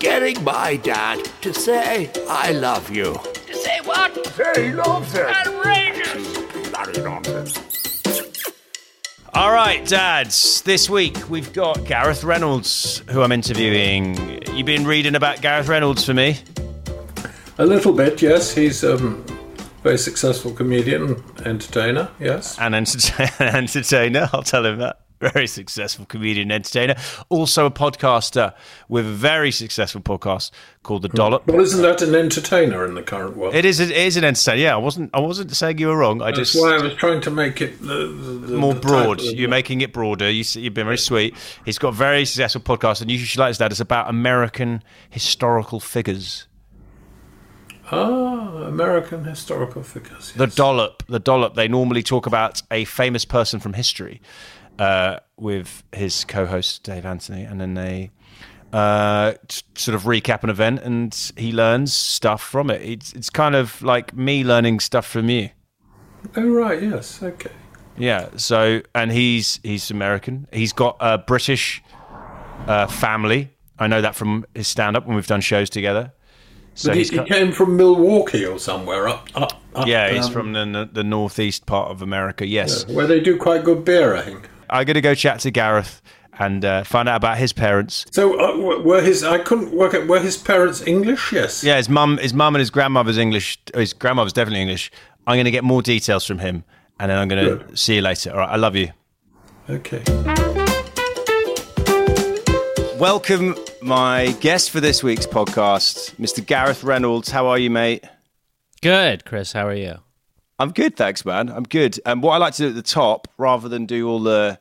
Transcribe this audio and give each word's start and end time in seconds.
Getting 0.00 0.42
my 0.44 0.76
dad 0.76 1.24
to 1.42 1.52
say 1.52 2.10
I 2.28 2.52
love 2.52 2.90
you. 2.90 3.14
To 3.46 3.54
say 3.54 3.80
what? 3.82 4.26
Say 4.28 4.72
nonsense. 4.72 5.36
Outrageous! 5.46 6.38
Bloody 6.70 7.02
nonsense. 7.02 7.58
All 9.34 9.52
right, 9.52 9.84
dads. 9.86 10.62
This 10.62 10.88
week 10.88 11.28
we've 11.28 11.52
got 11.52 11.84
Gareth 11.84 12.22
Reynolds, 12.22 13.02
who 13.10 13.22
I'm 13.22 13.32
interviewing. 13.32 14.40
You've 14.54 14.66
been 14.66 14.86
reading 14.86 15.16
about 15.16 15.42
Gareth 15.42 15.68
Reynolds 15.68 16.04
for 16.04 16.14
me. 16.14 16.38
A 17.58 17.66
little 17.66 17.92
bit, 17.92 18.22
yes. 18.22 18.54
He's 18.54 18.84
um, 18.84 19.24
a 19.58 19.82
very 19.82 19.98
successful 19.98 20.52
comedian, 20.52 21.22
entertainer, 21.44 22.08
yes. 22.20 22.56
An 22.60 22.72
enter- 22.74 23.28
entertainer. 23.40 24.30
I'll 24.32 24.44
tell 24.44 24.64
him 24.64 24.78
that. 24.78 25.00
Very 25.20 25.46
successful 25.46 26.06
comedian, 26.06 26.52
entertainer. 26.52 26.94
Also 27.28 27.66
a 27.66 27.70
podcaster 27.70 28.54
with 28.88 29.06
a 29.06 29.12
very 29.12 29.50
successful 29.50 30.00
podcast 30.00 30.52
called 30.84 31.02
The 31.02 31.08
Dollop. 31.08 31.46
Well, 31.46 31.60
isn't 31.60 31.82
that 31.82 32.02
an 32.02 32.14
entertainer 32.14 32.84
in 32.84 32.94
the 32.94 33.02
current 33.02 33.36
world? 33.36 33.54
It 33.54 33.64
is. 33.64 33.80
It 33.80 33.90
is 33.90 34.16
an 34.16 34.24
entertainer. 34.24 34.62
Yeah, 34.62 34.74
I 34.74 34.78
wasn't. 34.78 35.10
I 35.12 35.20
wasn't 35.20 35.50
saying 35.54 35.78
you 35.78 35.88
were 35.88 35.96
wrong. 35.96 36.22
I 36.22 36.26
That's 36.26 36.52
just 36.52 36.62
why 36.62 36.76
I 36.76 36.82
was 36.82 36.94
trying 36.94 37.20
to 37.22 37.30
make 37.30 37.60
it 37.60 37.80
the, 37.80 38.06
the, 38.06 38.56
more 38.56 38.74
the 38.74 38.80
broad. 38.80 39.20
You're 39.20 39.48
making 39.48 39.80
it 39.80 39.92
broader. 39.92 40.30
You, 40.30 40.44
you've 40.54 40.74
been 40.74 40.86
very 40.86 40.98
sweet. 40.98 41.34
He's 41.64 41.78
got 41.78 41.88
a 41.88 41.92
very 41.92 42.24
successful 42.24 42.60
podcast, 42.60 43.02
and 43.02 43.10
you 43.10 43.18
should 43.18 43.40
like 43.40 43.56
that. 43.56 43.72
It's 43.72 43.80
about 43.80 44.08
American 44.08 44.84
historical 45.10 45.80
figures. 45.80 46.46
Ah, 47.90 48.64
American 48.66 49.24
historical 49.24 49.82
figures. 49.82 50.32
The 50.32 50.46
dollop, 50.46 51.04
the 51.06 51.18
dollop. 51.18 51.54
They 51.54 51.68
normally 51.68 52.02
talk 52.02 52.26
about 52.26 52.60
a 52.70 52.84
famous 52.84 53.24
person 53.24 53.60
from 53.60 53.72
history 53.72 54.20
uh, 54.78 55.18
with 55.36 55.82
his 55.92 56.24
co-host 56.24 56.82
Dave 56.82 57.04
Anthony, 57.04 57.44
and 57.44 57.60
then 57.60 57.74
they 57.74 58.10
uh, 58.72 59.32
t- 59.48 59.62
sort 59.74 59.94
of 59.94 60.02
recap 60.02 60.44
an 60.44 60.50
event, 60.50 60.80
and 60.82 61.32
he 61.36 61.52
learns 61.52 61.92
stuff 61.92 62.42
from 62.42 62.70
it. 62.70 62.82
It's 62.82 63.12
it's 63.12 63.30
kind 63.30 63.54
of 63.54 63.80
like 63.82 64.14
me 64.14 64.44
learning 64.44 64.80
stuff 64.80 65.06
from 65.06 65.28
you. 65.28 65.50
Oh, 66.36 66.48
right, 66.48 66.82
yes, 66.82 67.22
okay. 67.22 67.50
Yeah. 67.96 68.28
So, 68.36 68.82
and 68.94 69.10
he's 69.10 69.60
he's 69.62 69.90
American. 69.90 70.46
He's 70.52 70.72
got 70.72 70.96
a 71.00 71.18
British 71.18 71.82
uh, 72.66 72.86
family. 72.86 73.50
I 73.78 73.86
know 73.86 74.00
that 74.00 74.14
from 74.14 74.44
his 74.54 74.66
stand-up 74.66 75.06
when 75.06 75.14
we've 75.14 75.26
done 75.26 75.40
shows 75.40 75.70
together. 75.70 76.12
So 76.74 76.90
But 76.90 76.98
he, 76.98 77.04
he 77.04 77.24
came 77.24 77.50
from 77.50 77.76
Milwaukee 77.76 78.44
or 78.44 78.58
somewhere 78.58 79.08
up, 79.08 79.28
up, 79.34 79.60
up 79.74 79.88
yeah, 79.88 80.12
he's 80.12 80.26
um, 80.26 80.32
from 80.32 80.52
the 80.52 80.88
the 80.92 81.02
northeast 81.02 81.66
part 81.66 81.90
of 81.90 82.02
America. 82.02 82.46
Yes. 82.46 82.86
where 82.86 83.06
they 83.06 83.18
do 83.18 83.36
quite 83.36 83.64
good 83.64 83.84
beer, 83.84 84.14
I 84.14 84.22
think. 84.22 84.48
I'm 84.70 84.84
going 84.84 84.94
to 84.94 85.00
go 85.00 85.14
chat 85.14 85.40
to 85.40 85.50
Gareth 85.50 86.02
and 86.38 86.64
uh, 86.64 86.84
find 86.84 87.08
out 87.08 87.16
about 87.16 87.38
his 87.38 87.52
parents. 87.52 88.04
So 88.10 88.38
uh, 88.38 88.80
were 88.80 89.00
his? 89.02 89.24
I 89.24 89.38
couldn't 89.38 89.72
work 89.72 89.94
out. 89.94 90.06
Were 90.06 90.20
his 90.20 90.36
parents 90.36 90.86
English? 90.86 91.32
Yes. 91.32 91.64
Yeah, 91.64 91.76
his 91.76 91.88
mum, 91.88 92.18
his 92.18 92.32
mum 92.34 92.54
and 92.54 92.60
his 92.60 92.70
grandmother's 92.70 93.18
English. 93.18 93.58
His 93.74 93.92
grandmother's 93.92 94.32
definitely 94.32 94.60
English. 94.62 94.90
I'm 95.26 95.36
going 95.36 95.46
to 95.46 95.50
get 95.50 95.64
more 95.64 95.82
details 95.82 96.24
from 96.24 96.38
him, 96.38 96.64
and 97.00 97.10
then 97.10 97.18
I'm 97.18 97.28
going 97.28 97.44
to 97.44 97.64
Good. 97.64 97.78
see 97.78 97.96
you 97.96 98.02
later. 98.02 98.30
All 98.32 98.38
right, 98.38 98.50
I 98.50 98.56
love 98.56 98.76
you. 98.76 98.90
Okay. 99.68 100.02
Welcome, 102.98 103.54
my 103.80 104.34
guest 104.40 104.70
for 104.70 104.80
this 104.80 105.02
week's 105.04 105.26
podcast, 105.26 106.14
Mr. 106.16 106.44
Gareth 106.44 106.82
Reynolds. 106.82 107.30
How 107.30 107.46
are 107.46 107.58
you, 107.58 107.70
mate? 107.70 108.04
Good, 108.82 109.24
Chris. 109.24 109.52
How 109.52 109.66
are 109.68 109.74
you? 109.74 109.98
I'm 110.58 110.72
good, 110.72 110.96
thanks, 110.96 111.24
man. 111.24 111.48
I'm 111.48 111.62
good. 111.62 112.00
And 112.04 112.22
what 112.22 112.32
I 112.32 112.38
like 112.38 112.54
to 112.54 112.62
do 112.62 112.68
at 112.70 112.74
the 112.74 112.82
top, 112.82 113.28
rather 113.38 113.68
than 113.68 113.86
do 113.86 114.08
all 114.08 114.20
the 114.20 114.58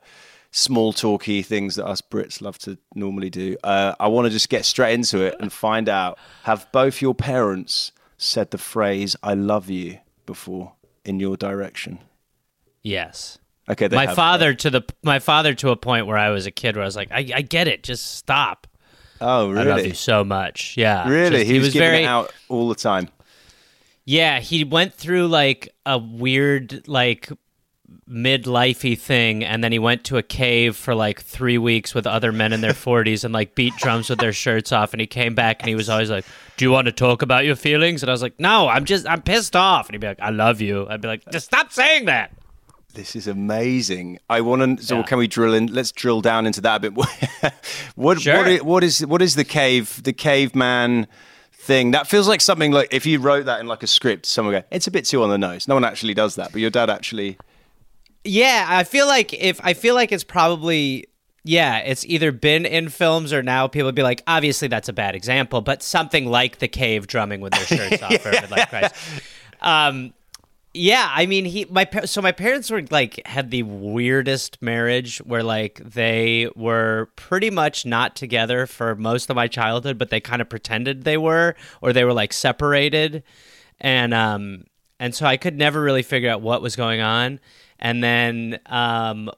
small 0.51 0.93
talky 0.93 1.41
things 1.41 1.75
that 1.75 1.85
us 1.85 2.01
Brits 2.01 2.41
love 2.41 2.57
to 2.59 2.77
normally 2.95 3.29
do, 3.29 3.57
uh, 3.63 3.95
I 3.99 4.07
want 4.07 4.25
to 4.25 4.29
just 4.29 4.49
get 4.49 4.65
straight 4.65 4.93
into 4.93 5.21
it 5.21 5.35
and 5.39 5.51
find 5.51 5.89
out: 5.89 6.19
Have 6.43 6.71
both 6.71 7.01
your 7.01 7.15
parents 7.15 7.91
said 8.17 8.51
the 8.51 8.57
phrase 8.57 9.15
"I 9.23 9.33
love 9.33 9.69
you" 9.69 9.99
before 10.25 10.73
in 11.03 11.19
your 11.19 11.35
direction? 11.37 11.99
Yes. 12.83 13.39
Okay, 13.69 13.87
they 13.87 13.95
my 13.95 14.05
have. 14.05 14.15
father 14.15 14.53
to 14.53 14.69
the 14.69 14.81
my 15.03 15.19
father 15.19 15.53
to 15.55 15.71
a 15.71 15.75
point 15.75 16.07
where 16.07 16.17
I 16.17 16.29
was 16.29 16.45
a 16.45 16.51
kid 16.51 16.75
where 16.75 16.83
I 16.83 16.85
was 16.85 16.95
like, 16.95 17.11
I, 17.11 17.29
I 17.35 17.41
get 17.41 17.67
it, 17.67 17.83
just 17.83 18.15
stop. 18.15 18.67
Oh, 19.19 19.49
really? 19.49 19.71
I 19.71 19.75
love 19.75 19.85
you 19.85 19.93
so 19.93 20.23
much. 20.23 20.75
Yeah. 20.77 21.09
Really? 21.09 21.39
Just- 21.39 21.51
he, 21.51 21.59
was, 21.59 21.73
giving 21.73 21.89
very 21.89 22.03
it 22.03 22.05
out 22.05 22.31
all 22.49 22.69
the 22.69 22.75
time. 22.75 23.09
Yeah, 24.09 24.39
he 24.39 24.63
went 24.63 24.93
through 24.93 25.27
like 25.27 25.75
a 25.85 25.97
weird 25.97 26.87
like 26.87 27.29
midlifey 28.09 28.97
thing 28.97 29.43
and 29.43 29.61
then 29.61 29.71
he 29.73 29.79
went 29.79 30.05
to 30.05 30.15
a 30.17 30.23
cave 30.23 30.75
for 30.77 30.95
like 30.95 31.21
3 31.21 31.57
weeks 31.57 31.93
with 31.93 32.07
other 32.07 32.31
men 32.31 32.53
in 32.53 32.61
their 32.61 32.71
40s 32.85 33.25
and 33.25 33.33
like 33.33 33.53
beat 33.53 33.73
drums 33.77 34.09
with 34.09 34.19
their 34.19 34.31
shirts 34.31 34.71
off 34.71 34.93
and 34.93 35.01
he 35.01 35.07
came 35.07 35.35
back 35.35 35.61
and 35.61 35.67
he 35.67 35.75
was 35.75 35.89
always 35.89 36.09
like, 36.09 36.23
"Do 36.55 36.63
you 36.63 36.71
want 36.71 36.85
to 36.85 36.93
talk 36.93 37.21
about 37.21 37.43
your 37.43 37.55
feelings?" 37.57 38.01
And 38.01 38.09
I 38.09 38.13
was 38.13 38.21
like, 38.21 38.39
"No, 38.39 38.69
I'm 38.69 38.85
just 38.85 39.05
I'm 39.07 39.21
pissed 39.21 39.55
off." 39.57 39.87
And 39.87 39.93
he'd 39.95 39.99
be 40.01 40.07
like, 40.07 40.21
"I 40.21 40.29
love 40.29 40.61
you." 40.61 40.87
I'd 40.89 41.01
be 41.01 41.09
like, 41.09 41.29
"Just 41.31 41.47
stop 41.47 41.73
saying 41.73 42.05
that." 42.05 42.31
This 42.93 43.13
is 43.15 43.27
amazing. 43.27 44.19
I 44.29 44.39
want 44.41 44.79
to. 44.79 44.83
So, 44.83 44.97
Yeah. 44.97 45.03
can 45.03 45.17
we 45.19 45.27
drill 45.27 45.53
in? 45.53 45.67
Let's 45.67 45.91
drill 45.91 46.21
down 46.21 46.47
into 46.47 46.61
that 46.61 46.83
a 46.83 46.89
bit. 46.89 46.93
what 47.95 48.21
Sure. 48.21 48.37
what, 48.37 48.47
is, 48.47 48.63
what 48.63 48.83
is 48.83 49.05
what 49.05 49.21
is 49.21 49.35
the 49.35 49.43
cave 49.43 50.01
the 50.03 50.13
caveman 50.13 51.07
thing? 51.67 51.91
That 51.91 52.07
feels 52.07 52.27
like 52.27 52.41
something 52.41 52.71
like 52.71 52.87
if 52.91 53.05
you 53.05 53.19
wrote 53.19 53.45
that 53.45 53.59
in 53.59 53.67
like 53.67 53.83
a 53.83 53.87
script, 53.87 54.25
someone 54.25 54.55
would 54.55 54.61
go, 54.61 54.67
"It's 54.71 54.87
a 54.87 54.91
bit 54.91 55.05
too 55.05 55.21
on 55.21 55.29
the 55.29 55.37
nose." 55.37 55.67
No 55.67 55.75
one 55.75 55.83
actually 55.83 56.15
does 56.15 56.35
that, 56.35 56.51
but 56.51 56.61
your 56.61 56.71
dad 56.71 56.89
actually. 56.89 57.37
Yeah, 58.23 58.65
I 58.67 58.83
feel 58.83 59.05
like 59.05 59.33
if 59.33 59.61
I 59.63 59.73
feel 59.73 59.93
like 59.93 60.11
it's 60.11 60.23
probably 60.23 61.05
yeah, 61.47 61.77
it's 61.77 62.05
either 62.05 62.31
been 62.31 62.65
in 62.65 62.89
films 62.89 63.31
or 63.31 63.41
now 63.41 63.67
people 63.67 63.85
would 63.85 63.95
be 63.95 64.03
like, 64.03 64.21
obviously 64.27 64.67
that's 64.67 64.89
a 64.89 64.93
bad 64.93 65.15
example, 65.15 65.61
but 65.61 65.81
something 65.81 66.25
like 66.25 66.59
the 66.59 66.67
cave 66.67 67.07
drumming 67.07 67.39
with 67.39 67.53
their 67.53 67.65
shirts 67.65 68.03
off 68.03 68.17
for 68.17 68.31
midlife 68.31 68.69
crisis. 68.69 69.21
Um, 69.61 70.13
yeah, 70.77 71.09
I 71.13 71.25
mean, 71.25 71.45
he 71.45 71.65
my 71.65 71.87
so 72.05 72.21
my 72.21 72.31
parents 72.31 72.69
were 72.69 72.83
like 72.89 73.25
had 73.25 73.51
the 73.51 73.63
weirdest 73.63 74.61
marriage 74.61 75.17
where 75.19 75.43
like 75.43 75.81
they 75.83 76.49
were 76.55 77.09
pretty 77.15 77.49
much 77.49 77.85
not 77.85 78.15
together 78.15 78.65
for 78.65 78.95
most 78.95 79.29
of 79.29 79.35
my 79.35 79.47
childhood, 79.47 79.97
but 79.97 80.09
they 80.09 80.19
kind 80.19 80.41
of 80.41 80.49
pretended 80.49 81.03
they 81.03 81.17
were, 81.17 81.55
or 81.81 81.93
they 81.93 82.03
were 82.03 82.13
like 82.13 82.33
separated, 82.33 83.23
and 83.81 84.13
um 84.13 84.63
and 84.99 85.13
so 85.13 85.25
I 85.25 85.37
could 85.37 85.57
never 85.57 85.81
really 85.81 86.03
figure 86.03 86.29
out 86.29 86.41
what 86.41 86.61
was 86.61 86.75
going 86.75 87.01
on, 87.01 87.39
and 87.79 88.03
then 88.03 88.59
um 88.67 89.29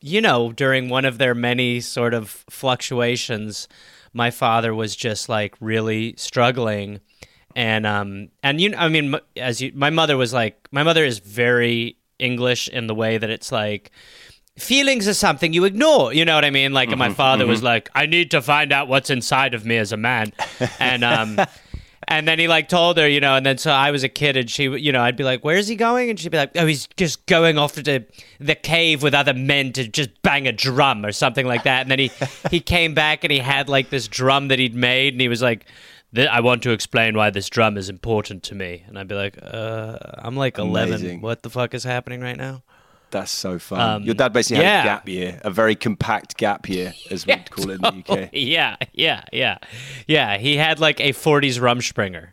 you 0.00 0.20
know 0.20 0.52
during 0.52 0.88
one 0.88 1.04
of 1.04 1.18
their 1.18 1.34
many 1.34 1.80
sort 1.80 2.14
of 2.14 2.44
fluctuations, 2.50 3.68
my 4.12 4.30
father 4.30 4.74
was 4.74 4.96
just 4.96 5.28
like 5.28 5.54
really 5.60 6.14
struggling 6.16 7.00
and 7.58 7.86
um 7.86 8.28
and 8.44 8.60
you 8.60 8.72
I 8.78 8.88
mean 8.88 9.16
as 9.36 9.60
you 9.60 9.72
my 9.74 9.90
mother 9.90 10.16
was 10.16 10.32
like 10.32 10.68
my 10.70 10.84
mother 10.84 11.04
is 11.04 11.18
very 11.18 11.96
English 12.20 12.68
in 12.68 12.86
the 12.86 12.94
way 12.94 13.18
that 13.18 13.30
it's 13.30 13.50
like 13.50 13.90
feelings 14.56 15.08
are 15.08 15.14
something 15.14 15.52
you 15.52 15.64
ignore 15.64 16.12
you 16.12 16.24
know 16.24 16.36
what 16.36 16.44
I 16.44 16.50
mean 16.50 16.72
like 16.72 16.90
and 16.90 16.98
my 16.98 17.12
father 17.12 17.46
was 17.46 17.62
like 17.62 17.90
I 17.96 18.06
need 18.06 18.30
to 18.30 18.40
find 18.40 18.72
out 18.72 18.86
what's 18.86 19.10
inside 19.10 19.54
of 19.54 19.66
me 19.66 19.76
as 19.76 19.90
a 19.90 19.96
man 19.96 20.32
and 20.78 21.04
um 21.04 21.38
And 22.10 22.26
then 22.26 22.38
he 22.38 22.48
like 22.48 22.70
told 22.70 22.96
her, 22.96 23.06
you 23.06 23.20
know, 23.20 23.34
and 23.34 23.44
then 23.44 23.58
so 23.58 23.70
I 23.70 23.90
was 23.90 24.02
a 24.02 24.08
kid 24.08 24.38
and 24.38 24.50
she, 24.50 24.62
you 24.62 24.92
know, 24.92 25.02
I'd 25.02 25.16
be 25.16 25.24
like, 25.24 25.44
where's 25.44 25.68
he 25.68 25.76
going? 25.76 26.08
And 26.08 26.18
she'd 26.18 26.30
be 26.30 26.38
like, 26.38 26.52
oh, 26.56 26.64
he's 26.64 26.86
just 26.96 27.26
going 27.26 27.58
off 27.58 27.74
to 27.74 27.82
the 28.40 28.54
cave 28.54 29.02
with 29.02 29.12
other 29.12 29.34
men 29.34 29.74
to 29.74 29.86
just 29.86 30.22
bang 30.22 30.48
a 30.48 30.52
drum 30.52 31.04
or 31.04 31.12
something 31.12 31.46
like 31.46 31.64
that. 31.64 31.82
And 31.82 31.90
then 31.90 31.98
he, 31.98 32.10
he 32.50 32.60
came 32.60 32.94
back 32.94 33.24
and 33.24 33.30
he 33.30 33.40
had 33.40 33.68
like 33.68 33.90
this 33.90 34.08
drum 34.08 34.48
that 34.48 34.58
he'd 34.58 34.74
made 34.74 35.12
and 35.12 35.20
he 35.20 35.28
was 35.28 35.42
like, 35.42 35.66
"Th- 36.14 36.28
I 36.28 36.40
want 36.40 36.62
to 36.64 36.70
explain 36.70 37.16
why 37.16 37.30
this 37.30 37.48
drum 37.48 37.76
is 37.76 37.88
important 37.88 38.42
to 38.44 38.54
me. 38.54 38.84
And 38.86 38.98
I'd 38.98 39.08
be 39.08 39.14
like, 39.14 39.38
uh, 39.42 39.98
I'm 40.18 40.36
like 40.36 40.58
11. 40.58 41.20
What 41.20 41.42
the 41.42 41.50
fuck 41.50 41.74
is 41.74 41.84
happening 41.84 42.20
right 42.20 42.36
now? 42.36 42.62
That's 43.10 43.30
so 43.30 43.58
fun. 43.58 43.80
Um, 43.80 44.02
Your 44.02 44.14
dad 44.14 44.32
basically 44.34 44.62
had 44.64 44.80
a 44.80 44.84
gap 44.84 45.08
year, 45.08 45.40
a 45.42 45.50
very 45.50 45.74
compact 45.74 46.36
gap 46.36 46.68
year, 46.68 46.92
as 47.10 47.26
we'd 47.26 47.50
call 47.50 47.70
it 47.70 47.74
in 47.76 47.80
the 47.80 48.04
UK. 48.24 48.28
Yeah, 48.34 48.76
yeah, 48.92 49.22
yeah. 49.32 49.58
Yeah, 50.06 50.36
he 50.36 50.56
had 50.58 50.78
like 50.78 51.00
a 51.00 51.12
40s 51.14 51.58
Rumspringa. 51.58 52.28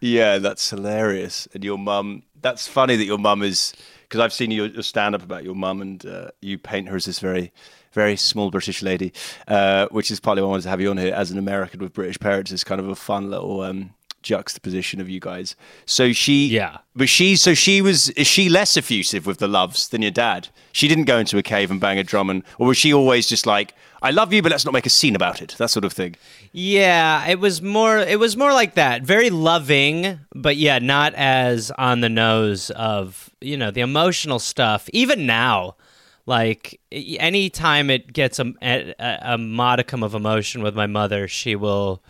Yeah, 0.00 0.36
that's 0.38 0.68
hilarious. 0.70 1.48
And 1.54 1.64
your 1.64 1.78
mum, 1.78 2.24
that's 2.40 2.68
funny 2.68 2.96
that 2.96 3.04
your 3.06 3.18
mum 3.18 3.42
is, 3.42 3.72
because 4.02 4.20
I've 4.20 4.32
seen 4.34 4.50
your, 4.50 4.66
your 4.66 4.82
stand 4.82 5.14
up 5.14 5.22
about 5.22 5.44
your 5.44 5.54
mum 5.54 5.80
and 5.80 6.04
uh, 6.04 6.28
you 6.42 6.58
paint 6.58 6.88
her 6.88 6.96
as 6.96 7.06
this 7.06 7.20
very, 7.20 7.50
very 7.92 8.16
small 8.16 8.50
British 8.50 8.82
lady, 8.82 9.12
uh, 9.46 9.86
which 9.90 10.10
is 10.10 10.20
partly 10.20 10.42
why 10.42 10.48
I 10.48 10.50
wanted 10.50 10.62
to 10.62 10.68
have 10.70 10.80
you 10.80 10.90
on 10.90 10.98
here 10.98 11.14
as 11.14 11.30
an 11.30 11.38
American 11.38 11.80
with 11.80 11.92
British 11.92 12.18
parents. 12.18 12.52
It's 12.52 12.64
kind 12.64 12.80
of 12.80 12.88
a 12.88 12.96
fun 12.96 13.30
little 13.30 13.60
um, 13.62 13.94
juxtaposition 14.22 15.00
of 15.00 15.08
you 15.08 15.20
guys. 15.20 15.56
So 15.86 16.12
she, 16.12 16.48
Yeah. 16.48 16.78
But 16.94 17.08
she, 17.08 17.36
so 17.36 17.54
she 17.54 17.80
was, 17.80 18.10
is 18.10 18.26
she 18.26 18.48
less 18.48 18.76
effusive 18.76 19.26
with 19.26 19.38
the 19.38 19.48
loves 19.48 19.88
than 19.88 20.02
your 20.02 20.10
dad? 20.10 20.48
She 20.72 20.88
didn't 20.88 21.04
go 21.04 21.18
into 21.18 21.38
a 21.38 21.42
cave 21.42 21.70
and 21.70 21.80
bang 21.80 21.98
a 21.98 22.04
drum, 22.04 22.30
and, 22.30 22.42
or 22.58 22.68
was 22.68 22.76
she 22.76 22.92
always 22.92 23.28
just 23.28 23.46
like, 23.46 23.74
I 24.00 24.10
love 24.10 24.32
you, 24.32 24.42
but 24.42 24.52
let's 24.52 24.64
not 24.64 24.74
make 24.74 24.86
a 24.86 24.90
scene 24.90 25.16
about 25.16 25.42
it, 25.42 25.56
that 25.58 25.70
sort 25.70 25.84
of 25.84 25.92
thing? 25.92 26.14
Yeah, 26.52 27.26
it 27.26 27.40
was 27.40 27.60
more 27.60 27.98
it 27.98 28.18
was 28.18 28.36
more 28.36 28.52
like 28.52 28.74
that. 28.74 29.02
Very 29.02 29.28
loving, 29.28 30.20
but 30.34 30.56
yeah, 30.56 30.78
not 30.78 31.14
as 31.14 31.72
on 31.72 32.00
the 32.00 32.08
nose 32.08 32.70
of, 32.70 33.28
you 33.40 33.56
know, 33.56 33.70
the 33.72 33.80
emotional 33.80 34.38
stuff. 34.38 34.88
Even 34.92 35.26
now, 35.26 35.74
like 36.28 36.78
anytime 36.92 37.88
it 37.88 38.12
gets 38.12 38.38
a, 38.38 38.52
a, 38.62 38.94
a 39.22 39.38
modicum 39.38 40.02
of 40.02 40.14
emotion 40.14 40.62
with 40.62 40.76
my 40.76 40.86
mother, 40.86 41.26
she 41.26 41.56
will, 41.56 42.02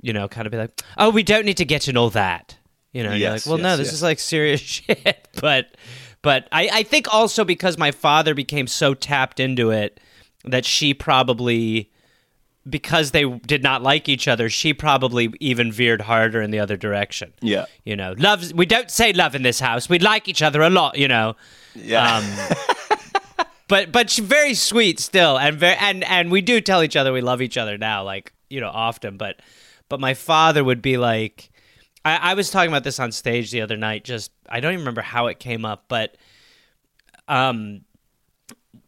you 0.00 0.12
know, 0.12 0.28
kind 0.28 0.46
of 0.46 0.52
be 0.52 0.56
like, 0.56 0.80
"Oh, 0.96 1.10
we 1.10 1.24
don't 1.24 1.44
need 1.44 1.56
to 1.56 1.64
get 1.64 1.88
in 1.88 1.96
all 1.96 2.10
that." 2.10 2.56
You 2.92 3.02
know, 3.02 3.12
you're 3.12 3.30
like, 3.30 3.38
Yes, 3.38 3.46
"Well, 3.46 3.58
no, 3.58 3.76
this 3.76 3.88
yes. 3.88 3.94
is 3.94 4.02
like 4.02 4.20
serious 4.20 4.60
shit." 4.76 5.28
But 5.40 5.76
but 6.22 6.48
I 6.52 6.70
I 6.72 6.82
think 6.84 7.12
also 7.12 7.44
because 7.44 7.76
my 7.76 7.90
father 7.90 8.34
became 8.34 8.68
so 8.68 8.94
tapped 8.94 9.40
into 9.40 9.70
it 9.70 9.98
that 10.44 10.64
she 10.64 10.94
probably 10.94 11.90
because 12.70 13.10
they 13.10 13.24
did 13.24 13.62
not 13.64 13.82
like 13.82 14.08
each 14.08 14.28
other, 14.28 14.48
she 14.48 14.74
probably 14.74 15.32
even 15.40 15.72
veered 15.72 16.02
harder 16.02 16.40
in 16.40 16.50
the 16.52 16.58
other 16.60 16.76
direction. 16.76 17.32
Yeah. 17.40 17.66
You 17.84 17.96
know, 17.96 18.14
love. 18.16 18.52
We 18.52 18.66
don't 18.66 18.90
say 18.92 19.12
love 19.12 19.34
in 19.34 19.42
this 19.42 19.58
house. 19.58 19.88
We 19.88 19.98
like 19.98 20.28
each 20.28 20.42
other 20.42 20.62
a 20.62 20.70
lot. 20.70 20.96
You 20.96 21.08
know. 21.08 21.34
Yeah. 21.74 22.16
Um, 22.18 22.56
but 23.68 23.92
but 23.92 24.12
very 24.12 24.54
sweet 24.54 25.00
still, 25.00 25.38
and 25.38 25.58
very 25.58 25.76
and 25.76 26.04
and 26.04 26.30
we 26.30 26.40
do 26.40 26.60
tell 26.60 26.82
each 26.82 26.96
other 26.96 27.12
we 27.12 27.20
love 27.20 27.42
each 27.42 27.56
other 27.56 27.76
now, 27.76 28.04
like 28.04 28.32
you 28.48 28.60
know, 28.60 28.68
often. 28.68 29.16
But 29.16 29.40
but 29.88 30.00
my 30.00 30.14
father 30.14 30.62
would 30.62 30.82
be 30.82 30.96
like, 30.96 31.50
I, 32.04 32.16
I 32.16 32.34
was 32.34 32.50
talking 32.50 32.70
about 32.70 32.84
this 32.84 33.00
on 33.00 33.12
stage 33.12 33.50
the 33.50 33.62
other 33.62 33.76
night. 33.76 34.04
Just 34.04 34.30
I 34.48 34.60
don't 34.60 34.72
even 34.72 34.82
remember 34.82 35.02
how 35.02 35.26
it 35.26 35.38
came 35.38 35.64
up, 35.64 35.84
but 35.88 36.16
um, 37.28 37.82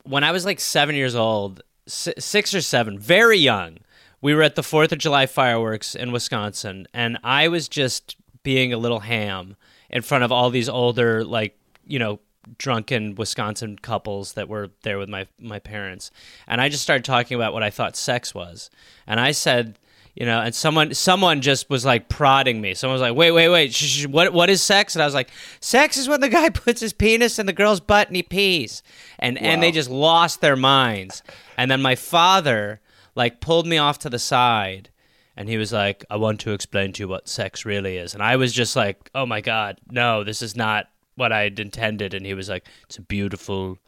when 0.04 0.24
I 0.24 0.32
was 0.32 0.44
like 0.44 0.60
seven 0.60 0.94
years 0.94 1.14
old, 1.14 1.62
si- 1.86 2.14
six 2.18 2.54
or 2.54 2.60
seven, 2.60 2.98
very 2.98 3.38
young, 3.38 3.78
we 4.20 4.34
were 4.34 4.42
at 4.42 4.54
the 4.54 4.62
Fourth 4.62 4.92
of 4.92 4.98
July 4.98 5.26
fireworks 5.26 5.94
in 5.94 6.12
Wisconsin, 6.12 6.86
and 6.94 7.18
I 7.24 7.48
was 7.48 7.68
just 7.68 8.16
being 8.42 8.72
a 8.72 8.78
little 8.78 9.00
ham 9.00 9.56
in 9.90 10.02
front 10.02 10.24
of 10.24 10.30
all 10.30 10.50
these 10.50 10.68
older, 10.68 11.24
like 11.24 11.58
you 11.84 11.98
know, 11.98 12.20
drunken 12.56 13.14
Wisconsin 13.14 13.78
couples 13.78 14.32
that 14.34 14.48
were 14.48 14.70
there 14.82 14.98
with 14.98 15.08
my 15.08 15.26
my 15.38 15.58
parents, 15.58 16.10
and 16.46 16.60
I 16.60 16.68
just 16.68 16.82
started 16.82 17.04
talking 17.04 17.34
about 17.34 17.52
what 17.52 17.62
I 17.62 17.70
thought 17.70 17.96
sex 17.96 18.34
was, 18.34 18.70
and 19.06 19.20
I 19.20 19.32
said. 19.32 19.78
You 20.14 20.26
know, 20.26 20.40
and 20.40 20.52
someone 20.52 20.94
someone 20.94 21.42
just 21.42 21.70
was 21.70 21.84
like 21.84 22.08
prodding 22.08 22.60
me. 22.60 22.74
Someone 22.74 22.94
was 22.94 23.02
like, 23.02 23.14
"Wait, 23.14 23.30
wait, 23.30 23.48
wait! 23.50 23.72
Sh- 23.72 23.84
sh- 23.84 24.06
what 24.06 24.32
what 24.32 24.50
is 24.50 24.60
sex?" 24.60 24.96
And 24.96 25.02
I 25.02 25.04
was 25.04 25.14
like, 25.14 25.30
"Sex 25.60 25.96
is 25.96 26.08
when 26.08 26.20
the 26.20 26.28
guy 26.28 26.48
puts 26.64 26.80
his 26.80 26.92
penis 26.92 27.38
in 27.38 27.46
the 27.46 27.52
girl's 27.52 27.78
butt 27.78 28.08
and 28.08 28.16
he 28.16 28.24
pees." 28.24 28.82
And 29.20 29.38
and 29.38 29.62
they 29.62 29.70
just 29.70 29.88
lost 29.88 30.40
their 30.40 30.56
minds. 30.56 31.22
And 31.56 31.70
then 31.70 31.80
my 31.80 31.94
father 31.94 32.80
like 33.14 33.40
pulled 33.40 33.68
me 33.68 33.78
off 33.78 34.00
to 34.00 34.10
the 34.10 34.18
side, 34.18 34.88
and 35.36 35.48
he 35.48 35.56
was 35.56 35.72
like, 35.72 36.04
"I 36.10 36.16
want 36.16 36.40
to 36.40 36.52
explain 36.52 36.92
to 36.94 37.04
you 37.04 37.08
what 37.08 37.28
sex 37.28 37.64
really 37.64 37.96
is." 37.96 38.12
And 38.12 38.20
I 38.20 38.34
was 38.34 38.52
just 38.52 38.74
like, 38.74 39.10
"Oh 39.14 39.26
my 39.26 39.40
god, 39.40 39.78
no, 39.88 40.24
this 40.24 40.42
is 40.42 40.56
not 40.56 40.88
what 41.18 41.32
I 41.32 41.42
had 41.42 41.58
intended." 41.60 42.14
And 42.14 42.24
he 42.24 42.32
was 42.34 42.48
like, 42.48 42.66
"It's 42.84 42.96
a 42.98 43.02
beautiful, 43.02 43.78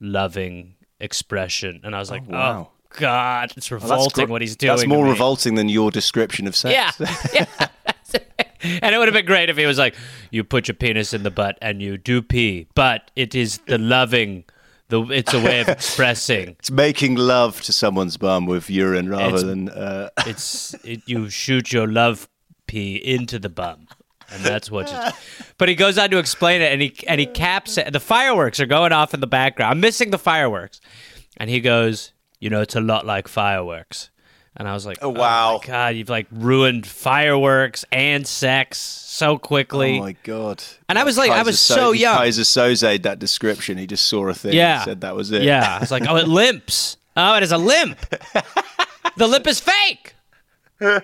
loving 0.00 0.74
expression." 1.00 1.80
And 1.84 1.94
I 1.94 1.98
was 1.98 2.10
like, 2.10 2.22
"Oh, 2.28 2.32
wow. 2.32 2.70
God, 2.98 3.52
it's 3.56 3.70
Well, 3.70 3.80
revolting 3.80 4.26
gr- 4.26 4.32
what 4.32 4.42
he's 4.42 4.56
doing." 4.56 4.76
That's 4.76 4.86
more 4.86 5.04
me." 5.04 5.10
revolting 5.10 5.54
than 5.54 5.68
your 5.68 5.90
description 5.90 6.46
of 6.46 6.54
sex. 6.56 6.98
Yeah. 7.00 7.08
yeah. 8.12 8.18
and 8.82 8.94
it 8.94 8.98
would 8.98 9.08
have 9.08 9.14
been 9.14 9.26
great 9.26 9.50
if 9.50 9.56
he 9.56 9.66
was 9.66 9.78
like, 9.78 9.94
"You 10.30 10.44
put 10.44 10.68
your 10.68 10.74
penis 10.74 11.12
in 11.12 11.22
the 11.22 11.30
butt 11.30 11.58
and 11.60 11.82
you 11.82 11.96
do 11.98 12.22
pee, 12.22 12.66
but 12.74 13.10
it 13.16 13.34
is 13.34 13.58
the 13.66 13.78
loving, 13.78 14.44
the 14.88 15.02
it's 15.10 15.34
a 15.34 15.40
way 15.40 15.60
of 15.60 15.68
expressing. 15.78 16.50
It's 16.60 16.70
making 16.70 17.16
love 17.16 17.60
to 17.62 17.72
someone's 17.72 18.16
bum 18.16 18.46
with 18.46 18.70
urine 18.70 19.08
rather 19.08 19.24
It's- 19.36 19.42
than. 19.42 19.68
Uh, 19.70 20.08
It's 20.26 20.74
it, 20.84 21.02
you 21.06 21.28
shoot 21.30 21.72
your 21.72 21.86
love 21.88 22.28
pee 22.66 22.96
into 22.96 23.38
the 23.38 23.50
bum." 23.50 23.88
And 24.32 24.42
that's 24.42 24.70
what. 24.70 24.90
It's, 24.90 25.52
but 25.58 25.68
he 25.68 25.74
goes 25.74 25.98
on 25.98 26.10
to 26.10 26.18
explain 26.18 26.62
it, 26.62 26.72
and 26.72 26.80
he 26.82 26.94
and 27.06 27.20
he 27.20 27.26
caps 27.26 27.78
it. 27.78 27.92
The 27.92 28.00
fireworks 28.00 28.60
are 28.60 28.66
going 28.66 28.92
off 28.92 29.14
in 29.14 29.20
the 29.20 29.26
background. 29.26 29.72
I'm 29.72 29.80
missing 29.80 30.10
the 30.10 30.18
fireworks, 30.18 30.80
and 31.36 31.48
he 31.50 31.60
goes, 31.60 32.12
"You 32.40 32.50
know, 32.50 32.60
it's 32.60 32.76
a 32.76 32.80
lot 32.80 33.06
like 33.06 33.28
fireworks." 33.28 34.10
And 34.56 34.68
I 34.68 34.72
was 34.72 34.86
like, 34.86 34.98
Oh, 35.02 35.08
oh 35.08 35.10
wow. 35.10 35.58
my 35.60 35.66
God, 35.66 35.96
you've 35.96 36.08
like 36.08 36.28
ruined 36.30 36.86
fireworks 36.86 37.84
and 37.90 38.24
sex 38.24 38.78
so 38.78 39.36
quickly." 39.36 39.98
oh 39.98 40.02
my 40.02 40.12
god! 40.22 40.62
And 40.88 40.96
I 40.96 41.02
was 41.02 41.18
like- 41.18 41.32
I 41.32 41.42
was 41.42 41.56
Kaiser 41.56 41.74
so 41.74 41.92
he 41.92 42.02
young. 42.02 42.18
Keyser 42.18 42.44
Soze 42.44 43.02
that 43.02 43.18
description. 43.18 43.78
He 43.78 43.88
just 43.88 44.06
saw 44.06 44.28
a 44.28 44.34
thing. 44.34 44.52
Yeah. 44.52 44.76
and 44.76 44.84
said 44.84 45.00
that 45.00 45.16
was 45.16 45.32
it. 45.32 45.42
Yeah. 45.42 45.76
I 45.76 45.80
was 45.80 45.90
like, 45.90 46.04
oh, 46.08 46.16
it 46.16 46.28
limps. 46.28 46.96
Oh, 47.16 47.34
it 47.36 47.42
is 47.42 47.50
a 47.50 47.58
limp. 47.58 47.98
the 49.16 49.26
limp 49.26 49.46
is 49.48 49.58
fake. 49.60 50.14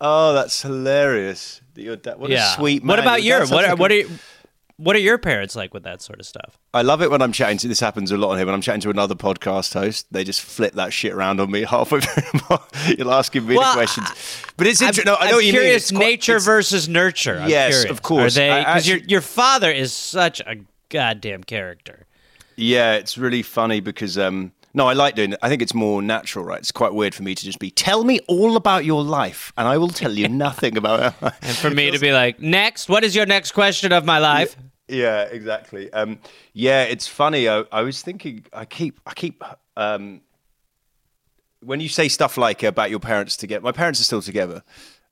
Oh, 0.00 0.32
that's 0.34 0.62
hilarious. 0.62 1.60
That 1.74 1.82
your 1.82 1.96
dad. 1.96 2.18
What 2.18 2.30
yeah. 2.30 2.52
a 2.52 2.56
sweet 2.56 2.82
man. 2.82 2.88
What 2.88 2.98
about 3.00 3.22
Your 3.22 3.38
your? 3.38 3.46
What 3.48 3.64
are 3.64 3.68
like 3.70 3.78
what 3.78 3.90
are 3.90 3.94
you- 3.96 4.10
what 4.76 4.96
are 4.96 5.00
your 5.00 5.18
parents 5.18 5.54
like 5.54 5.72
with 5.72 5.84
that 5.84 6.02
sort 6.02 6.18
of 6.18 6.26
stuff? 6.26 6.58
I 6.74 6.82
love 6.82 7.00
it 7.00 7.08
when 7.08 7.22
I'm 7.22 7.30
chatting 7.30 7.58
to. 7.58 7.68
This 7.68 7.78
happens 7.78 8.10
a 8.10 8.16
lot 8.16 8.30
on 8.32 8.38
here. 8.38 8.44
When 8.46 8.56
I'm 8.56 8.60
chatting 8.60 8.80
to 8.80 8.90
another 8.90 9.14
podcast 9.14 9.72
host, 9.72 10.08
they 10.10 10.24
just 10.24 10.40
flip 10.40 10.72
that 10.74 10.92
shit 10.92 11.12
around 11.12 11.38
on 11.40 11.48
me 11.48 11.62
halfway 11.70 12.00
through. 12.00 12.58
You're 12.98 13.12
asking 13.12 13.46
me 13.46 13.56
Well, 13.56 13.70
the 13.72 13.76
questions, 13.76 14.08
but 14.56 14.66
it's 14.66 14.82
interesting. 14.82 15.04
No, 15.06 15.14
I 15.14 15.26
know 15.26 15.30
I'm 15.30 15.34
what 15.36 15.44
you 15.44 15.52
mean. 15.52 15.60
curious. 15.62 15.82
It's 15.84 15.92
nature 15.92 16.32
it's- 16.32 16.44
versus 16.44 16.88
nurture. 16.88 17.38
I'm 17.38 17.48
Yes, 17.48 17.74
curious. 17.74 17.90
of 17.92 18.02
course. 18.02 18.36
Are 18.36 18.40
they? 18.40 18.58
Because 18.58 18.88
your 18.88 18.98
your 19.06 19.20
father 19.20 19.70
is 19.70 19.92
such 19.92 20.40
a 20.40 20.56
goddamn 20.88 21.44
character. 21.44 22.06
Yeah, 22.56 22.94
it's 22.94 23.16
really 23.16 23.42
funny 23.42 23.78
because 23.78 24.18
um 24.18 24.50
no, 24.74 24.86
I 24.88 24.92
like 24.92 25.14
doing 25.14 25.32
it. 25.34 25.38
I 25.40 25.48
think 25.48 25.62
it's 25.62 25.72
more 25.74 26.02
natural, 26.02 26.44
right? 26.44 26.58
It's 26.58 26.72
quite 26.72 26.92
weird 26.92 27.14
for 27.14 27.22
me 27.22 27.34
to 27.34 27.44
just 27.44 27.58
be 27.60 27.70
tell 27.70 28.02
me 28.04 28.18
all 28.28 28.56
about 28.56 28.84
your 28.84 29.02
life 29.02 29.52
and 29.56 29.66
I 29.68 29.78
will 29.78 29.88
tell 29.88 30.12
you 30.12 30.28
nothing 30.46 30.76
about 30.76 31.14
it. 31.22 31.32
And 31.42 31.56
for 31.56 31.70
me 31.70 31.90
to 31.90 31.98
be 31.98 32.12
like, 32.12 32.40
next, 32.40 32.88
what 32.88 33.04
is 33.04 33.14
your 33.14 33.26
next 33.26 33.52
question 33.52 33.92
of 33.92 34.04
my 34.04 34.18
life? 34.18 34.56
Yeah, 34.88 35.22
exactly. 35.22 35.90
Um 35.92 36.18
yeah, 36.52 36.82
it's 36.82 37.06
funny. 37.06 37.48
I, 37.48 37.64
I 37.72 37.82
was 37.82 38.02
thinking 38.02 38.44
I 38.52 38.64
keep 38.64 39.00
I 39.06 39.14
keep 39.14 39.42
um 39.76 40.20
when 41.60 41.80
you 41.80 41.88
say 41.88 42.08
stuff 42.08 42.36
like 42.36 42.62
about 42.62 42.90
your 42.90 43.00
parents 43.00 43.36
together, 43.36 43.62
my 43.62 43.72
parents 43.72 44.00
are 44.00 44.04
still 44.04 44.20
together. 44.22 44.62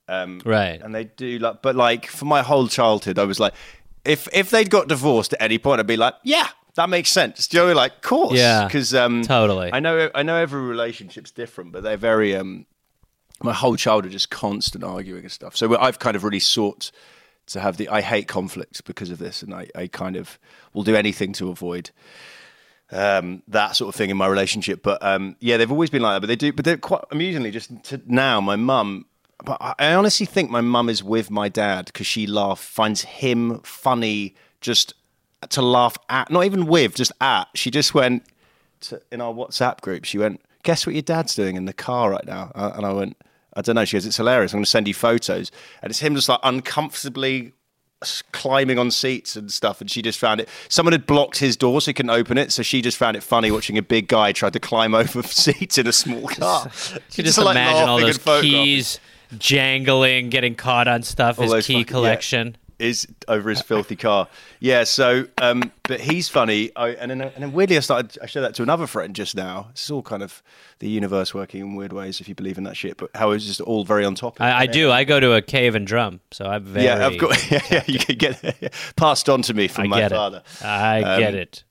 Um, 0.08 0.42
Right. 0.44 0.80
and 0.82 0.94
they 0.94 1.04
do 1.04 1.38
like 1.38 1.62
but 1.62 1.76
like 1.76 2.06
for 2.06 2.24
my 2.26 2.42
whole 2.42 2.66
childhood 2.66 3.18
i 3.20 3.24
was 3.24 3.38
like 3.38 3.54
if 4.04 4.28
if 4.34 4.50
they'd 4.50 4.68
got 4.68 4.88
divorced 4.88 5.32
at 5.32 5.40
any 5.40 5.58
point 5.58 5.78
i'd 5.78 5.86
be 5.86 5.96
like 5.96 6.14
yeah 6.24 6.48
that 6.74 6.88
makes 6.88 7.10
sense 7.10 7.46
do 7.48 7.58
you 7.58 7.66
know 7.66 7.72
like 7.74 8.02
course 8.02 8.34
Yeah, 8.38 8.66
because 8.66 8.94
um 8.94 9.22
totally. 9.22 9.70
i 9.72 9.80
know 9.80 10.10
i 10.14 10.22
know 10.22 10.36
every 10.36 10.60
relationship's 10.62 11.30
different 11.30 11.72
but 11.72 11.82
they're 11.82 11.96
very 11.96 12.34
um 12.36 12.66
my 13.42 13.52
whole 13.52 13.76
childhood 13.76 14.12
just 14.12 14.30
constant 14.30 14.84
arguing 14.84 15.22
and 15.22 15.32
stuff 15.32 15.56
so 15.56 15.76
i've 15.78 15.98
kind 15.98 16.16
of 16.16 16.24
really 16.24 16.38
sought 16.40 16.90
to 17.46 17.60
have 17.60 17.76
the 17.76 17.88
i 17.88 18.00
hate 18.00 18.28
conflict 18.28 18.84
because 18.84 19.10
of 19.10 19.18
this 19.18 19.42
and 19.42 19.52
i 19.54 19.66
i 19.74 19.86
kind 19.86 20.16
of 20.16 20.38
will 20.72 20.84
do 20.84 20.94
anything 20.94 21.32
to 21.34 21.48
avoid 21.50 21.90
um, 22.90 23.42
that 23.48 23.74
sort 23.74 23.88
of 23.88 23.94
thing 23.94 24.10
in 24.10 24.18
my 24.18 24.26
relationship. 24.26 24.82
But 24.82 25.02
um, 25.02 25.34
yeah, 25.40 25.56
they've 25.56 25.70
always 25.72 25.88
been 25.88 26.02
like 26.02 26.14
that. 26.16 26.20
But 26.20 26.26
they 26.26 26.36
do. 26.36 26.52
But 26.52 26.66
they're 26.66 26.76
quite 26.76 27.04
amusingly 27.10 27.50
just 27.50 27.70
to 27.84 28.02
now. 28.06 28.38
My 28.40 28.56
mum. 28.56 29.06
But 29.44 29.56
I- 29.62 29.74
I 29.78 29.94
honestly 29.94 30.26
think 30.26 30.50
my 30.50 30.60
mum 30.60 30.90
is 30.90 31.02
with 31.02 31.30
my 31.30 31.48
dad 31.48 31.86
because 31.86 32.06
she 32.06 32.26
laugh 32.26 32.60
finds 32.60 33.00
him 33.02 33.60
funny 33.60 34.34
just 34.60 34.92
to 35.50 35.62
laugh 35.62 35.96
at. 36.08 36.30
Not 36.30 36.44
even 36.44 36.66
with, 36.66 36.94
just 36.94 37.12
at. 37.20 37.48
She 37.54 37.70
just 37.70 37.94
went 37.94 38.24
to, 38.82 39.00
in 39.10 39.20
our 39.20 39.32
WhatsApp 39.32 39.80
group. 39.80 40.04
She 40.04 40.18
went, 40.18 40.40
"Guess 40.62 40.86
what 40.86 40.94
your 40.94 41.02
dad's 41.02 41.34
doing 41.34 41.56
in 41.56 41.64
the 41.66 41.72
car 41.72 42.10
right 42.10 42.26
now?" 42.26 42.52
Uh, 42.54 42.72
and 42.76 42.86
I 42.86 42.92
went. 42.92 43.16
I 43.54 43.60
don't 43.60 43.74
know. 43.74 43.84
She 43.84 43.96
goes, 43.96 44.06
it's 44.06 44.16
hilarious. 44.16 44.54
I'm 44.54 44.60
going 44.60 44.64
to 44.64 44.70
send 44.70 44.88
you 44.88 44.94
photos. 44.94 45.50
And 45.82 45.90
it's 45.90 45.98
him 46.00 46.14
just 46.14 46.26
like 46.26 46.40
uncomfortably 46.42 47.52
climbing 48.32 48.78
on 48.78 48.90
seats 48.90 49.36
and 49.36 49.52
stuff. 49.52 49.82
And 49.82 49.90
she 49.90 50.00
just 50.00 50.18
found 50.18 50.40
it. 50.40 50.48
Someone 50.70 50.92
had 50.92 51.04
blocked 51.06 51.36
his 51.38 51.54
door 51.54 51.82
so 51.82 51.90
he 51.90 51.92
couldn't 51.92 52.08
open 52.10 52.38
it. 52.38 52.50
So 52.50 52.62
she 52.62 52.80
just 52.80 52.96
found 52.96 53.14
it 53.14 53.22
funny 53.22 53.50
watching 53.50 53.76
a 53.76 53.82
big 53.82 54.08
guy 54.08 54.32
try 54.32 54.48
to 54.48 54.58
climb 54.58 54.94
over 55.02 55.22
seats 55.22 55.76
in 55.76 55.86
a 55.86 55.92
small 55.92 56.28
car. 56.28 56.70
You 57.12 57.24
just 57.24 57.36
imagine 57.36 57.88
all 57.90 58.00
those 58.00 58.16
keys 58.40 59.00
jangling, 59.36 60.30
getting 60.30 60.54
caught 60.54 60.88
on 60.88 61.02
stuff. 61.02 61.38
All 61.38 61.52
His 61.52 61.66
key 61.66 61.84
fucking- 61.84 62.02
yeah. 62.04 62.52
Is 62.82 63.06
over 63.28 63.48
his 63.50 63.60
filthy 63.62 63.96
car. 63.96 64.28
Yeah, 64.60 64.84
so 64.84 65.26
um, 65.40 65.70
but 65.84 66.00
he's 66.00 66.28
funny, 66.28 66.70
I, 66.76 66.90
and 66.90 67.10
then 67.10 67.20
and 67.20 67.32
then 67.36 67.52
weirdly 67.52 67.76
I 67.76 67.80
started. 67.80 68.18
I 68.22 68.26
showed 68.26 68.42
that 68.42 68.54
to 68.56 68.62
another 68.62 68.86
friend 68.86 69.14
just 69.14 69.34
now. 69.36 69.68
This 69.72 69.84
is 69.84 69.90
all 69.90 70.02
kind 70.02 70.22
of 70.22 70.42
the 70.80 70.88
universe 70.88 71.32
working 71.32 71.60
in 71.60 71.74
weird 71.76 71.92
ways, 71.92 72.20
if 72.20 72.28
you 72.28 72.34
believe 72.34 72.58
in 72.58 72.64
that 72.64 72.76
shit. 72.76 72.96
But 72.96 73.10
how 73.14 73.30
it's 73.30 73.46
just 73.46 73.60
all 73.60 73.84
very 73.84 74.04
on 74.04 74.14
top. 74.14 74.40
I, 74.40 74.62
I 74.62 74.66
do. 74.66 74.90
I 74.90 75.04
go 75.04 75.20
to 75.20 75.32
a 75.34 75.42
cave 75.42 75.74
and 75.74 75.86
drum, 75.86 76.20
so 76.30 76.44
I'm 76.46 76.64
very. 76.64 76.86
Yeah, 76.86 77.06
I've 77.06 77.18
got. 77.18 77.50
Yeah, 77.50 77.62
yeah, 77.70 77.84
you 77.86 77.98
can 77.98 78.16
get 78.16 78.74
passed 78.96 79.28
on 79.28 79.42
to 79.42 79.54
me 79.54 79.68
from 79.68 79.84
I 79.84 79.86
my 79.86 79.98
get 80.00 80.10
father. 80.10 80.42
it. 80.60 80.64
I 80.64 81.02
Um, 81.02 81.20
get 81.20 81.34
it. 81.34 81.64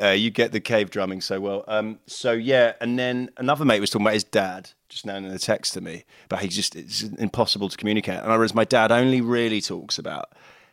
Uh, 0.00 0.10
you 0.10 0.30
get 0.30 0.52
the 0.52 0.60
cave 0.60 0.90
drumming 0.90 1.20
so 1.20 1.40
well. 1.40 1.64
Um, 1.66 1.98
so 2.06 2.30
yeah, 2.30 2.74
and 2.80 2.96
then 2.96 3.30
another 3.36 3.64
mate 3.64 3.80
was 3.80 3.90
talking 3.90 4.06
about 4.06 4.14
his 4.14 4.22
dad 4.22 4.70
just 4.88 5.04
now 5.04 5.16
in 5.16 5.24
a 5.24 5.38
text 5.40 5.74
to 5.74 5.80
me, 5.80 6.04
but 6.28 6.38
he's 6.38 6.54
just 6.54 6.76
it's 6.76 7.02
impossible 7.02 7.68
to 7.68 7.76
communicate. 7.76 8.18
And 8.20 8.30
I 8.30 8.34
realized 8.36 8.54
my 8.54 8.64
dad 8.64 8.92
only 8.92 9.20
really 9.20 9.60
talks 9.60 9.98
about 9.98 10.30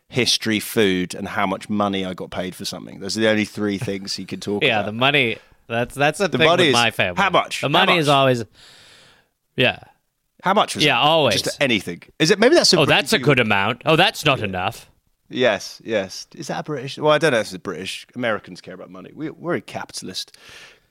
history, 0.09 0.59
food, 0.59 1.15
and 1.15 1.27
how 1.29 1.45
much 1.47 1.69
money 1.69 2.05
I 2.05 2.13
got 2.13 2.29
paid 2.31 2.55
for 2.55 2.65
something. 2.65 3.00
Those 3.00 3.17
are 3.17 3.21
the 3.21 3.29
only 3.29 3.45
three 3.45 3.77
things 3.77 4.15
he 4.15 4.25
could 4.25 4.41
talk 4.41 4.63
Yeah, 4.63 4.69
about. 4.69 4.79
Yeah, 4.79 4.85
the 4.85 4.91
money. 4.93 5.38
That's 5.67 5.95
that's 5.95 6.19
the, 6.19 6.27
The 6.27 6.38
thing 6.38 6.47
money 6.47 6.62
with 6.63 6.67
is- 6.69 6.74
my 6.74 6.91
family. 6.91 7.21
how 7.21 7.29
much? 7.31 7.62
The 7.62 7.69
money 7.69 7.97
is 7.97 8.07
always. 8.07 8.43
Yeah. 9.55 9.79
how 10.43 10.53
much 10.53 10.75
was 10.75 10.83
Yeah, 10.85 10.97
it? 11.00 11.01
always. 11.03 11.41
Just 11.41 11.57
anything. 11.62 12.03
Is 12.19 12.29
it 12.31 12.39
maybe 12.39 12.55
that's 12.55 12.71
a 12.74 12.77
Oh, 12.79 12.85
British 12.85 13.01
that's 13.01 13.13
a 13.13 13.19
good 13.19 13.39
amount. 13.39 13.81
Oh, 13.85 13.95
that's 13.95 14.24
not 14.25 14.41
enough. 14.41 14.89
Yes, 15.27 15.81
yes. 15.83 16.27
Is 16.35 16.47
that 16.47 16.59
a 16.59 16.63
British? 16.63 17.00
Well, 17.00 17.12
I 17.12 17.17
don't 17.17 17.31
know 17.31 17.39
if 17.39 17.51
it's 17.51 17.57
British. 17.63 18.05
Americans 18.15 18.62
care 18.62 18.75
about 18.75 18.91
money. 18.91 19.09
We, 19.15 19.31
we're 19.31 19.55
a 19.55 19.62
capitalist 19.62 20.38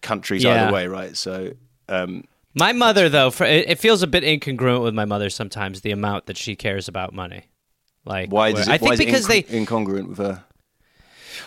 countries 0.02 0.42
Yeah. 0.42 0.64
either 0.64 0.72
way, 0.72 0.88
right? 0.88 1.16
So, 1.16 1.52
um, 1.88 2.24
My 2.52 2.72
mother, 2.72 3.08
though, 3.08 3.30
for, 3.30 3.44
it 3.44 3.78
feels 3.78 4.02
a 4.02 4.08
bit 4.08 4.24
incongruent 4.24 4.82
with 4.82 4.92
my 4.94 5.04
mother 5.04 5.30
sometimes. 5.30 5.82
The 5.82 5.92
amount 5.92 6.26
that 6.26 6.36
she 6.36 6.56
cares 6.56 6.88
about 6.88 7.12
money. 7.14 7.44
Like 8.04 8.30
why 8.30 8.52
does 8.52 8.68
it? 8.68 8.70
I 8.70 8.76
why 8.76 8.96
think 8.96 9.00
it 9.00 9.06
because 9.06 9.26
inc- 9.26 9.46
they 9.46 9.64
incongruent 9.64 10.08
with 10.08 10.18
her. 10.18 10.44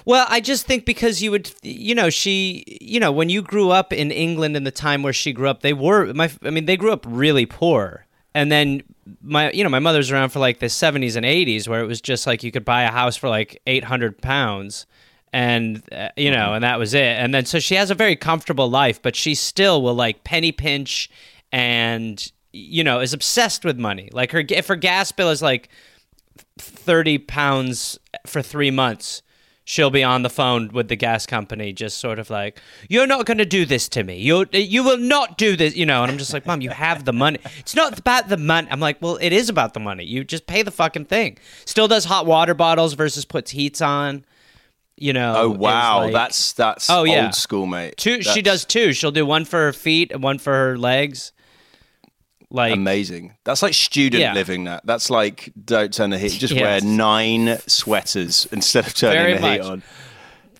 Well, 0.06 0.26
I 0.30 0.40
just 0.40 0.66
think 0.66 0.86
because 0.86 1.22
you 1.22 1.32
would, 1.32 1.52
you 1.64 1.94
know, 1.94 2.10
she, 2.10 2.64
you 2.80 2.98
know, 2.98 3.12
when 3.12 3.28
you 3.30 3.42
grew 3.42 3.72
up 3.72 3.92
in 3.92 4.10
England 4.10 4.56
in 4.56 4.64
the 4.64 4.72
time 4.72 5.04
where 5.04 5.12
she 5.12 5.34
grew 5.34 5.50
up, 5.50 5.62
they 5.62 5.74
were, 5.74 6.14
my, 6.14 6.32
I 6.44 6.50
mean, 6.50 6.66
they 6.66 6.78
grew 6.78 6.94
up 6.94 7.06
really 7.06 7.46
poor. 7.46 8.06
And 8.34 8.50
then 8.50 8.84
my, 9.22 9.52
you 9.52 9.66
know, 9.66 9.70
my 9.70 9.80
mother's 9.80 10.10
around 10.10 10.30
for 10.30 10.40
like 10.40 10.60
the 10.60 10.68
70s 10.68 11.18
and 11.18 11.26
80s 11.26 11.68
where 11.68 11.82
it 11.82 11.88
was 11.88 12.00
just 12.00 12.26
like 12.26 12.42
you 12.42 12.54
could 12.54 12.64
buy 12.64 12.84
a 12.84 12.92
house 12.92 13.18
for 13.18 13.28
like 13.28 13.62
800 13.68 14.22
pounds 14.22 14.86
and, 15.34 15.84
uh, 15.92 16.10
you 16.16 16.32
know, 16.32 16.54
and 16.54 16.64
that 16.64 16.80
was 16.80 16.94
it. 16.94 17.04
And 17.04 17.34
then 17.34 17.46
so 17.46 17.60
she 17.60 17.76
has 17.76 17.92
a 17.92 17.96
very 17.96 18.16
comfortable 18.16 18.70
life, 18.70 19.02
but 19.02 19.16
she 19.16 19.36
still 19.36 19.82
will 19.82 19.96
like 19.96 20.24
penny 20.24 20.54
pinch 20.54 21.10
and, 21.52 22.32
you 22.54 22.84
know, 22.84 23.02
is 23.02 23.14
obsessed 23.14 23.66
with 23.66 23.78
money. 23.78 24.10
Like 24.14 24.32
her, 24.32 24.44
if 24.48 24.68
her 24.68 24.76
gas 24.76 25.12
bill 25.12 25.32
is 25.32 25.42
like, 25.42 25.70
30 26.62 27.18
pounds 27.20 28.00
for 28.26 28.42
three 28.42 28.72
months 28.72 29.22
she'll 29.70 29.90
be 29.90 30.02
on 30.02 30.22
the 30.22 30.30
phone 30.30 30.70
with 30.70 30.88
the 30.88 30.96
gas 30.96 31.26
company 31.26 31.74
just 31.74 31.98
sort 31.98 32.20
of 32.20 32.30
like 32.30 32.58
you're 32.88 33.06
not 33.06 33.26
going 33.26 33.38
to 33.38 33.44
do 33.46 33.66
this 33.66 33.90
to 33.90 34.02
me. 34.02 34.16
You 34.18 34.46
you 34.54 34.82
will 34.82 34.98
not 34.98 35.38
do 35.38 35.58
this 35.58 35.76
you 35.76 35.86
know 35.86 36.04
and 36.04 36.10
i'm 36.12 36.18
just 36.18 36.32
like 36.32 36.46
mom 36.46 36.62
you 36.62 36.70
have 36.70 37.04
the 37.04 37.12
money. 37.12 37.40
It's 37.60 37.76
not 37.76 38.00
about 38.00 38.30
the 38.30 38.38
money. 38.38 38.68
I'm 38.72 38.80
like 38.80 39.02
well 39.02 39.18
it 39.22 39.34
is 39.34 39.50
about 39.50 39.74
the 39.74 39.82
money. 39.82 40.06
You 40.06 40.24
just 40.24 40.48
pay 40.48 40.62
the 40.62 40.72
fucking 40.72 41.06
thing. 41.06 41.38
Still 41.66 41.90
does 41.90 42.06
hot 42.06 42.26
water 42.26 42.54
bottles 42.54 42.94
versus 42.94 43.26
puts 43.26 43.52
heats 43.52 43.82
on 43.82 44.24
you 44.96 45.12
know 45.12 45.34
Oh 45.36 45.50
wow, 45.50 46.04
like- 46.04 46.14
that's 46.14 46.54
that's 46.54 46.90
Oh, 46.90 47.04
yeah. 47.04 47.26
old 47.26 47.36
school, 47.36 47.66
mate. 47.66 47.98
two 47.98 48.22
she 48.22 48.42
does 48.42 48.64
two. 48.64 48.94
She'll 48.94 49.12
do 49.12 49.26
one 49.26 49.44
for 49.44 49.60
her 49.60 49.74
feet 49.74 50.12
and 50.14 50.24
one 50.24 50.38
for 50.40 50.54
her 50.54 50.78
legs 50.78 51.34
like 52.50 52.74
amazing. 52.74 53.36
That's 53.44 53.62
like 53.62 53.74
student 53.74 54.22
Yeah. 54.22 54.34
living. 54.34 54.64
That 54.66 54.86
that's 54.86 55.10
like 55.10 55.52
don't 55.64 55.94
turn 55.94 56.10
the 56.12 56.18
heat. 56.18 56.32
Just 56.34 56.54
wear 56.54 56.80
nine 56.82 57.58
sweaters 57.68 58.48
instead 58.52 58.88
of 58.88 58.94
turning 58.94 59.18
Very 59.18 59.34
the 59.34 59.40
heat 59.52 59.58
much. 59.60 59.68
on. 59.68 59.84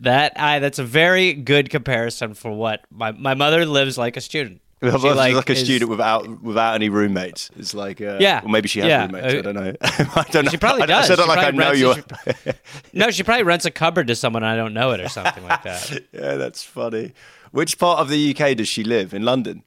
That 0.02 0.34
I 0.40 0.60
that's 0.60 0.80
a 0.80 0.84
very 0.84 1.34
good 1.34 1.70
comparison 1.70 2.34
for 2.34 2.52
what 2.52 2.82
my 2.92 3.12
my 3.12 3.34
mother 3.34 3.66
lives 3.66 3.98
like 3.98 4.18
a 4.18 4.22
student. 4.22 4.62
She, 4.80 4.90
like, 4.92 5.50
a 5.50 5.54
is- 5.54 5.64
student 5.64 5.90
without 5.90 6.44
without 6.44 6.76
any 6.76 6.90
roommates. 6.90 7.50
It's 7.58 7.74
like 7.74 8.00
uh, 8.00 8.18
Yeah. 8.20 8.42
or 8.44 8.50
maybe 8.50 8.68
she 8.68 8.80
has 8.82 8.90
Yeah. 8.90 9.06
roommates. 9.08 9.34
I 9.34 9.38
Uh, 9.38 9.42
don't 9.42 9.56
know. 9.56 9.74
I 9.82 10.26
don't 10.30 10.46
know. 10.46 10.52
She 10.52 10.58
probably 10.58 10.82
I, 10.82 10.86
I 10.86 10.88
does. 10.88 11.08
said 11.08 11.18
it 11.18 11.24
She 11.24 11.28
like 11.28 11.40
I 11.40 11.50
know 11.50 11.72
you. 11.72 11.96
No, 12.94 13.10
she 13.10 13.24
probably 13.24 13.44
rents 13.44 13.66
a 13.66 13.72
cupboard 13.72 14.06
to 14.08 14.16
someone 14.16 14.44
I 14.44 14.56
don't 14.56 14.76
know 14.76 14.92
it 14.92 15.00
or 15.00 15.10
something 15.10 15.44
like 15.46 15.64
that. 15.64 16.04
yeah, 16.14 16.36
that's 16.36 16.62
funny. 16.64 17.14
Which 17.52 17.80
part 17.80 18.00
of 18.00 18.10
the 18.10 18.36
UK 18.36 18.56
does 18.56 18.68
she 18.68 18.84
live? 18.84 19.16
In 19.16 19.24
London. 19.24 19.64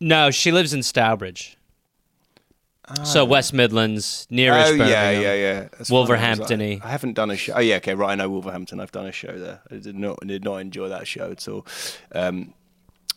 No, 0.00 0.30
she 0.30 0.50
lives 0.50 0.72
in 0.72 0.82
Stourbridge. 0.82 1.56
So 3.04 3.24
West 3.24 3.52
Midlands, 3.52 4.26
nearest. 4.30 4.72
oh 4.72 4.74
yeah, 4.74 5.10
yeah, 5.10 5.34
yeah. 5.34 5.68
That's 5.78 5.88
funny. 5.88 6.80
I. 6.82 6.88
I 6.88 6.90
haven't 6.90 7.12
done 7.12 7.30
a 7.30 7.36
show. 7.36 7.52
Oh 7.54 7.60
yeah, 7.60 7.76
okay, 7.76 7.94
right. 7.94 8.10
I 8.10 8.14
know 8.16 8.28
Wolverhampton. 8.28 8.80
I've 8.80 8.90
done 8.90 9.06
a 9.06 9.12
show 9.12 9.38
there. 9.38 9.60
I 9.70 9.76
did 9.76 9.94
not 9.96 10.18
did 10.26 10.44
not 10.44 10.56
enjoy 10.56 10.88
that 10.88 11.06
show 11.06 11.30
at 11.30 11.46
all. 11.46 11.66
Um, 12.12 12.52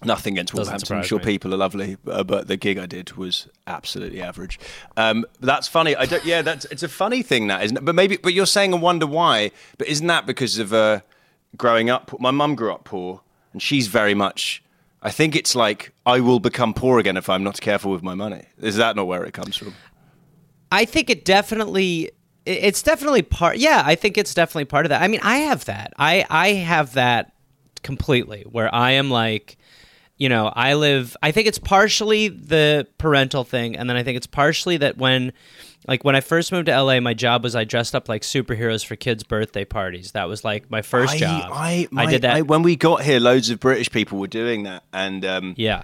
nothing 0.06 0.36
against 0.36 0.54
Doesn't 0.54 0.72
Wolverhampton. 0.72 0.98
I'm 0.98 1.04
sure 1.04 1.20
me. 1.20 1.26
people 1.26 1.54
are 1.54 1.58
lovely, 1.58 1.98
uh, 2.08 2.24
but 2.24 2.48
the 2.48 2.58
gig 2.58 2.78
I 2.78 2.86
did 2.86 3.14
was 3.14 3.48
absolutely 3.66 4.22
average. 4.22 4.60
Um, 4.96 5.26
that's 5.40 5.68
funny. 5.68 5.96
I 5.96 6.06
don't. 6.06 6.24
Yeah, 6.24 6.44
that's 6.44 6.66
it's 6.66 6.84
a 6.84 6.90
funny 6.90 7.24
thing 7.24 7.48
that 7.48 7.64
isn't. 7.64 7.78
it? 7.78 7.86
But 7.86 7.96
maybe. 7.96 8.18
But 8.18 8.34
you're 8.34 8.46
saying 8.46 8.74
I 8.74 8.78
wonder 8.78 9.08
why. 9.08 9.52
But 9.78 9.88
isn't 9.88 10.08
that 10.08 10.28
because 10.28 10.60
of 10.60 10.72
uh, 10.72 11.02
growing 11.58 11.90
up? 11.90 12.20
My 12.20 12.32
mum 12.32 12.54
grew 12.56 12.72
up 12.72 12.84
poor, 12.84 13.22
and 13.54 13.62
she's 13.62 13.88
very 13.88 14.14
much. 14.14 14.64
I 15.04 15.12
think 15.12 15.36
it's 15.36 15.54
like 15.54 15.92
I 16.06 16.22
will 16.22 16.40
become 16.40 16.74
poor 16.74 16.98
again 16.98 17.18
if 17.18 17.30
I'm 17.30 17.44
not 17.44 17.60
careful 17.60 17.92
with 17.92 18.02
my 18.02 18.16
money. 18.16 18.46
Is 18.58 18.78
that 18.78 18.96
not 18.96 19.06
where 19.06 19.24
it 19.26 19.34
comes 19.34 19.58
from? 19.58 19.76
I 20.72 20.86
think 20.86 21.10
it 21.10 21.26
definitely 21.26 22.12
it's 22.46 22.82
definitely 22.82 23.22
part 23.22 23.58
yeah, 23.58 23.84
I 23.86 23.96
think 23.96 24.18
it's 24.18 24.34
definitely 24.34 24.66
part 24.66 24.86
of 24.86 24.90
that. 24.90 25.02
I 25.02 25.10
mean, 25.10 25.20
I 25.22 25.38
have 25.40 25.66
that. 25.66 25.94
I 26.00 26.26
I 26.30 26.54
have 26.54 26.94
that 26.94 27.34
completely 27.84 28.46
where 28.50 28.74
I 28.74 28.92
am 28.92 29.12
like 29.12 29.58
you 30.16 30.30
know, 30.30 30.54
I 30.56 30.76
live 30.76 31.18
I 31.22 31.32
think 31.32 31.48
it's 31.48 31.60
partially 31.60 32.30
the 32.30 32.88
parental 32.98 33.44
thing 33.44 33.76
and 33.76 33.90
then 33.90 33.98
I 33.98 34.04
think 34.04 34.16
it's 34.16 34.28
partially 34.28 34.78
that 34.78 34.98
when 34.98 35.34
like 35.88 36.04
when 36.04 36.16
I 36.16 36.22
first 36.22 36.52
moved 36.52 36.68
to 36.68 36.82
LA, 36.82 37.00
my 37.00 37.14
job 37.14 37.44
was 37.44 37.56
I 37.56 37.64
dressed 37.64 37.96
up 37.96 38.08
like 38.10 38.22
superheroes 38.22 38.86
for 38.86 38.96
kids' 38.96 39.24
birthday 39.24 39.66
parties. 39.66 40.12
That 40.14 40.28
was 40.28 40.44
like 40.44 40.70
my 40.72 40.82
first 40.82 41.16
I, 41.16 41.18
job. 41.18 41.52
I, 41.54 41.88
my- 41.92 42.06
did 42.06 42.22
that. 42.24 42.36
I- 42.38 42.42
when 42.42 42.64
we 42.64 42.76
got 42.76 43.02
here, 43.04 43.20
loads 43.20 43.50
of 43.50 43.60
British 43.60 43.90
people 43.92 44.20
were 44.20 44.28
doing 44.28 44.64
that, 44.64 44.84
and 44.94 45.24
um, 45.26 45.54
yeah. 45.58 45.84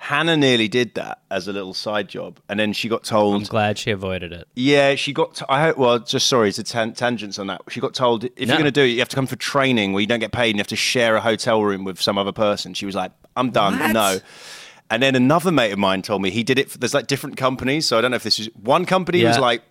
Hannah 0.00 0.36
nearly 0.36 0.68
did 0.68 0.94
that 0.94 1.22
as 1.28 1.48
a 1.48 1.52
little 1.52 1.74
side 1.74 2.08
job, 2.08 2.38
and 2.48 2.60
then 2.60 2.72
she 2.72 2.88
got 2.88 3.02
told. 3.02 3.34
I'm 3.34 3.42
glad 3.48 3.78
she 3.78 3.90
avoided 3.90 4.32
it. 4.32 4.46
Yeah, 4.54 4.94
she 4.94 5.12
got. 5.12 5.34
T- 5.34 5.44
I 5.48 5.60
hope. 5.62 5.76
Well, 5.76 5.98
just 5.98 6.28
sorry 6.28 6.52
to 6.52 6.62
tan- 6.62 6.92
tangents 6.92 7.36
on 7.36 7.48
that. 7.48 7.62
She 7.68 7.80
got 7.80 7.94
told 7.94 8.22
if 8.22 8.32
No. 8.38 8.44
you're 8.46 8.54
going 8.58 8.64
to 8.64 8.70
do 8.70 8.82
it, 8.84 8.90
you 8.90 9.00
have 9.00 9.08
to 9.08 9.16
come 9.16 9.26
for 9.26 9.34
training 9.34 9.92
where 9.92 10.00
you 10.00 10.06
don't 10.06 10.20
get 10.20 10.30
paid, 10.30 10.50
and 10.50 10.54
you 10.56 10.60
have 10.60 10.68
to 10.68 10.76
share 10.76 11.16
a 11.16 11.20
hotel 11.20 11.64
room 11.64 11.82
with 11.82 12.00
some 12.00 12.16
other 12.16 12.30
person. 12.30 12.74
She 12.74 12.86
was 12.86 12.94
like, 12.94 13.10
"I'm 13.36 13.50
done. 13.50 13.76
What? 13.76 13.92
No." 13.92 14.18
And 14.90 15.02
then 15.02 15.14
another 15.14 15.52
mate 15.52 15.72
of 15.72 15.78
mine 15.78 16.02
told 16.02 16.22
me 16.22 16.30
he 16.30 16.42
did 16.42 16.58
it. 16.58 16.70
For, 16.70 16.78
there's 16.78 16.94
like 16.94 17.06
different 17.06 17.36
companies, 17.36 17.86
so 17.86 17.98
I 17.98 18.00
don't 18.00 18.10
know 18.10 18.16
if 18.16 18.22
this 18.22 18.38
is 18.38 18.48
one 18.54 18.86
company 18.86 19.24
was 19.24 19.38
like 19.38 19.62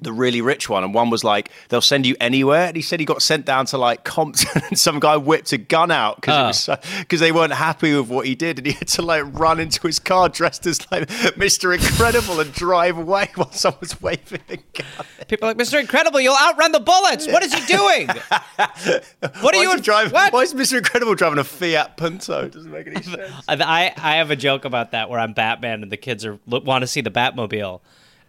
the 0.00 0.12
really 0.12 0.40
rich 0.42 0.68
one, 0.68 0.84
and 0.84 0.92
one 0.92 1.08
was 1.10 1.24
like 1.24 1.50
they'll 1.68 1.80
send 1.80 2.06
you 2.06 2.16
anywhere. 2.20 2.66
And 2.66 2.76
he 2.76 2.82
said 2.82 3.00
he 3.00 3.06
got 3.06 3.22
sent 3.22 3.46
down 3.46 3.66
to 3.66 3.78
like 3.78 4.04
Compton, 4.04 4.62
and 4.68 4.78
some 4.78 5.00
guy 5.00 5.16
whipped 5.16 5.52
a 5.52 5.58
gun 5.58 5.90
out 5.90 6.16
because 6.16 6.68
Oh. 6.68 6.72
Ah. 6.74 6.96
because 7.00 7.20
they 7.20 7.32
weren't 7.32 7.52
happy 7.52 7.94
with 7.96 8.08
what 8.08 8.26
he 8.26 8.34
did, 8.34 8.58
and 8.58 8.66
he 8.66 8.72
had 8.74 8.88
to 8.88 9.02
like 9.02 9.24
run 9.38 9.58
into 9.60 9.86
his 9.86 9.98
car 9.98 10.28
dressed 10.28 10.66
as 10.66 10.80
like 10.90 11.08
Mister 11.36 11.72
Incredible 11.72 12.40
and 12.40 12.52
drive 12.52 12.98
away 12.98 13.30
while 13.36 13.50
someone's 13.52 14.00
waving 14.02 14.40
a 14.48 14.56
gun. 14.56 15.06
People 15.28 15.48
are 15.48 15.54
like, 15.54 15.58
Mr. 15.58 15.80
Incredible, 15.80 16.20
you'll 16.20 16.36
outrun 16.36 16.72
the 16.72 16.80
bullets. 16.80 17.26
What 17.26 17.42
is 17.42 17.52
he 17.54 17.64
doing? 17.66 18.08
what 19.40 19.54
are 19.54 19.62
you 19.62 19.74
he? 19.76 19.80
What? 20.12 20.32
Why 20.32 20.42
is 20.42 20.54
Mister 20.54 20.78
Incredible 20.78 21.14
driving 21.14 21.38
a 21.38 21.44
Fiat 21.44 21.96
Punto? 21.96 22.44
It 22.44 22.52
doesn't 22.52 22.70
make 22.70 22.86
any 22.86 23.02
sense. 23.02 23.32
I, 23.48 23.92
I 23.96 24.16
have 24.16 24.30
a 24.30 24.36
joke 24.36 24.64
about 24.64 24.90
that 24.92 25.10
where 25.10 25.18
I'm 25.18 25.32
Batman 25.32 25.82
and 25.82 25.90
the 25.90 25.96
kids 25.96 26.24
are 26.24 26.38
want 26.46 26.82
to 26.82 26.86
see 26.86 27.00
the 27.00 27.10
Batmobile, 27.10 27.80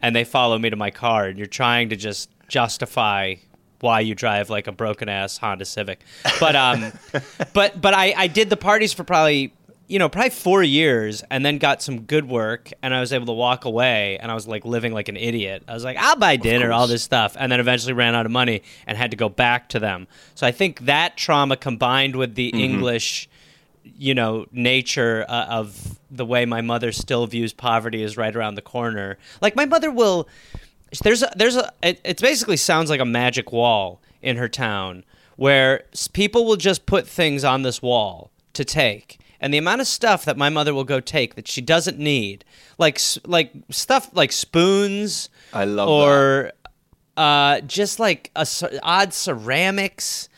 and 0.01 0.15
they 0.15 0.23
follow 0.23 0.57
me 0.57 0.69
to 0.69 0.75
my 0.75 0.91
car, 0.91 1.25
and 1.25 1.37
you're 1.37 1.47
trying 1.47 1.89
to 1.89 1.95
just 1.95 2.29
justify 2.47 3.35
why 3.79 3.99
you 3.99 4.15
drive 4.15 4.49
like 4.49 4.67
a 4.67 4.71
broken 4.71 5.09
ass 5.09 5.37
Honda 5.37 5.65
Civic. 5.65 6.01
But 6.39 6.55
um, 6.55 6.91
but 7.53 7.79
but 7.79 7.93
I 7.93 8.13
I 8.15 8.27
did 8.27 8.49
the 8.49 8.57
parties 8.57 8.93
for 8.93 9.03
probably 9.03 9.53
you 9.87 9.99
know 9.99 10.09
probably 10.09 10.31
four 10.31 10.63
years, 10.63 11.23
and 11.29 11.45
then 11.45 11.57
got 11.57 11.81
some 11.81 12.01
good 12.01 12.27
work, 12.27 12.71
and 12.81 12.93
I 12.93 12.99
was 12.99 13.13
able 13.13 13.27
to 13.27 13.33
walk 13.33 13.65
away, 13.65 14.17
and 14.19 14.31
I 14.31 14.33
was 14.33 14.47
like 14.47 14.65
living 14.65 14.93
like 14.93 15.09
an 15.09 15.17
idiot. 15.17 15.63
I 15.67 15.73
was 15.73 15.83
like, 15.83 15.97
I'll 15.97 16.15
buy 16.15 16.37
dinner, 16.37 16.71
all 16.71 16.87
this 16.87 17.03
stuff, 17.03 17.35
and 17.39 17.51
then 17.51 17.59
eventually 17.59 17.93
ran 17.93 18.15
out 18.15 18.25
of 18.25 18.31
money 18.31 18.63
and 18.85 18.97
had 18.97 19.11
to 19.11 19.17
go 19.17 19.29
back 19.29 19.69
to 19.69 19.79
them. 19.79 20.07
So 20.35 20.45
I 20.45 20.51
think 20.51 20.81
that 20.81 21.17
trauma 21.17 21.57
combined 21.57 22.15
with 22.15 22.35
the 22.35 22.49
English 22.49 23.29
you 23.97 24.13
know 24.13 24.45
nature 24.51 25.25
uh, 25.27 25.45
of 25.45 25.99
the 26.09 26.25
way 26.25 26.45
my 26.45 26.61
mother 26.61 26.91
still 26.91 27.27
views 27.27 27.53
poverty 27.53 28.01
is 28.01 28.17
right 28.17 28.35
around 28.35 28.55
the 28.55 28.61
corner. 28.61 29.17
Like 29.41 29.55
my 29.55 29.65
mother 29.65 29.91
will 29.91 30.27
there's 31.03 31.23
a 31.23 31.31
there's 31.35 31.55
a 31.55 31.71
it, 31.83 31.99
it 32.03 32.21
basically 32.21 32.57
sounds 32.57 32.89
like 32.89 32.99
a 32.99 33.05
magic 33.05 33.51
wall 33.51 34.01
in 34.21 34.37
her 34.37 34.49
town 34.49 35.03
where 35.35 35.83
people 36.13 36.45
will 36.45 36.55
just 36.55 36.85
put 36.85 37.07
things 37.07 37.43
on 37.43 37.61
this 37.61 37.81
wall 37.81 38.31
to 38.53 38.65
take 38.65 39.19
and 39.39 39.53
the 39.53 39.57
amount 39.57 39.81
of 39.81 39.87
stuff 39.87 40.25
that 40.25 40.37
my 40.37 40.49
mother 40.49 40.73
will 40.73 40.83
go 40.83 40.99
take 40.99 41.35
that 41.35 41.47
she 41.47 41.61
doesn't 41.61 41.99
need 41.99 42.43
like 42.77 42.99
like 43.25 43.51
stuff 43.69 44.09
like 44.13 44.31
spoons 44.31 45.29
I 45.53 45.65
love 45.65 45.89
or 45.89 46.51
uh 47.15 47.61
just 47.61 47.99
like 47.99 48.31
a, 48.35 48.47
odd 48.81 49.13
ceramics 49.13 50.29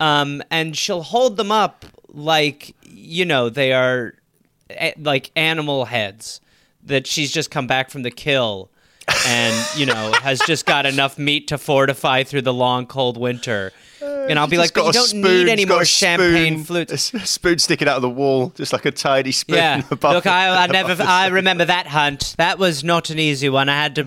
um 0.00 0.42
and 0.50 0.76
she'll 0.76 1.02
hold 1.02 1.36
them 1.36 1.52
up 1.52 1.84
like 2.08 2.74
you 2.84 3.24
know 3.24 3.48
they 3.48 3.72
are 3.72 4.14
a- 4.70 4.94
like 4.98 5.30
animal 5.36 5.84
heads 5.86 6.40
that 6.82 7.06
she's 7.06 7.32
just 7.32 7.50
come 7.50 7.66
back 7.66 7.90
from 7.90 8.02
the 8.02 8.10
kill 8.10 8.70
and 9.26 9.54
you 9.76 9.86
know 9.86 10.12
has 10.22 10.40
just 10.46 10.66
got 10.66 10.86
enough 10.86 11.18
meat 11.18 11.48
to 11.48 11.58
fortify 11.58 12.22
through 12.22 12.42
the 12.42 12.52
long 12.54 12.86
cold 12.86 13.16
winter 13.16 13.72
Uh, 14.04 14.26
and 14.28 14.38
i'll 14.38 14.46
be 14.46 14.56
like 14.56 14.66
Just 14.66 14.74
got 14.74 14.82
but 14.82 14.86
you 14.88 14.92
don't 15.00 15.08
spoon, 15.08 15.22
need 15.46 15.48
any 15.48 15.64
more 15.64 15.84
champagne 15.84 16.54
spoon, 16.54 16.64
flutes 16.64 17.14
A 17.14 17.20
spoon 17.26 17.58
sticking 17.58 17.88
out 17.88 17.96
of 17.96 18.02
the 18.02 18.10
wall, 18.10 18.50
just 18.50 18.72
like 18.72 18.84
a 18.84 18.90
tiny 18.90 19.32
spoon. 19.32 19.56
yeah. 19.56 19.82
above 19.90 20.14
Look, 20.14 20.26
I, 20.26 20.64
I 20.64 20.66
never, 20.68 21.02
I 21.02 21.28
remember 21.28 21.64
that 21.64 21.86
hunt. 21.86 22.34
That 22.38 22.58
was 22.58 22.84
not 22.84 23.10
an 23.10 23.18
easy 23.18 23.48
one. 23.48 23.68
I 23.68 23.74
had 23.82 23.94
to 23.96 24.06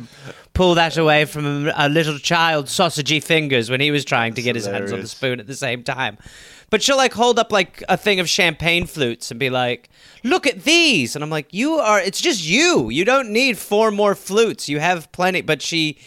pull 0.53 0.75
that 0.75 0.97
away 0.97 1.25
from 1.25 1.71
a 1.75 1.87
little 1.87 2.17
child's 2.17 2.71
sausagey 2.71 3.23
fingers 3.23 3.69
when 3.69 3.79
he 3.79 3.91
was 3.91 4.03
trying 4.03 4.33
to 4.33 4.41
get 4.41 4.55
his 4.55 4.65
hands 4.65 4.91
on 4.91 5.01
the 5.01 5.07
spoon 5.07 5.39
at 5.39 5.47
the 5.47 5.55
same 5.55 5.83
time. 5.83 6.17
But 6.69 6.81
she'll 6.81 6.97
like 6.97 7.13
hold 7.13 7.39
up 7.39 7.51
like 7.51 7.83
a 7.87 7.95
thing 7.95 8.19
of 8.19 8.27
champagne 8.27 8.85
flutes 8.87 9.31
and 9.31 9.39
be 9.39 9.49
like, 9.49 9.89
"Look 10.23 10.45
at 10.45 10.63
these," 10.63 11.15
and 11.15 11.23
I'm 11.23 11.29
like, 11.29 11.53
"You 11.53 11.75
are. 11.75 11.99
It's 12.01 12.19
just 12.19 12.43
you. 12.45 12.89
You 12.89 13.05
don't 13.05 13.29
need 13.29 13.57
four 13.57 13.89
more 13.91 14.15
flutes. 14.15 14.67
You 14.67 14.79
have 14.79 15.09
plenty." 15.11 15.41
But 15.41 15.61
she 15.61 15.97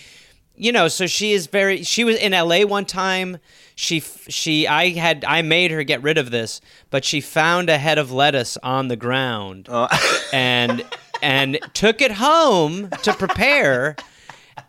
you 0.60 0.72
know, 0.72 0.88
so 0.88 1.06
she 1.06 1.32
is 1.32 1.46
very. 1.46 1.82
She 1.84 2.04
was 2.04 2.16
in 2.16 2.34
L.A. 2.34 2.66
one 2.66 2.84
time. 2.84 3.38
She 3.80 4.00
she 4.28 4.66
I 4.66 4.90
had 4.90 5.24
I 5.26 5.40
made 5.40 5.70
her 5.70 5.82
get 5.84 6.02
rid 6.02 6.18
of 6.18 6.30
this, 6.30 6.60
but 6.90 7.02
she 7.02 7.22
found 7.22 7.70
a 7.70 7.78
head 7.78 7.96
of 7.96 8.12
lettuce 8.12 8.58
on 8.58 8.88
the 8.88 8.96
ground 8.96 9.70
and 10.34 10.84
and 11.22 11.58
took 11.72 12.02
it 12.02 12.12
home 12.12 12.90
to 13.02 13.14
prepare. 13.14 13.96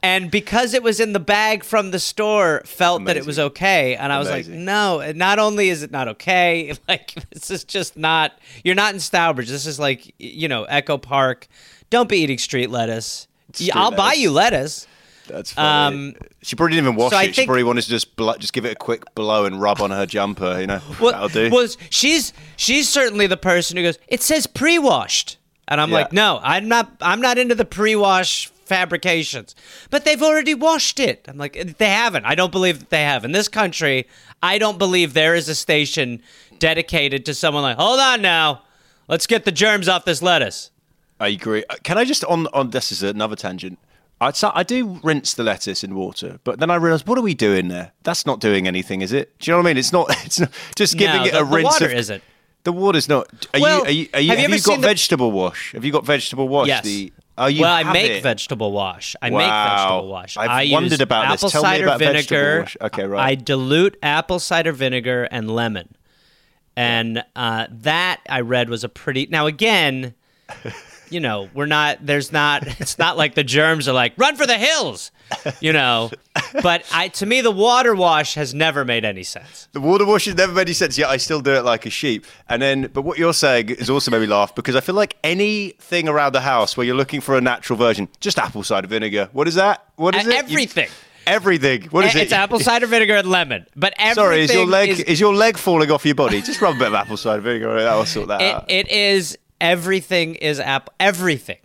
And 0.01 0.32
because 0.32 0.74
it 0.74 0.82
was 0.82 1.01
in 1.01 1.12
the 1.12 1.20
bag 1.20 1.65
from 1.65 1.91
the 1.91 2.00
store, 2.00 2.62
felt 2.65 3.03
that 3.06 3.18
it 3.18 3.25
was 3.25 3.38
okay. 3.38 3.96
And 3.98 4.13
I 4.13 4.18
was 4.18 4.30
like, 4.30 4.48
no, 4.48 5.12
not 5.12 5.39
only 5.39 5.68
is 5.68 5.84
it 5.84 5.91
not 5.91 6.08
okay, 6.08 6.74
like 6.88 7.15
this 7.32 7.51
is 7.51 7.65
just 7.65 7.98
not. 7.98 8.39
You're 8.63 8.75
not 8.75 8.94
in 8.94 9.01
Stourbridge. 9.01 9.50
This 9.50 9.65
is 9.65 9.77
like 9.77 10.15
you 10.20 10.48
know 10.48 10.63
Echo 10.63 10.98
Park. 10.98 11.50
Don't 11.89 12.08
be 12.08 12.20
eating 12.20 12.38
street 12.38 12.70
lettuce. 12.70 13.27
Street 13.51 13.75
I'll 13.75 13.91
buy 13.91 14.13
you 14.13 14.32
lettuce. 14.32 14.88
That's 15.28 15.54
funny. 15.54 15.98
Um, 16.10 16.16
she 16.42 16.56
probably 16.56 16.75
didn't 16.75 16.88
even 16.88 16.96
wash 16.98 17.12
so 17.12 17.18
I 17.18 17.24
it. 17.24 17.28
she 17.28 17.34
think- 17.34 17.48
probably 17.48 17.63
wanted 17.63 17.84
to 17.84 17.90
just 17.90 18.16
blo- 18.16 18.36
just 18.38 18.54
give 18.54 18.66
it 18.66 18.72
a 18.74 18.75
quick 18.75 19.04
blow 19.16 19.46
and 19.46 19.62
rub 19.62 19.80
on 19.82 19.92
her 19.92 20.06
jumper. 20.06 20.60
You 20.60 20.68
know, 20.68 20.82
Well, 21.00 21.12
that'll 21.12 21.30
do. 21.30 21.50
well, 21.51 21.68
she's 21.90 22.34
she's 22.58 22.90
certainly 22.90 23.28
the 23.28 23.38
person 23.38 23.78
who 23.78 23.84
goes. 23.84 23.98
It 24.08 24.22
says 24.22 24.48
pre-washed, 24.48 25.38
and 25.68 25.80
I'm 25.80 25.90
Yeah. 25.90 25.96
like, 25.96 26.12
no, 26.13 26.40
I'm 26.44 26.68
not. 26.68 26.92
I'm 27.01 27.22
not 27.22 27.38
into 27.38 27.56
the 27.56 27.66
pre-wash 27.66 28.48
fabrications. 28.66 29.54
But 29.90 30.06
they've 30.06 30.22
already 30.24 30.54
washed 30.56 31.00
it. 31.00 31.25
I'm 31.28 31.38
like, 31.38 31.78
they 31.78 31.90
haven't. 31.90 32.25
I 32.25 32.36
don't 32.36 32.51
believe 32.51 32.80
that 32.80 32.90
they 32.90 33.04
have. 33.04 33.24
In 33.25 33.32
this 33.34 33.48
country, 33.48 34.08
I 34.42 34.58
don't 34.58 34.78
believe 34.80 35.13
there 35.13 35.36
is 35.36 35.48
a 35.50 35.56
station 35.56 36.22
dedicated 36.58 37.25
to 37.25 37.34
someone 37.34 37.63
like, 37.63 37.78
hold 37.78 38.00
on 38.00 38.22
now, 38.22 38.62
let's 39.08 39.28
get 39.28 39.46
the 39.46 39.51
germs 39.51 39.88
off 39.90 40.06
this 40.06 40.22
lettuce. 40.22 40.72
I 41.20 41.28
agree. 41.30 41.63
Uh, 41.70 41.75
Can 41.84 41.98
I 41.98 42.06
just 42.06 42.24
on 42.25 42.48
on 42.48 42.72
this 42.72 42.92
is 42.92 43.04
another 43.04 43.36
tangent. 43.36 43.78
I 44.22 44.32
I 44.54 44.63
do 44.63 45.00
rinse 45.04 45.34
the 45.34 45.44
lettuce 45.44 45.84
in 45.84 45.96
water, 45.96 46.40
but 46.44 46.60
then 46.60 46.70
I 46.70 46.75
realise 46.75 47.06
what 47.06 47.18
are 47.18 47.22
we 47.24 47.34
doing 47.34 47.68
there? 47.68 47.92
That's 48.04 48.25
not 48.25 48.40
doing 48.40 48.68
anything, 48.68 49.01
is 49.01 49.12
it? 49.12 49.38
Do 49.40 49.50
you 49.50 49.54
know 49.54 49.58
what 49.58 49.66
I 49.66 49.70
mean? 49.72 49.78
It's 49.78 49.92
not. 49.92 50.10
It's 50.25 50.40
not 50.40 50.51
just 50.75 50.98
giving 50.98 51.16
No, 51.18 51.25
it 51.25 51.32
the- 51.32 51.42
a 51.42 51.46
the 51.46 51.56
rinse. 51.56 51.66
water 51.66 51.86
of, 51.88 51.92
isn't. 51.94 52.24
The 52.63 52.72
water's 52.72 53.10
not. 53.10 53.28
Are 53.56 53.60
Well, 53.60 53.80
you? 53.80 53.84
Are 53.86 53.92
you? 53.92 54.08
Are 54.13 54.20
you 54.22 54.30
have 54.30 54.40
have 54.40 54.50
you 54.51 54.62
got 54.62 54.81
the- 54.81 54.88
vegetable 54.88 55.31
wash? 55.31 55.72
Have 55.74 55.84
you 55.84 55.92
got 55.92 56.05
vegetable 56.05 56.48
wash? 56.48 56.68
Yes. 56.68 56.84
The, 56.84 57.12
oh, 57.40 57.48
you 57.48 57.62
well, 57.62 57.74
I 57.74 57.92
make 57.92 58.12
it. 58.12 58.22
vegetable 58.24 58.72
wash. 58.72 59.16
I 59.22 59.31
make 59.31 59.40
vegetable 59.50 60.07
wash. 60.10 60.38
I've 60.38 60.50
I 60.51 60.70
wondered 60.72 61.01
about 61.01 61.31
this. 61.31 61.40
apple 61.40 61.50
Tell 61.50 61.64
me 61.64 61.68
cider 61.70 61.84
about 61.86 62.00
vegetable 62.00 62.38
vinegar. 62.40 62.60
wash. 62.62 62.77
Okay, 62.81 63.05
right. 63.05 63.29
I 63.31 63.34
dilute 63.36 63.98
apple 64.03 64.38
cider 64.38 64.72
vinegar 64.74 65.24
and 65.31 65.50
lemon, 65.50 65.96
and 66.77 67.24
uh, 67.36 67.66
that 67.72 68.22
I 68.29 68.42
read 68.42 68.70
was 68.70 68.84
a 68.84 68.90
pretty. 68.90 69.25
Now 69.31 69.48
again, 69.48 70.14
you 71.12 71.20
know, 71.20 71.50
we're 71.54 71.66
not. 71.66 72.06
There's 72.06 72.32
not. 72.32 72.64
It's 72.82 72.98
not 72.98 73.18
like 73.18 73.36
the 73.36 73.44
germs 73.44 73.88
are 73.88 73.94
like 73.94 74.14
run 74.18 74.36
for 74.36 74.48
the 74.48 74.58
hills, 74.58 75.12
you 75.60 75.72
know. 75.74 76.10
But 76.64 76.84
I, 76.92 77.10
to 77.10 77.26
me, 77.26 77.42
the 77.42 77.52
water 77.52 77.94
wash 77.96 78.34
has 78.36 78.54
never 78.54 78.84
made 78.86 79.06
any 79.06 79.24
sense. 79.24 79.68
The 79.74 79.82
water 79.82 80.06
wash 80.06 80.26
has 80.26 80.36
never 80.36 80.52
made 80.54 80.64
any 80.64 80.74
sense. 80.74 80.98
Yet 80.98 81.10
I 81.10 81.18
still 81.18 81.42
do 81.42 81.52
it 81.54 81.64
like 81.64 81.86
a 81.86 81.90
sheep. 81.90 82.26
And 82.50 82.62
then, 82.62 82.90
but 82.94 83.04
what 83.04 83.18
you're 83.18 83.34
saying 83.34 83.70
is 83.70 83.90
also 83.90 84.10
made 84.12 84.22
me 84.22 84.28
laugh 84.28 84.56
because 84.56 84.76
I 84.76 84.82
feel 84.82 84.96
like 84.96 85.16
anything 85.24 86.08
around 86.08 86.34
the 86.34 86.42
house 86.42 86.76
where 86.76 86.86
you're 86.86 86.96
looking 86.96 87.22
for 87.22 87.38
a 87.38 87.42
natural 87.42 87.78
version, 87.78 88.08
just 88.20 88.40
apple 88.40 88.64
cider 88.64 88.88
vinegar. 88.88 89.30
What 89.34 89.48
is 89.48 89.56
that? 89.56 89.86
What 89.98 90.16
is 90.16 90.26
Uh, 90.26 90.30
it? 90.30 90.34
You- 90.34 90.40
everything. 90.40 90.90
everything. 91.28 91.84
What 91.92 92.06
is 92.06 92.16
it's 92.16 92.32
it? 92.32 92.36
apple 92.36 92.60
cider 92.60 92.88
vinegar 92.88 93.16
and 93.16 93.30
lemon. 93.30 93.66
But 93.76 93.94
everything 93.98 94.16
Sorry, 94.24 94.42
is 94.42 94.54
your 94.54 94.66
leg 94.66 94.90
is 94.90 95.00
is, 95.02 95.20
your 95.20 95.34
leg 95.34 95.58
falling 95.58 95.92
off 95.92 96.06
your 96.06 96.16
body? 96.16 96.42
Just 96.42 96.62
rub 96.62 96.76
a 96.76 96.80
bit 96.80 96.88
of 96.88 96.94
apple 96.96 97.18
cider 97.18 97.42
vinegar. 97.42 97.74
That'll 97.82 98.06
sort 98.06 98.30
that 98.30 98.42
It, 98.42 98.56
out. 98.56 98.66
it 98.70 98.90
is 98.92 99.38
everything 99.62 100.36
is 100.36 100.60
apple 100.60 100.94
everything. 101.00 101.58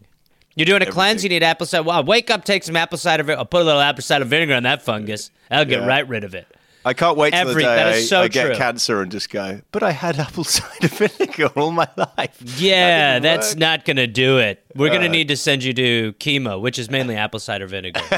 You're 0.54 0.66
doing 0.66 0.82
a 0.82 0.86
cleanse. 0.86 1.22
You 1.22 1.28
need 1.28 1.42
apple 1.42 1.66
cider. 1.66 1.82
Well, 1.82 2.02
wake 2.04 2.30
up, 2.30 2.44
take 2.44 2.62
some 2.64 2.76
apple 2.76 2.96
cider. 2.98 3.22
vinegar. 3.24 3.40
I'll 3.40 3.44
put 3.46 3.62
a 3.62 3.64
little 3.64 3.80
apple 3.80 4.02
cider 4.02 4.24
vinegar 4.24 4.54
on 4.54 4.62
that 4.62 4.82
fungus. 4.82 5.30
That'll 5.50 5.64
get 5.66 5.80
Yeah. 5.80 5.86
right 5.86 6.06
rid 6.08 6.24
of 6.24 6.34
it. 6.34 6.46
I 6.84 6.94
can't 6.94 7.16
wait 7.16 7.32
till 7.32 7.40
every- 7.48 7.54
the 7.64 7.68
day 7.68 7.74
that 7.76 7.86
I, 7.88 8.00
so 8.00 8.20
I 8.22 8.28
get 8.28 8.56
cancer 8.56 9.02
and 9.02 9.10
just 9.10 9.28
go. 9.28 9.60
But 9.72 9.82
I 9.82 9.90
had 9.90 10.18
apple 10.20 10.44
cider 10.56 10.86
vinegar 10.88 11.46
all 11.56 11.72
my 11.72 11.88
life. 11.96 12.36
Yeah, 12.58 13.14
didn't 13.14 13.22
that's 13.24 13.50
work. 13.50 13.58
not 13.58 13.84
gonna 13.84 14.06
do 14.06 14.38
it. 14.38 14.64
We're 14.74 14.90
gonna 14.90 15.06
Uh. 15.06 15.10
need 15.10 15.28
to 15.28 15.36
send 15.36 15.64
you 15.64 15.72
to 15.74 16.12
chemo, 16.20 16.60
which 16.60 16.78
is 16.78 16.88
mainly 16.88 17.16
apple 17.16 17.40
cider 17.40 17.66
vinegar. 17.66 18.00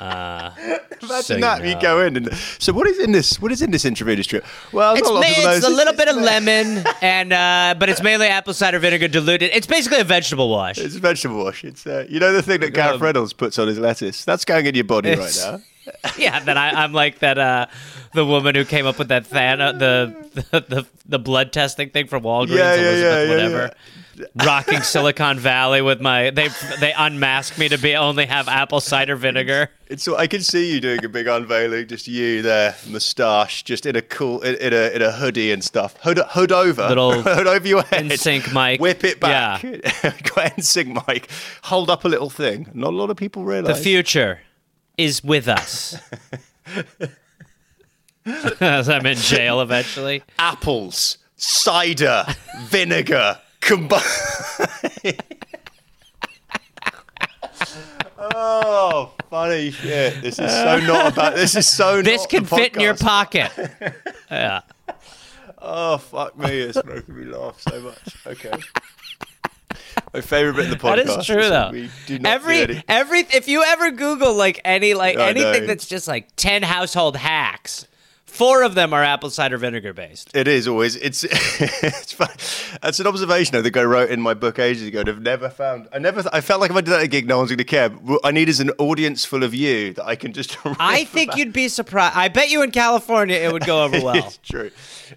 Imagine 0.00 1.40
that. 1.40 1.64
You 1.64 1.80
go 1.80 2.00
in 2.04 2.16
and 2.16 2.32
so 2.58 2.72
what 2.72 2.86
is 2.86 2.98
in 2.98 3.12
this? 3.12 3.40
What 3.40 3.52
is 3.52 3.62
in 3.62 3.70
this 3.70 3.84
intravenous 3.84 4.26
drip? 4.26 4.44
Well, 4.72 4.94
It's, 4.94 5.02
not 5.08 5.16
a 5.16 5.20
ma- 5.20 5.50
it's 5.52 5.62
know. 5.66 5.74
a 5.74 5.74
little 5.74 5.94
bit 5.94 6.08
of 6.08 6.16
lemon, 6.16 6.84
and 7.02 7.32
uh, 7.32 7.74
but 7.78 7.88
it's 7.88 8.02
mainly 8.02 8.26
apple 8.28 8.54
cider 8.54 8.78
vinegar 8.78 9.08
diluted. 9.08 9.50
It's 9.52 9.66
basically 9.66 10.00
a 10.00 10.04
vegetable 10.04 10.48
wash. 10.50 10.78
It's 10.78 10.96
a 10.96 11.00
vegetable 11.00 11.44
wash. 11.44 11.64
It's 11.64 11.86
uh, 11.86 12.06
you 12.08 12.20
know 12.20 12.32
the 12.32 12.42
thing 12.42 12.60
that 12.60 12.74
Gareth 12.74 13.00
Reynolds 13.00 13.32
puts 13.32 13.58
on 13.58 13.68
his 13.68 13.78
lettuce. 13.78 14.24
That's 14.24 14.44
going 14.44 14.66
in 14.66 14.74
your 14.74 14.84
body 14.84 15.14
right 15.14 15.36
now. 15.42 15.60
yeah, 16.18 16.40
then 16.40 16.58
I, 16.58 16.82
I'm 16.82 16.92
like 16.92 17.20
that. 17.20 17.38
Uh, 17.38 17.66
the 18.12 18.24
woman 18.24 18.54
who 18.54 18.64
came 18.64 18.86
up 18.86 18.98
with 18.98 19.08
that 19.08 19.28
than 19.30 19.58
the, 19.58 20.14
the 20.50 20.60
the 20.60 20.86
the 21.06 21.18
blood 21.18 21.52
testing 21.52 21.90
thing 21.90 22.06
from 22.08 22.24
Walgreens, 22.24 22.56
Yeah, 22.56 22.74
yeah, 22.74 22.80
Elizabeth, 22.80 23.00
yeah, 23.02 23.22
yeah, 23.22 23.30
whatever. 23.30 23.74
Rocking 24.44 24.82
Silicon 24.82 25.38
Valley 25.38 25.82
with 25.82 26.00
my 26.00 26.30
they 26.30 26.48
they 26.80 26.92
unmasked 26.92 27.58
me 27.58 27.68
to 27.68 27.78
be 27.78 27.94
only 27.94 28.26
have 28.26 28.48
apple 28.48 28.80
cider 28.80 29.16
vinegar. 29.16 29.70
It's 29.88 30.02
so 30.02 30.16
I 30.16 30.26
can 30.26 30.40
see 30.42 30.72
you 30.72 30.80
doing 30.80 31.04
a 31.04 31.08
big 31.08 31.26
unveiling, 31.26 31.86
just 31.86 32.08
you 32.08 32.42
there, 32.42 32.74
moustache, 32.88 33.62
just 33.62 33.86
in 33.86 33.94
a 33.94 34.02
cool, 34.02 34.40
in, 34.40 34.56
in 34.56 34.72
a 34.72 34.90
in 34.90 35.02
a 35.02 35.12
hoodie 35.12 35.52
and 35.52 35.62
stuff. 35.62 35.96
Hood 36.02 36.18
hood 36.18 36.50
over, 36.52 36.88
Little 36.88 37.22
hood 37.22 37.46
over 37.46 37.68
your 37.68 37.82
head. 37.82 38.06
NSYNC 38.06 38.52
mic. 38.52 38.80
Whip 38.80 39.04
it 39.04 39.20
back. 39.20 39.62
Got 39.62 40.56
NSYNC 40.56 41.06
mic. 41.06 41.28
Hold 41.64 41.90
up 41.90 42.04
a 42.04 42.08
little 42.08 42.30
thing. 42.30 42.70
Not 42.74 42.92
a 42.92 42.96
lot 42.96 43.10
of 43.10 43.16
people 43.16 43.44
realize 43.44 43.76
The 43.76 43.82
future 43.82 44.40
is 44.96 45.22
with 45.22 45.46
us. 45.46 45.96
As 48.60 48.88
I'm 48.88 49.06
in 49.06 49.16
jail 49.18 49.60
eventually. 49.60 50.22
apples, 50.38 51.18
cider, 51.36 52.24
vinegar, 52.62 53.40
combine. 53.66 54.00
oh, 58.18 59.12
funny 59.30 59.70
shit! 59.70 60.20
This 60.22 60.38
is 60.38 60.50
so 60.50 60.78
not 60.80 61.12
about. 61.12 61.34
This 61.34 61.54
is 61.56 61.68
so. 61.68 62.02
This 62.02 62.26
can 62.26 62.44
fit 62.44 62.74
in 62.74 62.80
your 62.80 62.96
pocket. 62.96 63.50
Yeah. 64.30 64.62
Oh 65.58 65.98
fuck 65.98 66.38
me! 66.38 66.48
It's 66.50 66.82
making 66.84 67.16
me 67.16 67.24
laugh 67.24 67.60
so 67.60 67.80
much. 67.80 68.16
Okay. 68.26 68.52
My 70.12 70.20
favorite 70.20 70.56
bit 70.56 70.64
of 70.66 70.70
the 70.70 70.76
podcast. 70.76 71.18
is 71.20 71.26
true 71.26 71.36
when 71.36 71.50
though. 71.50 71.70
We 71.72 71.90
do 72.06 72.18
not 72.18 72.32
Every 72.32 72.58
any- 72.62 72.82
every 72.88 73.20
if 73.20 73.48
you 73.48 73.62
ever 73.64 73.90
Google 73.90 74.34
like 74.34 74.60
any 74.64 74.94
like 74.94 75.16
I 75.18 75.28
anything 75.30 75.62
know. 75.62 75.66
that's 75.66 75.86
just 75.86 76.06
like 76.08 76.28
ten 76.36 76.62
household 76.62 77.16
hacks 77.16 77.86
four 78.36 78.62
of 78.62 78.74
them 78.74 78.92
are 78.92 79.02
apple 79.02 79.30
cider 79.30 79.56
vinegar 79.58 79.92
based. 79.92 80.30
It 80.34 80.46
is 80.48 80.68
always. 80.68 80.96
It's 80.96 81.24
it's 81.30 82.12
fun. 82.12 82.28
That's 82.82 83.00
an 83.00 83.06
observation 83.06 83.56
I 83.56 83.62
think 83.62 83.76
I 83.76 83.84
wrote 83.84 84.10
in 84.10 84.20
my 84.20 84.34
book 84.34 84.58
ages 84.58 84.86
ago. 84.86 85.00
And 85.00 85.08
I've 85.08 85.22
never 85.22 85.48
found. 85.48 85.88
I 85.92 85.98
never. 85.98 86.22
I 86.32 86.40
felt 86.40 86.60
like 86.60 86.70
if 86.70 86.76
I 86.76 86.80
did 86.80 86.90
that 86.90 86.98
at 87.00 87.04
a 87.04 87.08
gig, 87.08 87.26
no 87.26 87.38
one's 87.38 87.50
going 87.50 87.58
to 87.58 87.64
care. 87.64 87.88
What 87.88 88.20
I 88.24 88.30
need 88.30 88.48
is 88.48 88.60
an 88.60 88.70
audience 88.78 89.24
full 89.24 89.42
of 89.42 89.54
you 89.54 89.94
that 89.94 90.04
I 90.04 90.16
can 90.16 90.32
just. 90.32 90.56
I 90.78 91.04
think 91.04 91.36
you'd 91.36 91.52
be 91.52 91.68
surprised. 91.68 92.16
I 92.16 92.28
bet 92.28 92.50
you 92.50 92.62
in 92.62 92.70
California 92.70 93.36
it 93.36 93.52
would 93.52 93.64
go 93.66 93.84
over 93.84 94.00
well. 94.04 94.16
it's 94.16 94.38
true. 94.38 94.70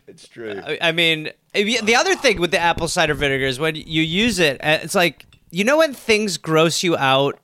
It's 0.08 0.28
true. 0.28 0.62
I- 0.66 0.78
I 0.82 0.92
mean, 0.92 1.30
you- 1.54 1.82
the 1.82 1.96
other 1.96 2.16
thing 2.16 2.40
with 2.40 2.52
the 2.52 2.60
apple 2.60 2.88
cider 2.88 3.14
vinegar 3.14 3.46
is 3.46 3.60
when 3.60 3.76
you 3.76 4.02
use 4.02 4.40
it, 4.40 4.60
uh, 4.64 4.80
it's 4.82 4.96
like 4.96 5.26
you 5.52 5.64
know 5.64 5.78
when 5.78 5.94
things 5.94 6.38
gross 6.38 6.84
you 6.84 6.96
out 6.98 7.40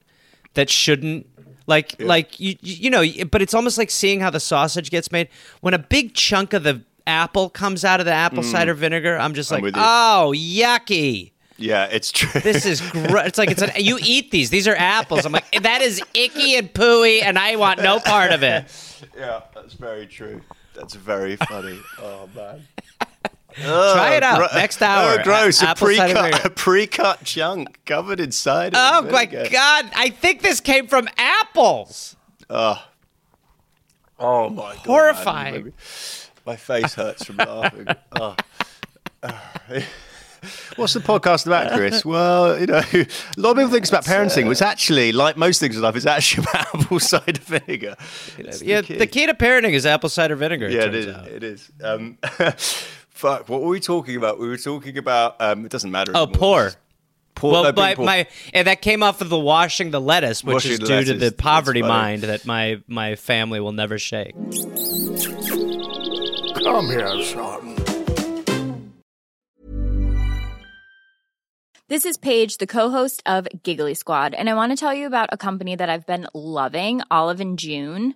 that 0.54 0.70
shouldn't. 0.70 1.28
Like, 1.68 2.00
like 2.00 2.40
you, 2.40 2.56
you 2.62 2.90
know, 2.90 3.04
but 3.32 3.42
it's 3.42 3.54
almost 3.54 3.78
like 3.78 3.90
seeing 3.90 4.20
how 4.20 4.30
the 4.30 4.40
sausage 4.40 4.92
gets 4.92 5.12
made. 5.12 5.30
When 5.62 5.74
a 5.74 5.80
big 5.80 6.14
chunk 6.14 6.54
of 6.54 6.64
the 6.64 6.84
apple 7.08 7.50
comes 7.50 7.84
out 7.84 8.00
of 8.00 8.06
the 8.06 8.12
apple 8.12 8.44
mm. 8.44 8.52
cider 8.52 8.74
vinegar, 8.74 9.18
I'm 9.18 9.34
just 9.34 9.52
like, 9.52 9.64
you. 9.64 9.72
oh, 9.76 10.34
yucky. 10.36 11.32
yeah, 11.58 11.86
it's 11.86 12.12
true. 12.12 12.42
This 12.42 12.66
is 12.66 12.82
gross. 12.82 13.28
It's 13.28 13.38
like 13.38 13.52
it's 13.52 13.62
an, 13.62 13.72
you 13.78 13.98
eat 14.02 14.32
these. 14.32 14.50
These 14.50 14.68
are 14.68 14.76
apples. 14.76 15.26
I'm 15.26 15.32
like 15.32 15.64
that 15.64 15.82
is 15.82 16.02
icky 16.14 16.56
and 16.56 16.72
pooey, 16.72 17.24
and 17.24 17.40
I 17.40 17.56
want 17.56 17.82
no 17.82 18.00
part 18.00 18.32
of 18.32 18.44
it. 18.44 18.66
yeah, 19.18 19.42
that's 19.54 19.74
very 19.74 20.06
true. 20.06 20.42
That's 20.76 20.94
very 20.94 21.36
funny. 21.38 21.80
oh 22.00 22.30
man. 22.36 22.68
Try 23.62 24.16
it 24.16 24.24
out 24.24 24.54
next 24.54 24.82
hour. 24.82 25.18
Oh, 25.20 25.24
gross! 25.24 25.62
A- 25.62 25.72
A, 25.72 25.76
pre-cut, 25.76 26.46
a 26.46 26.50
pre-cut 26.50 27.24
chunk 27.24 27.80
covered 27.86 28.20
in 28.20 28.32
cider. 28.32 28.76
Oh 28.80 29.02
my 29.10 29.26
god! 29.26 29.90
I 29.96 30.10
think 30.10 30.42
this 30.42 30.60
came 30.60 30.88
from 30.88 31.08
apples. 31.18 32.16
Oh 32.50 32.80
my 34.20 34.74
god! 34.76 34.78
Horrifying. 34.86 35.64
man, 35.66 35.74
My 36.46 36.56
face 36.56 36.94
hurts 36.96 37.26
from 37.26 37.38
laughing. 37.38 37.88
Oh. 38.20 38.36
What's 40.76 40.94
the 40.94 41.00
podcast 41.00 41.48
about, 41.48 41.72
Chris? 41.74 42.06
Well, 42.06 42.60
you 42.60 42.68
know, 42.68 42.78
a 42.78 43.08
lot 43.38 43.52
of 43.52 43.58
people 43.58 43.70
think 43.72 43.82
it's 43.82 43.90
about 43.90 44.06
parenting, 44.06 44.48
which 44.48 44.62
actually, 44.62 45.12
like 45.12 45.38
most 45.38 45.60
things 45.60 45.76
in 45.76 45.82
life, 45.82 45.96
is 45.96 46.06
actually 46.06 46.44
about 46.44 46.76
apple 46.76 47.00
cider 47.00 47.40
vinegar. 47.42 47.96
It's 48.38 48.62
Yeah, 48.62 48.82
key. 48.84 48.98
the 48.98 49.08
key 49.08 49.26
to 49.26 49.34
parenting 49.34 49.72
is 49.74 49.88
apple 49.88 50.10
cider 50.10 50.36
vinegar. 50.36 50.70
Yeah, 50.70 50.82
it 50.84 50.92
turns 50.92 51.06
is. 51.08 51.16
out. 51.16 51.28
It 51.28 51.44
is. 51.44 51.72
Um, 51.84 52.18
fuck. 53.16 53.50
What 53.50 53.62
were 53.62 53.70
we 53.70 53.80
talking 53.80 54.16
about? 54.16 54.40
We 54.40 54.48
were 54.48 54.58
talking 54.58 54.98
about. 54.98 55.42
Um, 55.42 55.66
it 55.66 55.72
doesn't 55.72 55.92
matter. 55.92 56.12
Oh, 56.14 56.24
anymore. 56.24 56.38
poor. 56.38 56.72
Poor. 57.34 57.52
Well, 57.52 57.64
no, 57.64 57.74
my, 57.74 57.96
poor. 57.96 58.06
my 58.06 58.28
and 58.54 58.68
that 58.68 58.82
came 58.82 59.04
off 59.04 59.20
of 59.22 59.30
the 59.30 59.40
washing 59.40 59.92
the 59.92 60.00
lettuce, 60.00 60.44
which 60.44 60.54
Washing 60.54 60.72
is 60.74 60.80
the 60.80 60.86
due 60.86 61.04
to 61.06 61.14
the 61.16 61.32
poverty 61.32 61.82
mind 61.82 62.24
that 62.24 62.46
my 62.46 62.82
my 62.88 63.16
family 63.16 63.60
will 63.60 63.74
never 63.74 63.98
shake. 63.98 64.36
Come 66.64 66.88
here, 66.88 67.24
son. 67.24 67.76
This 71.88 72.04
is 72.06 72.18
Paige, 72.18 72.58
the 72.58 72.66
co-host 72.66 73.22
of 73.28 73.48
Giggly 73.62 73.94
Squad, 73.94 74.34
and 74.34 74.50
I 74.50 74.56
want 74.56 74.72
to 74.72 74.76
tell 74.76 74.94
you 74.94 75.06
about 75.06 75.30
a 75.32 75.38
company 75.38 75.76
that 75.76 75.88
I've 75.88 76.08
been 76.08 76.26
loving, 76.34 77.02
Olive 77.12 77.40
and 77.40 77.60
June. 77.60 78.16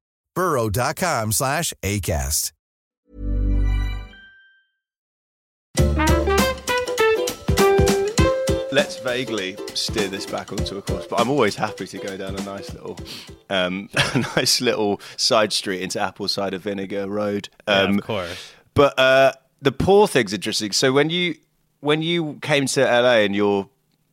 burrow.com 0.35 1.31
slash 1.31 1.73
ACAST. 1.83 2.51
Let's 8.73 8.99
vaguely 8.99 9.57
steer 9.73 10.07
this 10.07 10.25
back 10.25 10.53
onto 10.53 10.77
a 10.77 10.81
course, 10.81 11.05
but 11.05 11.19
I'm 11.19 11.29
always 11.29 11.57
happy 11.57 11.85
to 11.87 11.97
go 11.97 12.15
down 12.15 12.37
a 12.37 12.43
nice 12.43 12.73
little, 12.73 12.97
um, 13.49 13.89
a 14.13 14.19
nice 14.37 14.61
little 14.61 15.01
side 15.17 15.51
street 15.51 15.81
into 15.81 15.99
apple 15.99 16.29
cider 16.29 16.57
vinegar 16.57 17.09
road. 17.09 17.49
Um, 17.67 17.99
of 17.99 18.05
course. 18.05 18.53
But 18.73 18.97
uh, 18.97 19.33
the 19.61 19.73
poor 19.73 20.07
thing's 20.07 20.31
interesting. 20.31 20.71
So 20.71 20.93
when 20.93 21.09
you 21.09 21.35
when 21.81 22.01
you 22.01 22.37
came 22.41 22.65
to 22.67 22.81
LA 22.81 23.17
and 23.17 23.35
your 23.35 23.67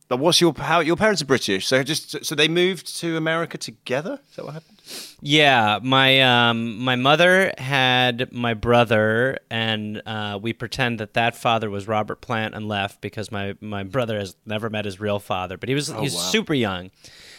like, 0.09 0.19
what's 0.19 0.41
your 0.41 0.53
how 0.57 0.79
your 0.79 0.95
parents 0.95 1.21
are 1.21 1.25
British, 1.25 1.67
so 1.67 1.83
just 1.83 2.25
so 2.25 2.35
they 2.35 2.47
moved 2.47 2.97
to 2.99 3.15
America 3.17 3.57
together. 3.57 4.19
Is 4.29 4.35
that 4.35 4.45
what 4.45 4.53
happened? 4.55 4.77
Yeah, 5.21 5.79
my 5.83 6.21
um, 6.21 6.79
my 6.79 6.95
mother 6.95 7.53
had 7.57 8.31
my 8.31 8.53
brother, 8.53 9.37
and 9.51 10.01
uh, 10.05 10.39
we 10.41 10.53
pretend 10.53 10.99
that 10.99 11.13
that 11.13 11.35
father 11.35 11.69
was 11.69 11.87
Robert 11.87 12.21
Plant 12.21 12.55
and 12.55 12.67
left 12.67 13.01
because 13.01 13.31
my, 13.31 13.55
my 13.61 13.83
brother 13.83 14.17
has 14.17 14.35
never 14.45 14.69
met 14.69 14.85
his 14.85 14.99
real 14.99 15.19
father, 15.19 15.57
but 15.57 15.69
he 15.69 15.75
was 15.75 15.89
he 15.89 16.01
was 16.01 16.17
super 16.17 16.53
young. 16.53 16.89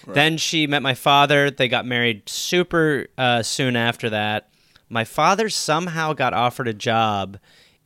Then 0.06 0.36
she 0.36 0.66
met 0.66 0.82
my 0.82 0.94
father. 0.94 1.50
They 1.50 1.68
got 1.68 1.86
married 1.86 2.28
super 2.28 3.06
uh, 3.18 3.42
soon 3.42 3.76
after 3.76 4.10
that. 4.10 4.48
My 4.88 5.04
father 5.04 5.48
somehow 5.48 6.12
got 6.12 6.34
offered 6.34 6.68
a 6.68 6.74
job 6.74 7.38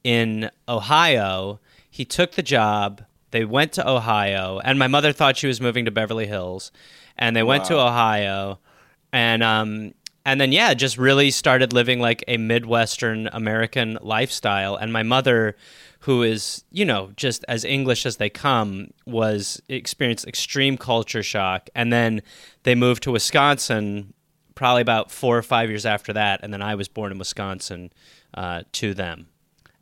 in 0.02 0.50
Ohio. 0.68 1.60
He 1.90 2.04
took 2.04 2.32
the 2.32 2.42
job. 2.42 3.04
They 3.34 3.44
went 3.44 3.72
to 3.72 3.86
Ohio, 3.88 4.60
and 4.64 4.78
my 4.78 4.86
mother 4.86 5.12
thought 5.12 5.36
she 5.36 5.48
was 5.48 5.60
moving 5.60 5.84
to 5.86 5.90
Beverly 5.90 6.26
Hills, 6.26 6.70
and 7.18 7.34
they 7.34 7.42
went 7.42 7.64
to 7.64 7.78
Ohio 7.78 8.60
and 9.14 9.44
um 9.44 9.94
and 10.26 10.40
then 10.40 10.50
yeah 10.50 10.74
just 10.74 10.98
really 10.98 11.30
started 11.30 11.72
living 11.72 12.00
like 12.00 12.24
a 12.26 12.36
midwestern 12.36 13.28
american 13.32 13.96
lifestyle 14.02 14.74
and 14.74 14.92
my 14.92 15.04
mother 15.04 15.56
who 16.00 16.22
is 16.22 16.64
you 16.72 16.84
know 16.84 17.12
just 17.16 17.44
as 17.48 17.64
english 17.64 18.04
as 18.04 18.16
they 18.16 18.28
come 18.28 18.90
was 19.06 19.62
experienced 19.68 20.26
extreme 20.26 20.76
culture 20.76 21.22
shock 21.22 21.70
and 21.76 21.92
then 21.92 22.20
they 22.64 22.74
moved 22.74 23.04
to 23.04 23.12
wisconsin 23.12 24.12
probably 24.56 24.82
about 24.82 25.12
four 25.12 25.38
or 25.38 25.42
five 25.42 25.70
years 25.70 25.86
after 25.86 26.12
that 26.12 26.40
and 26.42 26.52
then 26.52 26.60
i 26.60 26.74
was 26.74 26.88
born 26.88 27.12
in 27.12 27.18
wisconsin 27.18 27.90
uh, 28.34 28.64
to 28.72 28.94
them 28.94 29.28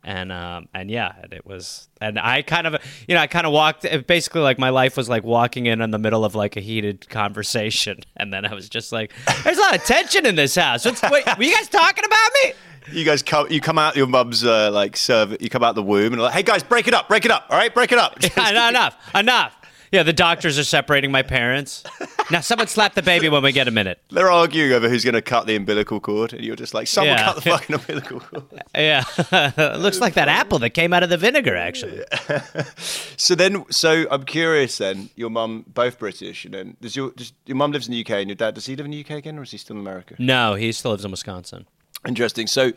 and 0.03 0.31
um, 0.31 0.67
and 0.73 0.89
yeah, 0.91 1.13
and 1.21 1.33
it 1.33 1.45
was, 1.45 1.87
and 2.01 2.19
I 2.19 2.41
kind 2.41 2.67
of, 2.67 2.75
you 3.07 3.15
know, 3.15 3.21
I 3.21 3.27
kind 3.27 3.47
of 3.47 3.53
walked. 3.53 3.85
Basically, 4.07 4.41
like 4.41 4.59
my 4.59 4.69
life 4.69 4.97
was 4.97 5.07
like 5.09 5.23
walking 5.23 5.65
in 5.65 5.81
in 5.81 5.91
the 5.91 5.99
middle 5.99 6.25
of 6.25 6.35
like 6.35 6.57
a 6.57 6.59
heated 6.59 7.07
conversation, 7.09 7.99
and 8.17 8.33
then 8.33 8.45
I 8.45 8.53
was 8.53 8.69
just 8.69 8.91
like, 8.91 9.13
"There's 9.43 9.57
a 9.57 9.61
lot 9.61 9.75
of 9.75 9.83
tension 9.83 10.25
in 10.25 10.35
this 10.35 10.55
house. 10.55 10.85
What's, 10.85 11.01
wait, 11.03 11.25
were 11.37 11.43
you 11.43 11.55
guys 11.55 11.69
talking 11.69 12.03
about 12.05 12.29
me?" 12.43 12.53
You 12.91 13.05
guys 13.05 13.23
come, 13.23 13.49
you 13.49 13.61
come 13.61 13.79
out 13.79 13.95
your 13.95 14.07
mum's 14.07 14.43
uh, 14.43 14.69
like 14.69 14.97
serve. 14.97 15.41
You 15.41 15.49
come 15.49 15.63
out 15.63 15.73
the 15.73 15.81
womb 15.81 16.11
and 16.11 16.21
like, 16.21 16.33
hey 16.33 16.43
guys, 16.43 16.63
break 16.63 16.85
it 16.85 16.93
up, 16.93 17.07
break 17.07 17.23
it 17.23 17.31
up. 17.31 17.45
All 17.49 17.57
right, 17.57 17.73
break 17.73 17.93
it 17.93 17.97
up. 17.97 18.21
enough, 18.37 18.97
enough. 19.15 19.55
Yeah, 19.93 20.01
the 20.01 20.11
doctors 20.11 20.57
are 20.57 20.63
separating 20.63 21.11
my 21.11 21.21
parents. 21.21 21.83
Now, 22.31 22.39
someone 22.41 22.65
slap 22.65 22.95
the 22.95 23.03
baby 23.03 23.29
when 23.29 23.43
we 23.43 23.51
get 23.51 23.67
a 23.67 23.71
minute. 23.71 23.99
They're 24.09 24.31
arguing 24.31 24.71
over 24.71 24.89
who's 24.89 25.03
going 25.03 25.13
to 25.13 25.21
cut 25.21 25.45
the 25.45 25.55
umbilical 25.55 25.99
cord, 25.99 26.33
and 26.33 26.43
you're 26.43 26.55
just 26.55 26.73
like, 26.73 26.87
someone 26.87 27.15
Yeah. 27.15 27.25
cut 27.25 27.35
the 27.35 27.41
fucking 27.41 27.75
umbilical 27.75 28.19
cord. 28.21 28.43
Yeah, 28.75 29.03
it 29.31 29.79
looks 29.79 29.99
like 30.01 30.15
that 30.15 30.27
apple 30.29 30.57
that 30.59 30.71
came 30.71 30.93
out 30.93 31.03
of 31.03 31.09
the 31.11 31.17
vinegar. 31.17 31.55
Actually, 31.55 32.03
So 33.17 33.35
then, 33.35 33.65
so 33.69 34.07
I'm 34.09 34.23
curious. 34.23 34.79
Then 34.79 35.11
your 35.15 35.29
mum, 35.29 35.63
both 35.67 35.99
British, 35.99 36.43
and 36.45 36.55
then 36.55 36.77
does 36.81 36.95
your 36.95 37.11
does, 37.11 37.31
your 37.45 37.55
mum 37.55 37.71
lives 37.71 37.87
in 37.87 37.91
the 37.93 38.01
UK, 38.01 38.11
and 38.21 38.29
your 38.29 38.35
dad 38.35 38.55
does 38.55 38.65
he 38.65 38.75
live 38.75 38.85
in 38.85 38.91
the 38.91 38.99
UK 39.01 39.11
again, 39.11 39.37
or 39.37 39.43
is 39.43 39.51
he 39.51 39.57
still 39.59 39.75
in 39.75 39.81
America? 39.81 40.15
no, 40.17 40.55
he 40.55 40.71
still 40.71 40.89
lives 40.91 41.05
in 41.05 41.11
Wisconsin. 41.11 41.67
Interesting. 42.07 42.47
So, 42.47 42.71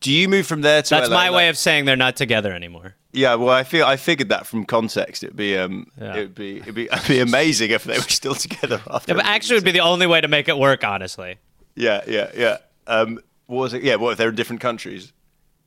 do 0.00 0.10
you 0.12 0.28
move 0.28 0.46
from 0.46 0.62
there 0.62 0.82
to? 0.82 0.90
That's 0.90 1.08
LA? 1.08 1.14
my 1.16 1.30
way 1.30 1.48
of 1.48 1.56
saying 1.58 1.84
they're 1.84 1.96
not 1.96 2.16
together 2.16 2.52
anymore. 2.52 2.94
Yeah, 3.12 3.34
well, 3.34 3.50
I 3.54 3.64
feel 3.64 3.84
I 3.86 3.96
figured 3.96 4.28
that 4.28 4.46
from 4.46 4.64
context. 4.64 5.24
It'd 5.24 5.36
be 5.36 5.56
um, 5.58 5.86
Yeah. 6.00 6.12
it'd 6.12 6.34
be 6.34 6.58
it'd 6.58 6.74
be 6.74 6.84
it'd 6.92 7.08
be 7.08 7.20
amazing 7.20 7.70
if 7.70 7.84
they 7.84 7.94
were 7.98 8.02
still 8.04 8.34
together 8.34 8.80
after. 8.90 9.12
Yeah, 9.12 9.16
but 9.16 9.26
actually, 9.26 9.56
it 9.56 9.58
would 9.58 9.64
be 9.64 9.72
the 9.72 9.80
only 9.80 10.06
way 10.06 10.20
to 10.20 10.28
make 10.28 10.48
it 10.48 10.56
work. 10.56 10.84
Honestly, 10.84 11.38
yeah, 11.74 12.02
yeah, 12.06 12.30
yeah. 12.36 12.56
Um, 12.86 13.18
what 13.46 13.62
was 13.62 13.74
it? 13.74 13.82
Yeah, 13.82 13.96
what 13.96 14.12
if 14.12 14.18
they're 14.18 14.28
in 14.30 14.34
different 14.36 14.60
countries? 14.62 15.12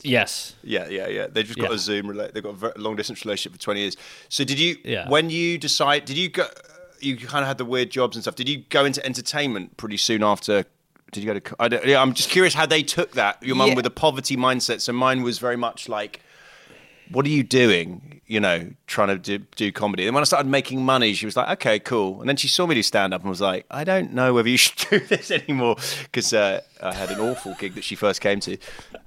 yes. 0.05 0.55
Yeah, 0.63 0.87
yeah, 0.89 1.07
yeah. 1.07 1.27
They've 1.27 1.45
just 1.45 1.57
got 1.59 1.69
Yeah. 1.69 1.75
a 1.75 1.79
Zoom. 1.79 2.07
Rela- 2.07 2.33
they've 2.33 2.43
got 2.43 2.61
a 2.75 2.79
long 2.79 2.95
distance 2.95 3.23
relationship 3.23 3.53
for 3.57 3.63
twenty 3.63 3.81
years. 3.81 3.97
So 4.29 4.43
did 4.43 4.59
you? 4.59 4.77
Yeah. 4.83 5.07
When 5.09 5.29
you 5.29 5.57
decide, 5.57 6.05
did 6.05 6.17
you 6.17 6.29
go? 6.29 6.45
You 6.99 7.17
kind 7.17 7.43
of 7.43 7.47
had 7.49 7.57
the 7.57 7.65
weird 7.65 7.89
jobs 7.91 8.15
and 8.15 8.23
stuff. 8.23 8.35
Did 8.35 8.47
you 8.47 8.63
go 8.69 8.85
into 8.85 9.05
entertainment 9.05 9.75
pretty 9.77 9.97
soon 9.97 10.23
after? 10.23 10.65
Did 11.13 11.23
you 11.23 11.33
go 11.33 11.39
to? 11.39 11.55
I 11.59 11.67
don't, 11.69 11.85
yeah, 11.85 12.01
I'm 12.01 12.13
just 12.13 12.29
curious 12.29 12.53
how 12.53 12.65
they 12.65 12.83
took 12.83 13.11
that. 13.13 13.41
Your 13.41 13.55
mum 13.55 13.69
Yeah. 13.69 13.75
with 13.75 13.85
a 13.85 13.91
poverty 13.91 14.35
mindset. 14.35 14.81
So 14.81 14.91
mine 14.93 15.21
was 15.23 15.39
very 15.39 15.55
much 15.57 15.87
like, 15.87 16.19
"What 17.09 17.25
are 17.25 17.29
you 17.29 17.43
doing?" 17.43 18.21
You 18.25 18.39
know, 18.39 18.69
trying 18.87 19.09
to 19.09 19.17
do, 19.17 19.45
do 19.57 19.71
comedy. 19.71 20.07
And 20.07 20.15
when 20.15 20.21
I 20.21 20.25
started 20.25 20.49
making 20.49 20.83
money, 20.83 21.13
she 21.13 21.25
was 21.25 21.35
like, 21.37 21.49
"Okay, 21.59 21.77
cool." 21.77 22.19
And 22.21 22.27
then 22.29 22.35
she 22.37 22.47
saw 22.47 22.65
me 22.65 22.73
do 22.73 22.81
stand 22.81 23.13
up 23.13 23.21
and 23.21 23.29
was 23.29 23.41
like, 23.41 23.65
"I 23.69 23.83
don't 23.83 24.13
know 24.13 24.33
whether 24.33 24.49
you 24.49 24.57
should 24.63 24.77
do 24.89 24.99
this 24.99 25.29
anymore," 25.29 25.75
because 26.03 26.33
uh, 26.33 26.61
I 26.81 26.93
had 26.93 27.11
an 27.11 27.19
awful 27.19 27.53
gig 27.59 27.75
that 27.75 27.83
she 27.83 27.95
first 27.95 28.21
came 28.21 28.39
to. 28.39 28.57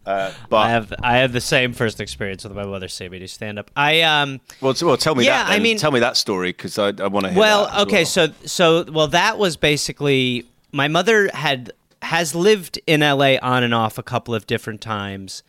Uh, 0.05 0.33
but 0.51 0.59
I 0.59 0.69
have 0.69 0.93
I 1.03 1.17
have 1.17 1.33
the 1.33 1.41
same 1.41 1.73
first 1.73 2.01
experience 2.01 2.45
with 2.45 2.53
my 2.55 2.65
mother 2.67 2.87
seeing 2.89 3.11
me 3.11 3.19
do 3.19 3.27
stand 3.27 3.59
up. 3.59 3.71
I 3.75 4.03
um 4.03 4.41
Well, 4.61 4.75
t- 4.75 4.85
well, 4.85 4.97
tell 4.97 5.15
me 5.17 5.25
Yeah, 5.25 5.43
that. 5.45 5.51
I 5.53 5.59
mean- 5.59 5.79
tell 5.79 5.91
me 5.91 6.01
that 6.01 6.17
story 6.17 6.51
because 6.51 6.79
I, 6.79 6.89
I 7.03 7.09
want 7.09 7.25
to 7.27 7.31
hear. 7.33 7.41
well 7.41 7.65
that 7.67 7.81
okay 7.89 8.05
well. 8.05 8.07
so 8.07 8.29
so 8.45 8.85
well 8.93 9.09
that 9.09 9.39
was 9.39 9.57
basically 9.57 10.45
my 10.73 10.87
mother 10.89 11.29
had 11.35 11.73
has 12.07 12.35
lived 12.35 12.79
in 12.87 13.01
LA 13.01 13.37
on 13.43 13.63
and 13.63 13.75
off 13.75 13.99
a 13.99 14.03
couple 14.03 14.35
of 14.35 14.47
different 14.47 14.81
times. 14.81 15.43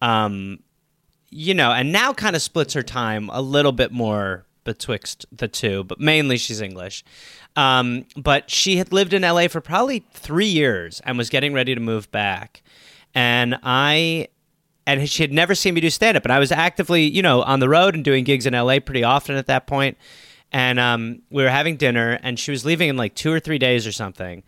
Um 0.00 0.60
you 1.36 1.52
know, 1.52 1.72
and 1.72 1.90
now 1.90 2.12
kind 2.12 2.36
of 2.36 2.42
splits 2.42 2.74
her 2.74 2.82
time 2.82 3.28
a 3.32 3.42
little 3.42 3.72
bit 3.72 3.90
more 3.90 4.46
betwixt 4.62 5.26
the 5.32 5.48
two, 5.48 5.82
but 5.84 5.98
mainly 6.00 6.38
she's 6.38 6.60
English. 6.60 7.04
Um, 7.56 8.06
but 8.16 8.50
she 8.50 8.76
had 8.76 8.92
lived 8.92 9.12
in 9.12 9.22
LA 9.22 9.48
for 9.48 9.60
probably 9.60 10.04
three 10.12 10.46
years 10.46 11.00
and 11.04 11.16
was 11.16 11.30
getting 11.30 11.52
ready 11.52 11.74
to 11.74 11.80
move 11.80 12.10
back. 12.10 12.62
And 13.14 13.58
I 13.62 14.28
and 14.86 15.08
she 15.08 15.22
had 15.22 15.32
never 15.32 15.54
seen 15.54 15.74
me 15.74 15.80
do 15.80 15.88
stand 15.88 16.16
up 16.16 16.24
and 16.24 16.32
I 16.32 16.38
was 16.38 16.52
actively, 16.52 17.04
you 17.04 17.22
know, 17.22 17.42
on 17.42 17.58
the 17.58 17.68
road 17.68 17.94
and 17.94 18.04
doing 18.04 18.24
gigs 18.24 18.46
in 18.46 18.52
LA 18.54 18.80
pretty 18.80 19.04
often 19.04 19.36
at 19.36 19.46
that 19.46 19.66
point. 19.66 19.96
And 20.52 20.78
um, 20.78 21.22
we 21.30 21.42
were 21.42 21.48
having 21.48 21.76
dinner 21.76 22.18
and 22.22 22.38
she 22.38 22.50
was 22.50 22.64
leaving 22.64 22.90
in 22.90 22.96
like 22.96 23.14
two 23.14 23.32
or 23.32 23.40
three 23.40 23.58
days 23.58 23.86
or 23.86 23.92
something. 23.92 24.42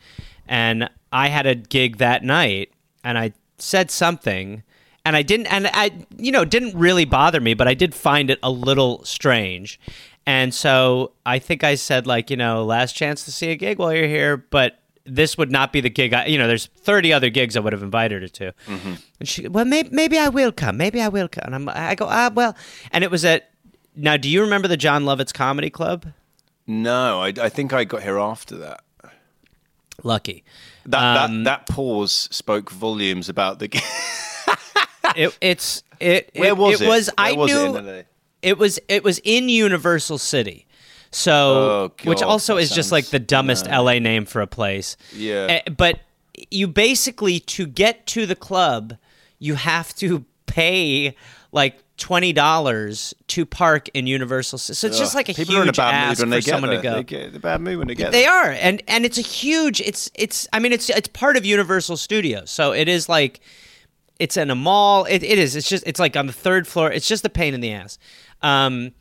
And 0.46 0.90
I 1.16 1.28
had 1.28 1.46
a 1.46 1.54
gig 1.54 1.96
that 1.96 2.22
night 2.22 2.72
and 3.02 3.16
I 3.16 3.32
said 3.56 3.90
something 3.90 4.62
and 5.04 5.16
I 5.16 5.22
didn't 5.22 5.46
and 5.46 5.66
I 5.72 5.92
you 6.18 6.30
know, 6.30 6.44
didn't 6.44 6.76
really 6.76 7.06
bother 7.06 7.40
me, 7.40 7.54
but 7.54 7.66
I 7.66 7.72
did 7.72 7.94
find 7.94 8.28
it 8.28 8.38
a 8.42 8.50
little 8.50 9.02
strange. 9.04 9.80
And 10.26 10.52
so 10.52 11.12
I 11.24 11.38
think 11.38 11.64
I 11.64 11.76
said 11.76 12.06
like, 12.06 12.28
you 12.30 12.36
know, 12.36 12.64
last 12.64 12.92
chance 12.92 13.24
to 13.24 13.32
see 13.32 13.50
a 13.50 13.56
gig 13.56 13.78
while 13.78 13.94
you're 13.94 14.08
here, 14.08 14.36
but 14.36 14.78
this 15.06 15.38
would 15.38 15.50
not 15.50 15.72
be 15.72 15.80
the 15.80 15.88
gig. 15.88 16.12
I, 16.12 16.26
you 16.26 16.36
know, 16.36 16.48
there's 16.48 16.66
30 16.66 17.12
other 17.14 17.30
gigs 17.30 17.56
I 17.56 17.60
would 17.60 17.72
have 17.72 17.82
invited 17.82 18.20
her 18.22 18.28
to. 18.28 18.52
And 19.20 19.28
she, 19.28 19.48
well, 19.48 19.64
maybe, 19.64 19.88
maybe 19.92 20.18
I 20.18 20.28
will 20.28 20.52
come. 20.52 20.76
Maybe 20.76 21.00
I 21.00 21.08
will 21.08 21.28
come. 21.28 21.44
And 21.46 21.54
I'm, 21.54 21.68
I 21.70 21.94
go, 21.94 22.08
ah, 22.10 22.30
well, 22.34 22.54
and 22.92 23.02
it 23.04 23.10
was 23.10 23.24
at. 23.24 23.50
Now, 23.94 24.18
do 24.18 24.28
you 24.28 24.42
remember 24.42 24.68
the 24.68 24.76
Jon 24.76 25.04
Lovitz 25.04 25.32
Comedy 25.32 25.70
Club? 25.70 26.06
no, 26.66 27.22
I, 27.22 27.32
I 27.40 27.48
think 27.48 27.72
I 27.72 27.84
got 27.84 28.02
here 28.02 28.18
after 28.18 28.56
that. 28.58 28.82
Lucky. 30.02 30.44
That 30.86 31.22
Um, 31.22 31.44
that 31.44 31.66
that 31.66 31.74
pause 31.74 32.28
spoke 32.30 32.70
volumes 32.70 33.28
about 33.28 33.58
the. 33.58 33.68
It, 35.14 35.38
it's 35.40 35.82
it. 36.00 36.30
Where 36.34 36.48
it, 36.50 36.56
was 36.56 36.80
it? 36.80 36.88
was. 36.88 37.06
Where 37.06 37.14
I 37.16 37.32
was 37.32 37.50
it 37.50 37.54
knew 37.54 37.78
LA? 37.78 38.02
it 38.42 38.58
was. 38.58 38.78
It 38.88 39.02
was 39.04 39.18
in 39.24 39.48
Universal 39.48 40.18
City. 40.18 40.66
So, 41.10 41.32
Oh, 41.32 41.92
which 42.04 42.20
God, 42.20 42.26
also 42.28 42.56
that 42.56 42.62
is 42.62 42.70
just 42.70 42.92
like 42.92 43.06
the 43.06 43.20
dumbest 43.20 43.66
LA 43.66 43.98
name 44.00 44.26
for 44.26 44.42
a 44.42 44.46
place. 44.46 44.96
Yeah. 45.14 45.60
Eh, 45.64 45.70
but 45.70 46.00
you 46.50 46.66
basically 46.66 47.40
to 47.40 47.66
get 47.66 48.06
to 48.08 48.26
the 48.26 48.34
club, 48.36 48.96
you 49.38 49.54
have 49.54 49.94
to 49.96 50.26
pay 50.46 51.16
like 51.52 51.78
twenty 51.96 52.32
dollars 52.32 53.14
to 53.28 53.46
park 53.46 53.88
in 53.94 54.06
Universal. 54.06 54.58
So 54.58 54.86
it's 54.86 54.98
just 54.98 55.14
like 55.14 55.28
a 55.28 55.34
people 55.34 55.56
are 55.56 55.62
in 55.62 55.64
a 55.64 55.66
huge 55.68 55.76
bad 55.76 55.94
ask 55.94 56.18
mood 56.18 56.18
when 56.18 56.28
for 56.28 56.30
they 56.30 56.40
get 56.40 56.50
someone 56.50 56.70
there. 56.70 56.78
to 56.80 56.82
go. 56.82 56.94
They 56.94 57.30
get 57.30 57.42
bad 57.42 57.60
mood 57.60 57.78
when 57.78 57.88
they 57.88 57.94
get 57.94 58.12
They 58.12 58.22
there. 58.22 58.32
are, 58.32 58.50
and 58.50 58.82
and 58.86 59.04
it's 59.04 59.18
a 59.18 59.22
huge. 59.22 59.80
It's 59.80 60.10
it's. 60.14 60.46
I 60.52 60.58
mean, 60.58 60.72
it's 60.72 60.90
it's 60.90 61.08
part 61.08 61.36
of 61.36 61.44
Universal 61.44 61.96
Studios, 61.96 62.50
so 62.50 62.72
it 62.72 62.88
is 62.88 63.08
like, 63.08 63.40
it's 64.18 64.36
in 64.36 64.50
a 64.50 64.54
mall. 64.54 65.04
It, 65.06 65.22
it 65.22 65.38
is. 65.38 65.56
It's 65.56 65.68
just. 65.68 65.84
It's 65.86 66.00
like 66.00 66.16
on 66.16 66.26
the 66.26 66.32
third 66.32 66.66
floor. 66.66 66.90
It's 66.92 67.08
just 67.08 67.24
a 67.24 67.30
pain 67.30 67.54
in 67.54 67.60
the 67.60 67.72
ass. 67.72 67.98
Um, 68.42 68.92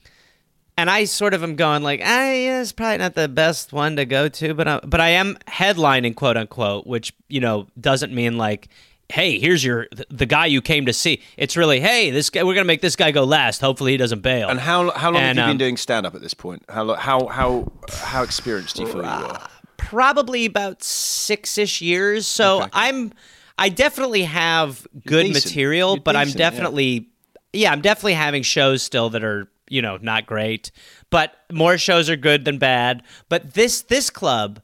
and 0.78 0.90
I 0.90 1.06
sort 1.06 1.34
of 1.34 1.42
am 1.44 1.56
going 1.56 1.84
like, 1.84 2.02
ah, 2.04 2.32
yeah, 2.32 2.62
it's 2.62 2.72
probably 2.74 2.98
not 2.98 3.16
the 3.16 3.30
best 3.30 3.72
one 3.72 3.96
to 3.96 4.06
go 4.06 4.28
to, 4.28 4.54
but 4.54 4.68
I, 4.68 4.80
but 4.84 5.00
I 5.00 5.10
am 5.10 5.38
headlining 5.48 6.16
quote 6.16 6.36
unquote, 6.38 6.86
which 6.86 7.14
you 7.28 7.40
know 7.42 7.68
doesn't 7.80 8.14
mean 8.14 8.38
like. 8.38 8.70
Hey, 9.10 9.40
here's 9.40 9.64
your 9.64 9.88
the, 9.92 10.06
the 10.10 10.26
guy 10.26 10.48
you 10.48 10.62
came 10.62 10.88
to 10.88 10.94
see. 10.94 11.22
It's 11.38 11.56
really, 11.56 11.80
hey, 11.80 12.10
this 12.10 12.30
guy. 12.30 12.44
We're 12.44 12.56
gonna 12.56 12.66
make 12.66 12.82
this 12.82 12.96
guy 12.96 13.12
go 13.12 13.24
last. 13.24 13.62
Hopefully, 13.62 13.92
he 13.92 13.98
doesn't 13.98 14.22
bail. 14.22 14.50
And 14.50 14.60
how 14.60 14.90
how 14.92 15.12
long 15.12 15.22
And, 15.22 15.38
have 15.38 15.46
you 15.48 15.52
um, 15.52 15.58
been 15.58 15.58
doing 15.58 15.78
stand 15.78 16.06
up 16.06 16.16
at 16.16 16.22
this 16.22 16.34
point? 16.34 16.64
How 16.70 16.84
lo- 16.84 16.96
how 16.96 17.28
how 17.28 17.72
how 17.92 18.24
experienced 18.24 18.76
do 18.78 18.84
you 18.84 18.88
feel 18.88 19.02
you 19.04 19.08
are? 19.08 19.50
probably 19.78 20.46
about 20.46 20.82
six 20.82 21.58
ish 21.58 21.82
years. 21.82 22.26
So 22.26 22.68
I'm, 22.74 23.14
I 23.60 23.70
definitely 23.70 24.24
have 24.24 24.88
good 25.06 25.28
decent. 25.28 25.46
material, 25.46 25.96
You're 25.96 26.02
but 26.02 26.16
I'm 26.16 26.26
decent, 26.26 26.40
yeah. 26.40 26.50
definitely, 26.50 27.10
yeah. 27.54 27.72
I'm 27.72 27.82
definitely 27.82 28.14
having 28.14 28.42
shows 28.42 28.82
still 28.82 29.10
that 29.12 29.24
are 29.24 29.48
you 29.70 29.82
know 29.82 29.98
not 30.02 30.26
great, 30.26 30.72
but 31.12 31.36
more 31.52 31.78
shows 31.78 32.10
are 32.10 32.16
good 32.16 32.46
than 32.46 32.58
bad. 32.58 33.04
But 33.30 33.54
this 33.54 33.82
this 33.84 34.10
club. 34.10 34.62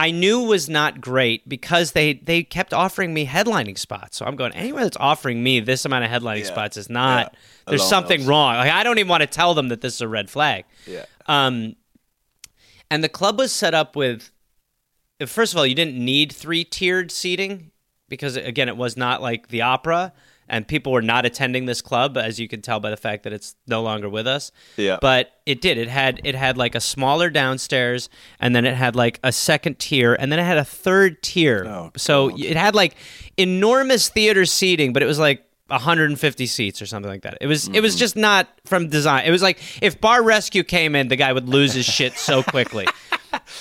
I 0.00 0.12
knew 0.12 0.44
was 0.44 0.68
not 0.68 1.00
great 1.00 1.46
because 1.46 1.92
they 1.92 2.14
they 2.14 2.42
kept 2.42 2.72
offering 2.72 3.12
me 3.12 3.26
headlining 3.26 3.76
spots. 3.76 4.16
So 4.16 4.24
I'm 4.24 4.34
going 4.34 4.52
anywhere 4.54 4.84
that's 4.84 4.96
offering 4.98 5.42
me 5.42 5.60
this 5.60 5.84
amount 5.84 6.04
of 6.04 6.10
headlining 6.10 6.46
spots 6.46 6.78
is 6.78 6.88
not. 6.88 7.32
Yeah. 7.32 7.38
There's 7.68 7.86
something 7.86 8.20
bells. 8.20 8.28
wrong. 8.28 8.56
Like 8.56 8.72
I 8.72 8.82
don't 8.82 8.98
even 8.98 9.10
want 9.10 9.20
to 9.20 9.26
tell 9.26 9.52
them 9.52 9.68
that 9.68 9.82
this 9.82 9.94
is 9.96 10.00
a 10.00 10.08
red 10.08 10.30
flag. 10.30 10.64
Yeah. 10.86 11.04
Um, 11.26 11.76
and 12.90 13.04
the 13.04 13.08
club 13.08 13.38
was 13.38 13.52
set 13.52 13.72
up 13.72 13.94
with, 13.94 14.30
first 15.26 15.52
of 15.52 15.58
all, 15.58 15.66
you 15.66 15.74
didn't 15.74 15.96
need 15.96 16.32
three 16.32 16.64
tiered 16.64 17.12
seating 17.12 17.70
because, 18.08 18.36
again, 18.36 18.68
it 18.68 18.76
was 18.76 18.96
not 18.96 19.22
like 19.22 19.48
the 19.48 19.62
opera, 19.62 20.12
and 20.50 20.68
people 20.68 20.92
were 20.92 21.00
not 21.00 21.24
attending 21.24 21.64
this 21.64 21.80
club, 21.80 22.18
as 22.18 22.38
you 22.38 22.48
can 22.48 22.60
tell 22.60 22.80
by 22.80 22.90
the 22.90 22.96
fact 22.96 23.22
that 23.22 23.32
it's 23.32 23.54
no 23.66 23.82
longer 23.82 24.08
with 24.08 24.26
us. 24.26 24.52
Yeah. 24.76 24.98
But 25.00 25.30
it 25.46 25.60
did. 25.62 25.78
It 25.78 25.88
had 25.88 26.20
it 26.24 26.34
had 26.34 26.58
like 26.58 26.74
a 26.74 26.80
smaller 26.80 27.30
downstairs, 27.30 28.10
and 28.40 28.54
then 28.54 28.66
it 28.66 28.74
had 28.74 28.94
like 28.96 29.18
a 29.22 29.32
second 29.32 29.78
tier, 29.78 30.14
and 30.14 30.30
then 30.30 30.38
it 30.38 30.44
had 30.44 30.58
a 30.58 30.64
third 30.64 31.22
tier. 31.22 31.64
Oh, 31.66 31.92
so 31.96 32.28
God. 32.30 32.40
it 32.40 32.56
had 32.56 32.74
like 32.74 32.96
enormous 33.36 34.08
theater 34.10 34.44
seating, 34.44 34.92
but 34.92 35.02
it 35.02 35.06
was 35.06 35.18
like 35.18 35.44
150 35.68 36.46
seats 36.46 36.82
or 36.82 36.86
something 36.86 37.08
like 37.10 37.22
that. 37.22 37.38
It 37.40 37.46
was 37.46 37.68
it 37.68 37.70
Mm-hmm. 37.72 37.82
was 37.82 37.94
just 37.96 38.16
not 38.16 38.48
from 38.66 38.88
design. 38.88 39.24
It 39.24 39.30
was 39.30 39.42
like 39.42 39.60
if 39.80 40.00
Bar 40.00 40.22
Rescue 40.22 40.64
came 40.64 40.94
in, 40.96 41.08
the 41.08 41.16
guy 41.16 41.32
would 41.32 41.48
lose 41.48 41.72
his 41.74 41.86
shit 41.86 42.14
so 42.18 42.42
quickly. 42.54 42.86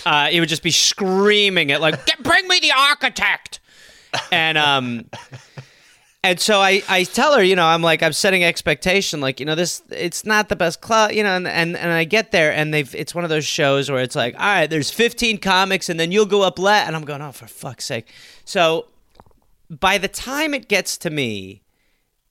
Uh, 0.06 0.28
he 0.28 0.40
would 0.40 0.50
just 0.50 0.64
be 0.64 0.72
screaming 0.72 1.72
at 1.72 1.82
like, 1.82 2.06
"Get- 2.08 2.24
"Bring 2.24 2.48
me 2.48 2.60
the 2.60 2.72
architect!" 2.76 3.60
And 4.32 4.58
um, 4.58 5.06
and 6.30 6.40
so 6.40 6.60
I, 6.60 6.84
I 6.88 7.06
tell 7.06 7.34
her, 7.36 7.44
you 7.44 7.56
know, 7.56 7.66
I'm 7.66 7.82
like, 7.82 8.04
I'm 8.04 8.14
setting 8.14 8.44
expectation, 8.44 9.20
like, 9.20 9.40
you 9.40 9.48
know, 9.48 9.56
this, 9.56 9.82
it's 9.90 10.26
not 10.26 10.48
the 10.48 10.56
best 10.56 10.80
club, 10.80 11.12
you 11.12 11.24
know, 11.24 11.36
and, 11.36 11.48
and, 11.48 11.76
and 11.76 11.92
I 11.92 12.04
get 12.04 12.32
there 12.32 12.54
and 12.54 12.72
they've, 12.72 12.94
it's 12.94 13.16
one 13.16 13.24
of 13.24 13.32
those 13.32 13.46
shows 13.46 13.90
where 13.90 14.00
it's 14.00 14.16
like, 14.16 14.36
all 14.36 14.46
right, 14.46 14.70
there's 14.70 14.92
15 14.92 15.40
comics 15.40 15.90
and 15.90 16.00
then 16.00 16.12
you'll 16.12 16.28
go 16.28 16.44
up 16.44 16.60
last. 16.60 16.86
And 16.86 16.96
I'm 16.96 17.04
going, 17.04 17.24
oh, 17.24 17.32
for 17.32 17.48
fuck's 17.48 17.86
sake. 17.86 18.14
So 18.46 18.86
by 19.72 19.98
the 19.98 20.08
time 20.08 20.54
it 20.54 20.68
gets 20.68 20.98
to 21.00 21.10
me, 21.10 21.64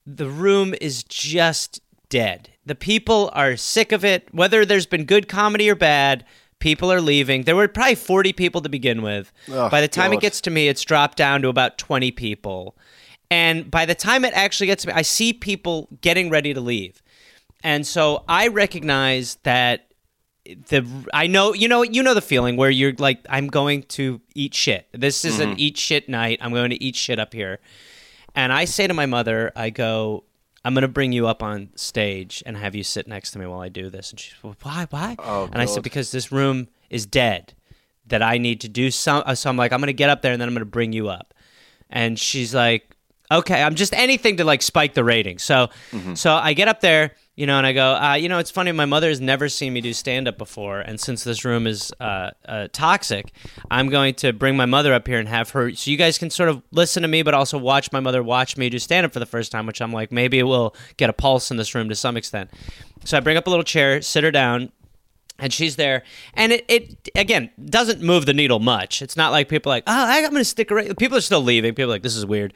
the 0.05 0.29
room 0.29 0.73
is 0.79 1.03
just 1.03 1.81
dead. 2.07 2.51
The 2.65 2.75
people 2.75 3.29
are 3.33 3.57
sick 3.57 3.91
of 3.91 4.05
it. 4.05 4.33
Whether 4.33 4.63
there's 4.65 4.85
been 4.85 5.03
good 5.03 5.27
comedy 5.27 5.69
or 5.69 5.75
bad, 5.75 6.23
people 6.59 6.89
are 6.89 7.01
leaving. 7.01 7.43
There 7.43 7.55
were 7.57 7.67
probably 7.67 7.95
40 7.95 8.31
people 8.31 8.61
to 8.61 8.69
begin 8.69 9.01
with. 9.01 9.33
Oh, 9.51 9.67
by 9.67 9.81
the 9.81 9.89
time 9.89 10.13
it 10.13 10.21
gets 10.21 10.39
to 10.41 10.49
me, 10.49 10.69
it's 10.69 10.83
dropped 10.83 11.17
down 11.17 11.41
to 11.41 11.49
about 11.49 11.77
20 11.77 12.11
people. 12.11 12.77
And 13.31 13.69
by 13.69 13.85
the 13.85 13.95
time 13.95 14.25
it 14.25 14.33
actually 14.33 14.67
gets 14.67 14.83
to 14.83 14.87
me, 14.89 14.93
I 14.95 15.03
see 15.03 15.33
people 15.33 15.87
getting 16.01 16.29
ready 16.29 16.53
to 16.53 16.61
leave. 16.61 17.01
And 17.63 17.85
so 17.85 18.23
I 18.27 18.47
recognize 18.47 19.35
that 19.43 19.85
the 20.69 20.83
I 21.13 21.27
know 21.27 21.53
you 21.53 21.67
know 21.67 21.83
you 21.83 22.01
know 22.01 22.15
the 22.15 22.21
feeling 22.21 22.55
where 22.57 22.71
you're 22.71 22.93
like 22.97 23.19
I'm 23.29 23.47
going 23.47 23.83
to 23.83 24.19
eat 24.33 24.55
shit. 24.55 24.87
This 24.93 25.23
is 25.25 25.39
an 25.39 25.59
eat 25.59 25.77
shit 25.77 26.09
night. 26.09 26.39
I'm 26.41 26.51
going 26.53 26.71
to 26.71 26.83
eat 26.83 26.95
shit 26.95 27.19
up 27.19 27.33
here. 27.33 27.59
And 28.33 28.51
I 28.53 28.65
say 28.65 28.87
to 28.87 28.93
my 28.93 29.05
mother, 29.05 29.51
I 29.55 29.69
go, 29.69 30.23
I'm 30.63 30.73
going 30.73 30.83
to 30.83 30.87
bring 30.87 31.11
you 31.11 31.27
up 31.27 31.43
on 31.43 31.69
stage 31.75 32.41
and 32.45 32.55
have 32.57 32.73
you 32.75 32.83
sit 32.83 33.07
next 33.07 33.31
to 33.31 33.39
me 33.39 33.45
while 33.45 33.59
I 33.59 33.69
do 33.69 33.89
this. 33.89 34.11
And 34.11 34.19
she's, 34.19 34.33
well, 34.43 34.55
why, 34.61 34.87
why? 34.89 35.15
and 35.51 35.61
I 35.61 35.65
said, 35.65 35.83
because 35.83 36.11
this 36.11 36.31
room 36.31 36.67
is 36.89 37.05
dead, 37.05 37.53
that 38.07 38.21
I 38.21 38.37
need 38.37 38.61
to 38.61 38.69
do 38.69 38.91
some. 38.91 39.23
uh, 39.25 39.33
So 39.35 39.49
I'm 39.49 39.57
like, 39.57 39.73
I'm 39.73 39.79
going 39.79 39.87
to 39.87 39.93
get 39.93 40.09
up 40.11 40.21
there 40.21 40.31
and 40.31 40.39
then 40.39 40.47
I'm 40.47 40.53
going 40.53 40.61
to 40.61 40.69
bring 40.69 40.93
you 40.93 41.09
up. 41.09 41.33
And 41.89 42.19
she's 42.19 42.53
like, 42.53 42.95
okay, 43.31 43.61
I'm 43.61 43.75
just 43.75 43.93
anything 43.93 44.37
to 44.37 44.43
like 44.43 44.61
spike 44.61 44.93
the 44.93 45.03
rating. 45.03 45.37
So, 45.39 45.69
so 46.15 46.33
I 46.33 46.53
get 46.53 46.67
up 46.67 46.81
there, 46.81 47.13
you 47.35 47.45
know, 47.45 47.57
and 47.57 47.65
I 47.65 47.73
go, 47.73 47.95
uh, 47.95 48.15
you 48.15 48.27
know, 48.27 48.39
it's 48.39 48.51
funny. 48.51 48.71
My 48.71 48.85
mother 48.85 49.07
has 49.09 49.21
never 49.21 49.47
seen 49.49 49.73
me 49.73 49.81
do 49.81 49.93
stand 49.93 50.27
up 50.27 50.37
before, 50.37 50.79
and 50.79 50.99
since 50.99 51.23
this 51.23 51.45
room 51.45 51.67
is 51.67 51.93
uh, 51.99 52.31
uh, 52.47 52.67
toxic, 52.73 53.31
I'm 53.71 53.89
going 53.89 54.15
to 54.15 54.33
bring 54.33 54.57
my 54.57 54.65
mother 54.65 54.93
up 54.93 55.07
here 55.07 55.19
and 55.19 55.27
have 55.27 55.51
her, 55.51 55.73
so 55.73 55.89
you 55.91 55.97
guys 55.97 56.17
can 56.17 56.29
sort 56.29 56.49
of 56.49 56.61
listen 56.71 57.03
to 57.03 57.07
me, 57.07 57.21
but 57.21 57.33
also 57.33 57.57
watch 57.57 57.91
my 57.91 57.99
mother 57.99 58.21
watch 58.23 58.57
me 58.57 58.69
do 58.69 58.79
stand 58.79 59.05
up 59.05 59.13
for 59.13 59.19
the 59.19 59.25
first 59.25 59.51
time, 59.51 59.65
which 59.65 59.81
I'm 59.81 59.93
like, 59.93 60.11
maybe 60.11 60.39
it 60.39 60.43
will 60.43 60.75
get 60.97 61.09
a 61.09 61.13
pulse 61.13 61.51
in 61.51 61.57
this 61.57 61.73
room 61.75 61.87
to 61.89 61.95
some 61.95 62.17
extent. 62.17 62.49
So 63.05 63.15
I 63.15 63.21
bring 63.21 63.37
up 63.37 63.47
a 63.47 63.49
little 63.49 63.63
chair, 63.63 64.01
sit 64.01 64.23
her 64.23 64.31
down, 64.31 64.71
and 65.39 65.51
she's 65.53 65.75
there. 65.75 66.03
And 66.33 66.51
it, 66.51 66.65
it 66.67 67.09
again 67.15 67.49
doesn't 67.65 68.01
move 68.01 68.25
the 68.25 68.33
needle 68.33 68.59
much. 68.59 69.01
It's 69.01 69.15
not 69.17 69.31
like 69.31 69.49
people 69.49 69.71
are 69.71 69.75
like 69.75 69.83
oh 69.87 69.93
i'm 70.07 70.31
gonna 70.31 70.43
stick 70.43 70.71
around. 70.71 70.97
People 70.97 71.17
are 71.17 71.21
still 71.21 71.41
leaving. 71.41 71.73
People 71.73 71.91
are 71.91 71.95
like 71.95 72.03
this 72.03 72.15
is 72.15 72.25
weird. 72.25 72.53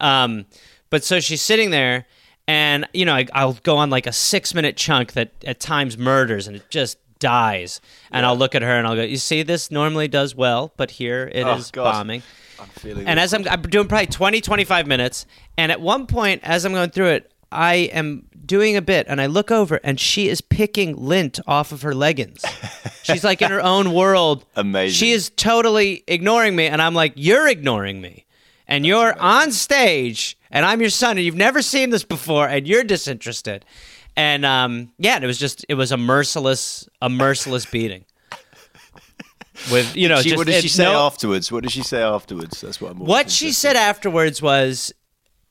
Um, 0.00 0.46
but 0.90 1.04
so 1.04 1.20
she's 1.20 1.42
sitting 1.42 1.70
there 1.70 2.06
and 2.48 2.86
you 2.92 3.04
know 3.04 3.14
I, 3.14 3.26
i'll 3.34 3.54
go 3.54 3.76
on 3.76 3.90
like 3.90 4.06
a 4.06 4.12
six 4.12 4.54
minute 4.54 4.76
chunk 4.76 5.12
that 5.14 5.32
at 5.44 5.58
times 5.58 5.98
murders 5.98 6.46
and 6.46 6.56
it 6.56 6.68
just 6.70 6.98
dies. 7.18 7.80
And 8.12 8.24
i'll 8.26 8.36
look 8.36 8.54
at 8.54 8.62
her 8.62 8.76
and 8.78 8.86
i'll 8.86 8.94
go 8.94 9.02
you 9.02 9.16
see 9.16 9.42
this 9.42 9.70
normally 9.70 10.06
does 10.06 10.34
well 10.34 10.72
but 10.76 10.90
here 10.92 11.30
it 11.34 11.46
is 11.46 11.68
Oh, 11.68 11.70
God. 11.72 11.92
bombing. 11.92 12.22
I'm 12.60 12.68
feeling. 12.68 13.06
and 13.06 13.18
as 13.20 13.34
I'm, 13.34 13.46
I'm 13.48 13.60
doing 13.62 13.86
probably 13.86 14.06
20, 14.06 14.40
25 14.40 14.86
minutes, 14.86 15.26
and 15.58 15.70
at 15.70 15.78
one 15.78 16.06
point, 16.06 16.40
as 16.42 16.64
I'm 16.64 16.72
going 16.72 16.88
through 16.88 17.08
it, 17.08 17.30
I 17.52 17.74
am 17.74 18.26
doing 18.44 18.76
a 18.76 18.82
bit, 18.82 19.06
and 19.08 19.20
I 19.20 19.26
look 19.26 19.50
over, 19.50 19.80
and 19.82 19.98
she 19.98 20.28
is 20.28 20.40
picking 20.40 20.96
lint 20.96 21.40
off 21.46 21.72
of 21.72 21.82
her 21.82 21.94
leggings. 21.94 22.44
She's 23.02 23.24
like 23.24 23.40
in 23.42 23.50
her 23.50 23.62
own 23.62 23.92
world. 23.92 24.44
Amazing. 24.56 24.94
She 24.94 25.12
is 25.12 25.30
totally 25.30 26.02
ignoring 26.08 26.56
me, 26.56 26.66
and 26.66 26.82
I'm 26.82 26.94
like, 26.94 27.12
"You're 27.16 27.48
ignoring 27.48 28.00
me, 28.00 28.26
and 28.66 28.84
you're 28.84 29.18
on 29.20 29.52
stage, 29.52 30.36
and 30.50 30.64
I'm 30.66 30.80
your 30.80 30.90
son, 30.90 31.16
and 31.16 31.24
you've 31.24 31.36
never 31.36 31.62
seen 31.62 31.90
this 31.90 32.04
before, 32.04 32.46
and 32.48 32.66
you're 32.66 32.84
disinterested." 32.84 33.64
And 34.16 34.44
um, 34.46 34.92
yeah, 34.98 35.14
and 35.16 35.24
it 35.24 35.26
was 35.26 35.38
just 35.38 35.64
it 35.68 35.74
was 35.74 35.92
a 35.92 35.96
merciless, 35.96 36.88
a 37.02 37.08
merciless 37.08 37.66
beating. 37.66 38.04
With 39.70 39.96
you 39.96 40.08
know, 40.08 40.20
She- 40.20 40.30
just 40.30 40.38
what 40.38 40.46
did 40.46 40.62
she 40.62 40.68
say 40.68 40.84
no- 40.84 41.06
afterwards? 41.06 41.50
What 41.50 41.62
did 41.62 41.72
she 41.72 41.82
say 41.82 42.02
afterwards? 42.02 42.60
That's 42.60 42.80
what 42.80 42.92
I'm. 42.92 42.98
what 42.98 43.30
she 43.30 43.52
said 43.52 43.74
afterwards 43.76 44.42
was, 44.42 44.92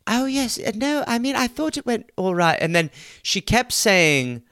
"Oh 0.07 0.25
yes, 0.25 0.59
uh, 0.59 0.71
no, 0.75 1.03
I 1.07 1.19
mean 1.19 1.35
I 1.35 1.47
thought 1.47 1.77
it 1.77 1.85
went 1.85 2.11
all 2.15 2.35
right," 2.35 2.57
and 2.61 2.75
then 2.75 2.91
she 3.23 3.41
kept 3.41 3.71
saying, 3.71 4.43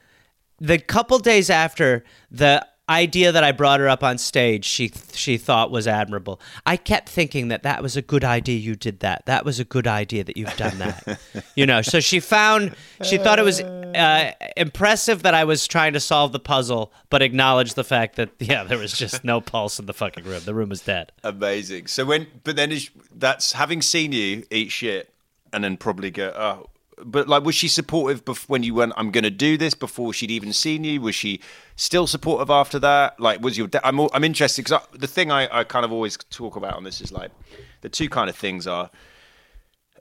the 0.59 0.79
couple 0.79 1.19
days 1.19 1.49
after 1.49 2.03
the 2.31 2.65
idea 2.89 3.31
that 3.31 3.43
I 3.43 3.51
brought 3.51 3.79
her 3.79 3.87
up 3.87 4.03
on 4.03 4.17
stage, 4.17 4.65
she 4.65 4.91
she 5.13 5.37
thought 5.37 5.71
was 5.71 5.87
admirable. 5.87 6.39
I 6.65 6.77
kept 6.77 7.09
thinking 7.09 7.47
that 7.47 7.63
that 7.63 7.81
was 7.81 7.95
a 7.95 8.01
good 8.01 8.23
idea. 8.23 8.57
You 8.57 8.75
did 8.75 8.99
that. 8.99 9.25
That 9.25 9.45
was 9.45 9.59
a 9.59 9.63
good 9.63 9.87
idea 9.87 10.23
that 10.23 10.37
you've 10.37 10.55
done 10.57 10.77
that. 10.79 11.19
you 11.55 11.65
know, 11.65 11.81
so 11.81 11.99
she 11.99 12.19
found 12.19 12.75
she 13.01 13.17
thought 13.17 13.39
it 13.39 13.45
was 13.45 13.61
uh, 13.61 14.31
impressive 14.57 15.23
that 15.23 15.33
I 15.33 15.43
was 15.43 15.67
trying 15.67 15.93
to 15.93 15.99
solve 15.99 16.31
the 16.31 16.39
puzzle, 16.39 16.91
but 17.09 17.21
acknowledged 17.21 17.75
the 17.75 17.83
fact 17.83 18.15
that 18.17 18.29
yeah, 18.39 18.63
there 18.63 18.77
was 18.77 18.93
just 18.93 19.23
no 19.23 19.41
pulse 19.53 19.79
in 19.79 19.85
the 19.85 19.93
fucking 19.93 20.23
room. 20.25 20.41
The 20.43 20.53
room 20.53 20.69
was 20.69 20.81
dead. 20.81 21.11
Amazing. 21.23 21.87
So 21.87 22.05
when, 22.05 22.27
but 22.43 22.55
then 22.55 22.71
is, 22.71 22.89
that's 23.15 23.53
having 23.53 23.81
seen 23.81 24.11
you 24.11 24.43
eat 24.51 24.71
shit, 24.71 25.12
and 25.53 25.63
then 25.63 25.77
probably 25.77 26.11
go. 26.11 26.33
Oh, 26.35 26.69
but 27.05 27.27
like, 27.27 27.43
was 27.43 27.55
she 27.55 27.67
supportive 27.67 28.25
bef- 28.25 28.49
when 28.49 28.63
you 28.63 28.73
went? 28.75 28.93
I'm 28.97 29.11
going 29.11 29.23
to 29.23 29.31
do 29.31 29.57
this 29.57 29.73
before 29.73 30.13
she'd 30.13 30.31
even 30.31 30.53
seen 30.53 30.83
you. 30.83 31.01
Was 31.01 31.15
she 31.15 31.39
still 31.75 32.07
supportive 32.07 32.49
after 32.49 32.79
that? 32.79 33.19
Like, 33.19 33.41
was 33.41 33.57
your? 33.57 33.67
da- 33.67 33.81
I'm 33.83 33.99
I'm 34.13 34.23
interested 34.23 34.65
because 34.65 34.85
the 34.93 35.07
thing 35.07 35.31
I, 35.31 35.59
I 35.59 35.63
kind 35.63 35.85
of 35.85 35.91
always 35.91 36.17
talk 36.29 36.55
about 36.55 36.75
on 36.75 36.83
this 36.83 36.99
is 36.99 37.11
like 37.11 37.31
the 37.81 37.89
two 37.89 38.09
kind 38.09 38.29
of 38.29 38.35
things 38.35 38.67
are 38.67 38.89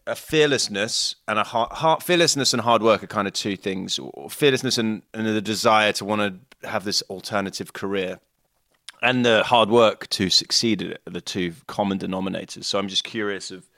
a 0.06 0.16
fearlessness 0.16 1.14
and 1.28 1.38
a 1.38 1.44
hard, 1.44 1.70
hard 1.70 2.02
fearlessness 2.02 2.52
and 2.52 2.62
hard 2.62 2.82
work 2.82 3.04
are 3.04 3.08
kind 3.08 3.28
of 3.28 3.34
two 3.34 3.56
things. 3.56 4.00
Fearlessness 4.30 4.78
and, 4.78 5.02
and 5.14 5.26
the 5.26 5.40
desire 5.40 5.92
to 5.92 6.04
want 6.04 6.20
to 6.62 6.68
have 6.68 6.84
this 6.84 7.02
alternative 7.02 7.72
career 7.72 8.18
and 9.00 9.24
the 9.24 9.42
hard 9.42 9.68
work 9.68 10.08
to 10.10 10.30
succeed 10.30 10.80
at 10.82 10.88
it 10.92 11.02
are 11.06 11.12
the 11.12 11.20
two 11.20 11.52
common 11.66 11.98
denominators. 11.98 12.64
So 12.64 12.78
I'm 12.78 12.88
just 12.88 13.04
curious 13.04 13.50
of 13.50 13.68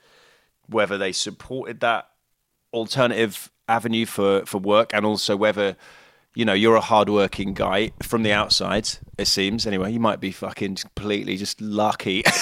whether 0.67 0.97
they 0.97 1.11
supported 1.11 1.79
that 1.81 2.09
alternative 2.73 3.51
avenue 3.67 4.05
for, 4.05 4.45
for 4.45 4.57
work 4.59 4.93
and 4.93 5.05
also 5.05 5.35
whether 5.35 5.75
you 6.35 6.43
know 6.43 6.53
you're 6.53 6.75
a 6.75 6.81
hardworking 6.81 7.53
guy 7.53 7.91
from 8.03 8.23
the 8.23 8.31
outside 8.31 8.89
it 9.17 9.27
seems. 9.27 9.65
Anyway 9.65 9.91
you 9.91 9.99
might 9.99 10.19
be 10.19 10.31
fucking 10.31 10.75
completely 10.75 11.37
just 11.37 11.61
lucky. 11.61 12.23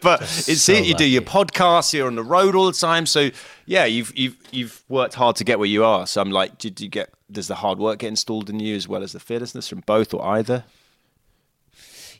But 0.00 0.22
it's 0.22 0.62
so 0.62 0.72
it 0.72 0.86
you 0.86 0.94
do 0.94 1.04
your 1.04 1.20
podcast 1.20 1.92
you're 1.92 2.06
on 2.06 2.14
the 2.14 2.22
road 2.22 2.54
all 2.54 2.66
the 2.66 2.72
time. 2.72 3.04
So 3.04 3.30
yeah 3.66 3.84
you've 3.84 4.16
you've 4.16 4.36
you've 4.50 4.82
worked 4.88 5.14
hard 5.14 5.36
to 5.36 5.44
get 5.44 5.58
where 5.58 5.68
you 5.68 5.84
are. 5.84 6.06
So 6.06 6.22
i'm 6.22 6.30
like 6.30 6.56
did 6.56 6.80
you 6.80 6.88
get 6.88 7.12
does 7.30 7.46
the 7.46 7.56
hard 7.56 7.78
work 7.78 7.98
get 7.98 8.08
installed 8.08 8.48
in 8.48 8.60
you 8.60 8.74
as 8.76 8.88
well 8.88 9.02
as 9.02 9.12
the 9.12 9.20
fearlessness 9.20 9.68
from 9.68 9.80
both 9.80 10.14
or 10.14 10.24
either? 10.24 10.64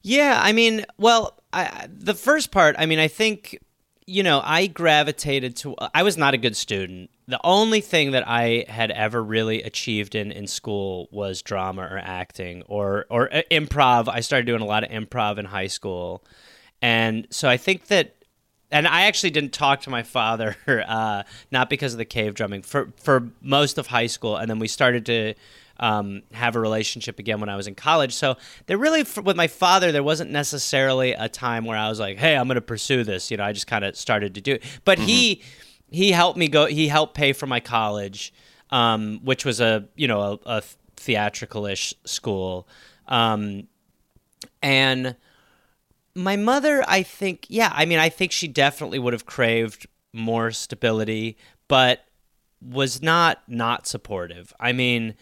Yeah, 0.03 0.40
I 0.43 0.53
mean, 0.53 0.87
well, 0.99 1.38
I, 1.53 1.87
the 1.88 2.14
first 2.14 2.51
part, 2.51 2.77
I 2.79 2.87
mean, 2.87 2.99
I 2.99 3.09
think, 3.09 3.59
you 4.11 4.25
know, 4.25 4.42
I 4.44 4.66
gravitated 4.66 5.55
to. 5.59 5.77
I 5.94 6.03
was 6.03 6.16
not 6.16 6.35
a 6.35 6.37
good 6.37 6.57
student. 6.57 7.11
The 7.29 7.38
only 7.44 7.81
thing 7.81 8.11
that 8.11 8.27
I 8.27 8.64
had 8.68 8.90
ever 8.90 9.23
really 9.23 9.62
achieved 9.62 10.16
in 10.16 10.33
in 10.33 10.49
school 10.49 11.09
was 11.12 11.42
drama 11.42 11.83
or 11.83 11.96
acting 11.96 12.64
or 12.66 13.07
or 13.09 13.33
uh, 13.33 13.42
improv. 13.53 14.09
I 14.09 14.18
started 14.20 14.46
doing 14.46 14.62
a 14.62 14.66
lot 14.66 14.83
of 14.83 14.90
improv 14.90 15.38
in 15.38 15.44
high 15.44 15.68
school, 15.68 16.25
and 16.83 17.29
so 17.31 17.49
I 17.49 17.57
think 17.57 17.87
that. 17.87 18.16
And 18.73 18.87
I 18.87 19.07
actually 19.07 19.31
didn't 19.31 19.53
talk 19.53 19.81
to 19.81 19.90
my 19.90 20.05
father, 20.05 20.57
uh, 20.87 21.25
not 21.51 21.68
because 21.68 21.92
of 21.92 21.99
the 21.99 22.05
cave 22.05 22.35
drumming, 22.35 22.62
for 22.62 22.92
for 23.01 23.29
most 23.40 23.79
of 23.79 23.87
high 23.87 24.07
school, 24.07 24.37
and 24.37 24.51
then 24.51 24.59
we 24.59 24.68
started 24.68 25.07
to 25.07 25.35
um, 25.81 26.23
have 26.33 26.55
a 26.55 26.61
relationship 26.61 27.19
again 27.19 27.40
when 27.40 27.49
I 27.49 27.57
was 27.57 27.66
in 27.66 27.75
college. 27.75 28.14
So 28.14 28.37
there 28.66 28.79
really, 28.79 29.05
with 29.25 29.37
my 29.37 29.49
father, 29.49 29.90
there 29.90 30.03
wasn't 30.03 30.31
necessarily 30.31 31.12
a 31.12 31.29
time 31.29 31.64
where 31.64 31.77
I 31.77 31.88
was 31.88 31.99
like, 31.99 32.19
"Hey, 32.19 32.37
I'm 32.37 32.47
going 32.47 32.55
to 32.55 32.61
pursue 32.61 33.03
this." 33.03 33.31
You 33.31 33.38
know, 33.38 33.45
I 33.45 33.53
just 33.53 33.66
kind 33.66 33.85
of 33.85 33.97
started 33.97 34.35
to 34.37 34.40
do 34.40 34.55
it. 34.55 34.62
But 34.85 34.99
he 34.99 35.43
he 35.90 36.12
helped 36.12 36.38
me 36.38 36.47
go. 36.47 36.66
He 36.66 36.87
helped 36.87 37.14
pay 37.14 37.33
for 37.33 37.47
my 37.47 37.59
college, 37.59 38.33
um, 38.71 39.21
which 39.25 39.45
was 39.45 39.61
a 39.61 39.88
you 39.97 40.07
know 40.07 40.38
a, 40.45 40.59
a 40.59 40.62
theatrical-ish 40.97 41.95
school, 42.05 42.69
um, 43.09 43.66
and 44.62 45.16
my 46.14 46.37
mother, 46.37 46.85
I 46.87 47.03
think, 47.03 47.47
yeah, 47.49 47.73
I 47.73 47.85
mean, 47.85 47.99
I 47.99 48.09
think 48.09 48.33
she 48.33 48.49
definitely 48.49 48.99
would 48.99 49.12
have 49.12 49.27
craved 49.27 49.87
more 50.12 50.51
stability, 50.51 51.37
but 51.69 52.05
was 52.61 53.01
not 53.01 53.43
not 53.49 53.87
supportive. 53.87 54.53
I 54.61 54.73
mean, 54.73 55.14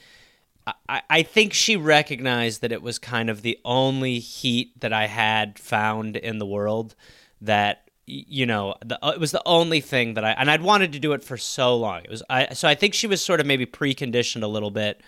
I, 0.88 1.02
I 1.08 1.22
think 1.22 1.52
she 1.52 1.76
recognized 1.76 2.62
that 2.62 2.72
it 2.72 2.82
was 2.82 2.98
kind 2.98 3.30
of 3.30 3.42
the 3.42 3.58
only 3.64 4.18
heat 4.18 4.80
that 4.80 4.92
I 4.92 5.06
had 5.06 5.58
found 5.58 6.16
in 6.16 6.38
the 6.38 6.46
world 6.46 6.94
that 7.40 7.90
you 8.06 8.46
know 8.46 8.74
the, 8.84 8.98
uh, 9.04 9.10
it 9.10 9.20
was 9.20 9.32
the 9.32 9.42
only 9.44 9.80
thing 9.80 10.14
that 10.14 10.24
I 10.24 10.30
and 10.30 10.50
I'd 10.50 10.62
wanted 10.62 10.92
to 10.92 10.98
do 10.98 11.12
it 11.12 11.22
for 11.22 11.36
so 11.36 11.76
long. 11.76 12.02
It 12.04 12.10
was 12.10 12.22
I 12.30 12.54
so 12.54 12.66
I 12.66 12.74
think 12.74 12.94
she 12.94 13.06
was 13.06 13.24
sort 13.24 13.40
of 13.40 13.46
maybe 13.46 13.66
preconditioned 13.66 14.42
a 14.42 14.46
little 14.46 14.70
bit 14.70 15.02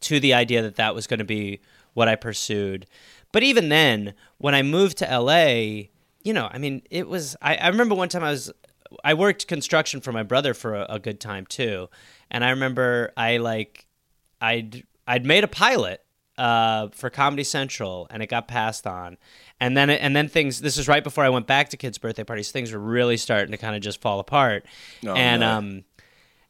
to 0.00 0.20
the 0.20 0.34
idea 0.34 0.62
that 0.62 0.76
that 0.76 0.94
was 0.94 1.06
going 1.06 1.18
to 1.18 1.24
be 1.24 1.60
what 1.94 2.08
I 2.08 2.16
pursued. 2.16 2.86
But 3.32 3.42
even 3.42 3.68
then, 3.68 4.14
when 4.38 4.54
I 4.54 4.62
moved 4.62 4.98
to 4.98 5.18
LA, 5.18 5.88
you 6.22 6.32
know, 6.32 6.48
I 6.50 6.58
mean, 6.58 6.82
it 6.90 7.08
was. 7.08 7.36
I, 7.42 7.56
I 7.56 7.68
remember 7.68 7.94
one 7.94 8.08
time 8.08 8.24
I 8.24 8.30
was, 8.30 8.50
I 9.04 9.14
worked 9.14 9.46
construction 9.46 10.00
for 10.00 10.12
my 10.12 10.22
brother 10.22 10.54
for 10.54 10.74
a, 10.74 10.86
a 10.90 10.98
good 10.98 11.20
time 11.20 11.46
too, 11.46 11.88
and 12.30 12.44
I 12.44 12.50
remember 12.50 13.12
I 13.16 13.36
like, 13.36 13.86
I'd 14.40 14.84
I'd 15.10 15.26
made 15.26 15.42
a 15.42 15.48
pilot 15.48 16.04
uh, 16.38 16.88
for 16.92 17.10
Comedy 17.10 17.42
Central, 17.42 18.06
and 18.10 18.22
it 18.22 18.28
got 18.28 18.46
passed 18.46 18.86
on, 18.86 19.18
and 19.58 19.76
then 19.76 19.90
and 19.90 20.14
then 20.14 20.28
things. 20.28 20.60
This 20.60 20.78
is 20.78 20.86
right 20.86 21.02
before 21.02 21.24
I 21.24 21.28
went 21.30 21.48
back 21.48 21.70
to 21.70 21.76
kids' 21.76 21.98
birthday 21.98 22.22
parties. 22.22 22.52
Things 22.52 22.70
were 22.70 22.78
really 22.78 23.16
starting 23.16 23.50
to 23.50 23.56
kind 23.56 23.74
of 23.74 23.82
just 23.82 24.00
fall 24.00 24.20
apart, 24.20 24.64
and 25.02 25.40
no. 25.40 25.50
um. 25.50 25.84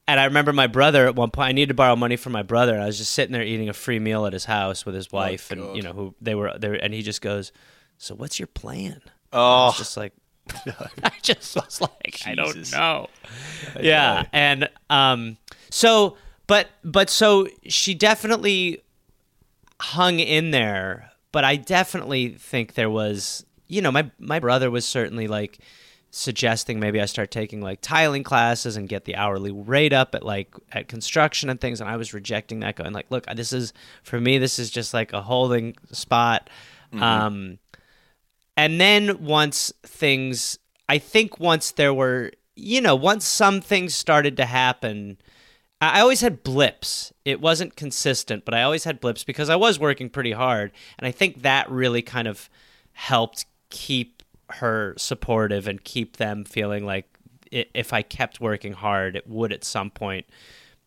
And 0.06 0.18
I 0.18 0.24
remember 0.24 0.52
my 0.52 0.66
brother 0.66 1.06
at 1.06 1.14
one 1.14 1.30
point. 1.30 1.50
I 1.50 1.52
needed 1.52 1.68
to 1.68 1.74
borrow 1.74 1.94
money 1.94 2.16
from 2.16 2.32
my 2.32 2.42
brother, 2.42 2.74
and 2.74 2.82
I 2.82 2.86
was 2.86 2.98
just 2.98 3.12
sitting 3.12 3.32
there 3.32 3.44
eating 3.44 3.68
a 3.68 3.72
free 3.72 4.00
meal 4.00 4.26
at 4.26 4.32
his 4.32 4.44
house 4.44 4.84
with 4.84 4.94
his 4.94 5.12
wife, 5.12 5.50
and 5.52 5.76
you 5.76 5.82
know 5.82 5.92
who 5.92 6.14
they 6.20 6.34
were 6.34 6.58
there. 6.58 6.74
And 6.74 6.92
he 6.92 7.02
just 7.02 7.22
goes, 7.22 7.52
"So 7.96 8.14
what's 8.14 8.38
your 8.38 8.48
plan?" 8.48 9.00
I 9.32 9.36
oh 9.38 9.66
was 9.66 9.78
just 9.78 9.96
like, 9.96 10.12
I 11.02 11.12
just 11.22 11.54
was 11.54 11.80
like, 11.80 12.20
I 12.26 12.34
don't 12.34 12.52
Jesus. 12.54 12.72
know. 12.72 13.08
Yeah, 13.80 14.26
and 14.32 14.68
um, 14.90 15.38
so, 15.70 16.16
but 16.50 16.66
but 16.84 17.08
so 17.08 17.48
she 17.66 17.94
definitely. 17.94 18.82
hung 19.80 20.20
in 20.20 20.50
there, 20.50 21.10
but 21.32 21.42
I 21.42 21.56
definitely 21.56 22.36
think 22.36 22.74
there 22.74 22.90
was, 22.90 23.46
you 23.66 23.80
know, 23.80 23.90
my 23.90 24.10
my 24.18 24.38
brother 24.38 24.70
was 24.70 24.84
certainly 24.84 25.26
like 25.26 25.58
suggesting 26.10 26.80
maybe 26.80 27.00
I 27.00 27.06
start 27.06 27.30
taking 27.30 27.62
like 27.62 27.80
tiling 27.80 28.22
classes 28.22 28.76
and 28.76 28.88
get 28.90 29.06
the 29.06 29.16
hourly 29.16 29.52
rate 29.52 29.94
up 29.94 30.14
at 30.14 30.22
like 30.22 30.54
at 30.72 30.88
construction 30.88 31.48
and 31.48 31.58
things 31.60 31.80
and 31.80 31.88
I 31.88 31.96
was 31.96 32.12
rejecting 32.12 32.60
that 32.60 32.76
going 32.76 32.92
like 32.92 33.06
look 33.10 33.24
this 33.36 33.52
is 33.52 33.72
for 34.02 34.20
me 34.20 34.36
this 34.36 34.58
is 34.58 34.70
just 34.70 34.92
like 34.92 35.12
a 35.14 35.22
holding 35.22 35.76
spot 35.92 36.50
Mm-hmm. 36.92 37.02
um 37.04 37.58
and 38.56 38.80
then 38.80 39.24
once 39.24 39.72
things 39.84 40.58
I 40.88 40.98
think 40.98 41.38
once 41.38 41.70
there 41.70 41.94
were 41.94 42.32
you 42.56 42.80
know 42.80 42.96
once 42.96 43.24
some 43.24 43.60
things 43.60 43.94
started 43.94 44.36
to 44.38 44.44
happen 44.44 45.16
I 45.80 46.00
always 46.00 46.20
had 46.20 46.42
blips. 46.42 47.12
It 47.24 47.40
wasn't 47.40 47.74
consistent, 47.74 48.44
but 48.44 48.52
I 48.52 48.62
always 48.62 48.84
had 48.84 49.00
blips 49.00 49.24
because 49.24 49.48
I 49.48 49.56
was 49.56 49.78
working 49.78 50.10
pretty 50.10 50.32
hard. 50.32 50.72
And 50.98 51.06
I 51.06 51.10
think 51.10 51.42
that 51.42 51.70
really 51.70 52.02
kind 52.02 52.28
of 52.28 52.50
helped 52.92 53.46
keep 53.70 54.22
her 54.50 54.94
supportive 54.98 55.66
and 55.66 55.82
keep 55.82 56.16
them 56.16 56.44
feeling 56.44 56.84
like 56.84 57.06
if 57.50 57.92
I 57.92 58.02
kept 58.02 58.40
working 58.40 58.72
hard, 58.72 59.16
it 59.16 59.26
would 59.26 59.52
at 59.52 59.64
some 59.64 59.90
point 59.90 60.26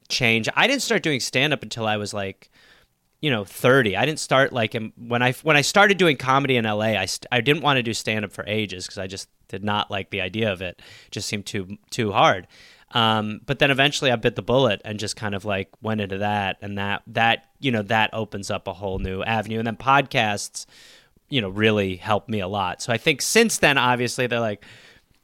change. 0.10 0.48
I 0.56 0.68
didn't 0.68 0.82
start 0.82 1.04
doing 1.04 1.20
stand 1.20 1.54
up 1.54 1.64
until 1.64 1.88
I 1.88 1.98
was 1.98 2.14
like, 2.14 2.50
you 3.22 3.30
know, 3.30 3.46
30. 3.46 3.98
I 3.98 4.06
didn't 4.06 4.20
start 4.20 4.54
like 4.54 4.76
when 4.98 5.22
I 5.24 5.32
when 5.44 5.58
I 5.58 5.62
started 5.62 5.98
doing 5.98 6.18
comedy 6.18 6.56
in 6.58 6.66
LA, 6.66 6.98
I 6.98 7.06
st- 7.06 7.28
I 7.32 7.42
didn't 7.42 7.64
want 7.64 7.78
to 7.78 7.84
do 7.84 7.94
stand 7.94 8.26
up 8.26 8.32
for 8.32 8.46
ages 8.48 8.86
because 8.86 8.98
I 8.98 9.08
just 9.08 9.30
did 9.48 9.64
not 9.64 9.90
like 9.90 10.10
the 10.10 10.22
idea 10.22 10.52
of 10.52 10.62
it. 10.62 10.82
it 11.08 11.12
just 11.12 11.28
seemed 11.28 11.46
too 11.46 11.78
too 11.90 12.12
hard. 12.12 12.48
Um, 12.94 13.42
but 13.46 13.60
then 13.60 13.72
eventually 13.72 14.12
I 14.12 14.16
bit 14.16 14.36
the 14.36 14.44
bullet 14.44 14.82
and 14.86 15.00
just 15.00 15.16
kind 15.16 15.34
of 15.34 15.46
like 15.46 15.70
went 15.82 16.00
into 16.00 16.20
that 16.20 16.58
and 16.62 16.78
that 16.78 17.02
that 17.08 17.46
you 17.60 17.72
know 17.72 17.82
that 17.84 18.12
opens 18.14 18.52
up 18.52 18.68
a 18.68 18.74
whole 18.74 19.00
new 19.00 19.24
avenue 19.24 19.58
and 19.58 19.66
then 19.66 19.78
podcasts 19.78 20.68
you 21.28 21.42
know 21.42 21.50
really 21.50 21.96
helped 21.96 22.30
me 22.30 22.40
a 22.40 22.48
lot. 22.48 22.82
So 22.82 22.94
I 22.94 22.98
think 22.98 23.22
since 23.22 23.58
then 23.58 23.78
obviously 23.78 24.28
they're 24.28 24.40
like 24.40 24.64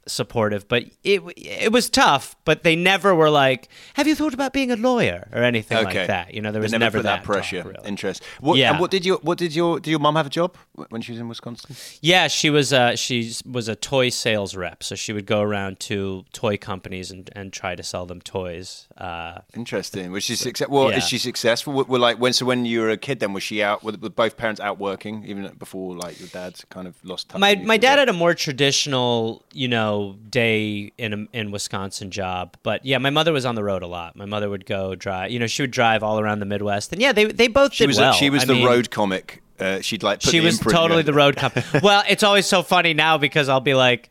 supportive, 0.09 0.67
but 0.67 0.83
it 1.03 1.21
it 1.37 1.71
was 1.71 1.89
tough. 1.89 2.35
But 2.45 2.63
they 2.63 2.75
never 2.75 3.13
were 3.15 3.29
like, 3.29 3.69
"Have 3.93 4.07
you 4.07 4.15
thought 4.15 4.33
about 4.33 4.53
being 4.53 4.71
a 4.71 4.75
lawyer?" 4.75 5.27
or 5.31 5.43
anything 5.43 5.77
Okay. 5.77 5.99
like 5.99 6.07
that. 6.07 6.33
You 6.33 6.41
know, 6.41 6.51
there 6.51 6.61
was 6.61 6.71
never, 6.71 6.83
never, 6.83 7.01
that, 7.03 7.17
talk, 7.17 7.25
pressure. 7.25 7.63
really. 7.63 7.87
Interest. 7.87 8.23
What, 8.39 8.57
Yeah. 8.57 8.71
And 8.71 8.79
what 8.79 8.91
did 8.91 9.05
your 9.05 9.17
what 9.19 9.37
did 9.37 9.55
your 9.55 9.79
did 9.79 9.91
your 9.91 9.99
mum 9.99 10.15
have 10.15 10.25
a 10.27 10.29
job 10.29 10.55
when 10.89 11.01
she 11.01 11.11
was 11.11 11.21
in 11.21 11.27
Wisconsin? 11.29 11.75
Yeah, 12.01 12.27
she 12.27 12.49
was 12.49 12.71
a 12.73 12.95
she 12.95 13.33
was 13.45 13.67
a 13.67 13.75
toy 13.75 14.09
sales 14.09 14.55
rep, 14.55 14.83
so 14.83 14.95
she 14.95 15.13
would 15.13 15.25
go 15.25 15.41
around 15.41 15.79
to 15.81 16.25
toy 16.33 16.57
companies 16.57 17.11
and, 17.11 17.29
and 17.35 17.53
try 17.53 17.75
to 17.75 17.83
sell 17.83 18.05
them 18.05 18.21
toys. 18.21 18.87
Uh, 18.97 19.39
Interesting. 19.55 20.11
Was 20.11 20.23
she 20.23 20.35
success? 20.35 20.67
Well, 20.69 20.89
yeah. 20.91 20.97
is 20.97 21.07
she 21.07 21.17
successful? 21.17 21.73
Were, 21.73 21.83
were 21.85 21.99
like 21.99 22.17
when 22.19 22.33
so 22.33 22.45
when 22.45 22.65
you 22.65 22.81
were 22.81 22.89
a 22.89 22.97
kid, 22.97 23.19
then 23.19 23.33
was 23.33 23.43
she 23.43 23.61
out? 23.63 23.83
Were, 23.83 23.93
were 24.01 24.09
both 24.09 24.37
parents 24.37 24.59
out 24.61 24.79
working 24.79 25.23
even 25.25 25.51
before 25.57 25.95
like 25.95 26.19
your 26.19 26.29
dad 26.29 26.59
kind 26.69 26.87
of 26.87 26.95
lost 27.03 27.29
touch? 27.29 27.39
my 27.39 27.55
my 27.55 27.77
dad 27.77 27.99
had 27.99 28.09
a 28.09 28.13
more 28.13 28.33
traditional, 28.33 29.43
you 29.53 29.67
know, 29.67 29.98
day 30.29 30.91
in 30.97 31.13
a, 31.13 31.37
in 31.37 31.51
Wisconsin 31.51 32.11
job, 32.11 32.55
but 32.63 32.85
yeah, 32.85 32.97
my 32.97 33.09
mother 33.09 33.31
was 33.33 33.45
on 33.45 33.55
the 33.55 33.63
road 33.63 33.83
a 33.83 33.87
lot. 33.87 34.15
My 34.15 34.25
mother 34.25 34.49
would 34.49 34.65
go 34.65 34.95
drive, 34.95 35.31
you 35.31 35.39
know, 35.39 35.47
she 35.47 35.61
would 35.63 35.71
drive 35.71 36.03
all 36.03 36.19
around 36.19 36.39
the 36.39 36.45
Midwest, 36.45 36.91
and 36.93 37.01
yeah, 37.01 37.11
they 37.11 37.25
they 37.25 37.47
both 37.47 37.73
She 37.73 37.83
did 37.83 37.87
was 37.89 37.97
well. 37.99 38.11
a, 38.11 38.13
she 38.15 38.29
was 38.29 38.43
I 38.43 38.45
the 38.45 38.53
mean, 38.53 38.65
road 38.65 38.89
comic. 38.91 39.41
Uh, 39.59 39.81
she'd 39.81 40.03
like 40.03 40.21
put 40.21 40.31
she 40.31 40.39
the 40.39 40.45
was 40.45 40.57
totally 40.59 41.01
the 41.03 41.13
road 41.13 41.35
comic. 41.35 41.65
well, 41.83 42.03
it's 42.09 42.23
always 42.23 42.45
so 42.45 42.63
funny 42.63 42.93
now 42.93 43.17
because 43.17 43.49
I'll 43.49 43.59
be 43.59 43.73
like, 43.73 44.09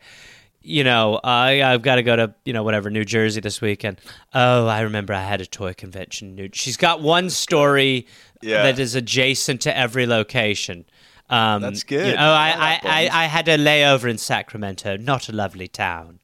you 0.61 0.83
know, 0.83 1.15
uh, 1.15 1.19
I've 1.23 1.81
got 1.81 1.95
to 1.95 2.03
go 2.03 2.15
to 2.15 2.33
you 2.45 2.53
know 2.53 2.63
whatever 2.63 2.89
New 2.91 3.03
Jersey 3.05 3.41
this 3.41 3.59
weekend. 3.61 3.99
Oh, 4.33 4.67
I 4.67 4.81
remember 4.81 5.13
I 5.13 5.23
had 5.23 5.41
a 5.41 5.45
toy 5.47 5.73
convention. 5.73 6.35
New- 6.35 6.49
She's 6.53 6.77
got 6.77 7.01
one 7.01 7.29
story 7.31 8.05
Yeah. 8.41 8.63
that 8.63 8.77
is 8.77 8.93
adjacent 8.93 9.61
to 9.61 9.75
every 9.75 10.05
location. 10.05 10.85
Um, 11.29 11.61
That's 11.61 11.83
you 11.83 11.97
good. 11.97 12.15
know, 12.15 12.31
I 12.31 12.49
I, 12.49 12.71
I, 12.71 12.79
I. 12.83 13.23
I 13.23 13.25
had 13.25 13.47
a 13.47 13.57
layover 13.57 14.09
in 14.09 14.17
Sacramento, 14.17 14.97
not 14.97 15.29
a 15.29 15.31
lovely 15.31 15.67
town. 15.67 16.19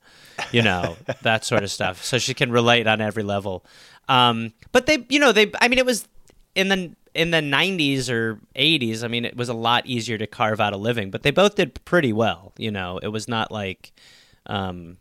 You 0.51 0.64
know 0.64 0.97
that 1.22 1.45
sort 1.45 1.64
of 1.64 1.72
stuff. 1.72 2.03
So 2.03 2.18
she 2.18 2.34
can 2.34 2.51
relate 2.51 2.88
on 2.88 3.01
every 3.01 3.24
level. 3.24 3.66
Um, 4.08 4.53
but 4.72 4.86
they, 4.86 5.06
you 5.10 5.20
know, 5.20 5.32
they. 5.32 5.51
I 5.62 5.68
mean, 5.68 5.80
it 5.80 5.86
was 5.86 6.08
in 6.56 6.70
the 6.70 6.95
in 7.14 7.32
the 7.32 7.38
90s 7.39 8.10
or 8.10 8.39
80s. 8.56 9.03
I 9.03 9.08
mean, 9.08 9.24
it 9.24 9.38
was 9.38 9.47
a 9.47 9.53
lot 9.53 9.86
easier 9.86 10.18
to 10.18 10.28
carve 10.28 10.60
out 10.60 10.74
a 10.74 10.78
living. 10.78 11.12
But 11.12 11.24
they 11.24 11.32
both 11.32 11.56
did 11.56 11.86
pretty 11.86 12.12
well. 12.12 12.51
You 12.58 12.72
know, 12.72 12.97
it 12.97 13.08
was 13.08 13.28
not 13.28 13.51
like 13.51 13.93
um, 14.47 14.97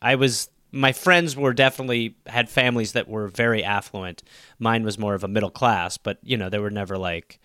I 0.00 0.14
was. 0.14 0.48
My 0.74 0.92
friends 0.92 1.36
were 1.36 1.52
definitely 1.52 2.16
had 2.26 2.48
families 2.48 2.92
that 2.92 3.06
were 3.06 3.28
very 3.28 3.62
affluent. 3.62 4.22
Mine 4.58 4.84
was 4.84 4.98
more 4.98 5.14
of 5.14 5.22
a 5.22 5.28
middle 5.28 5.50
class, 5.50 5.98
but 5.98 6.18
you 6.22 6.36
know, 6.36 6.48
they 6.48 6.58
were 6.58 6.70
never 6.70 6.96
like. 6.98 7.40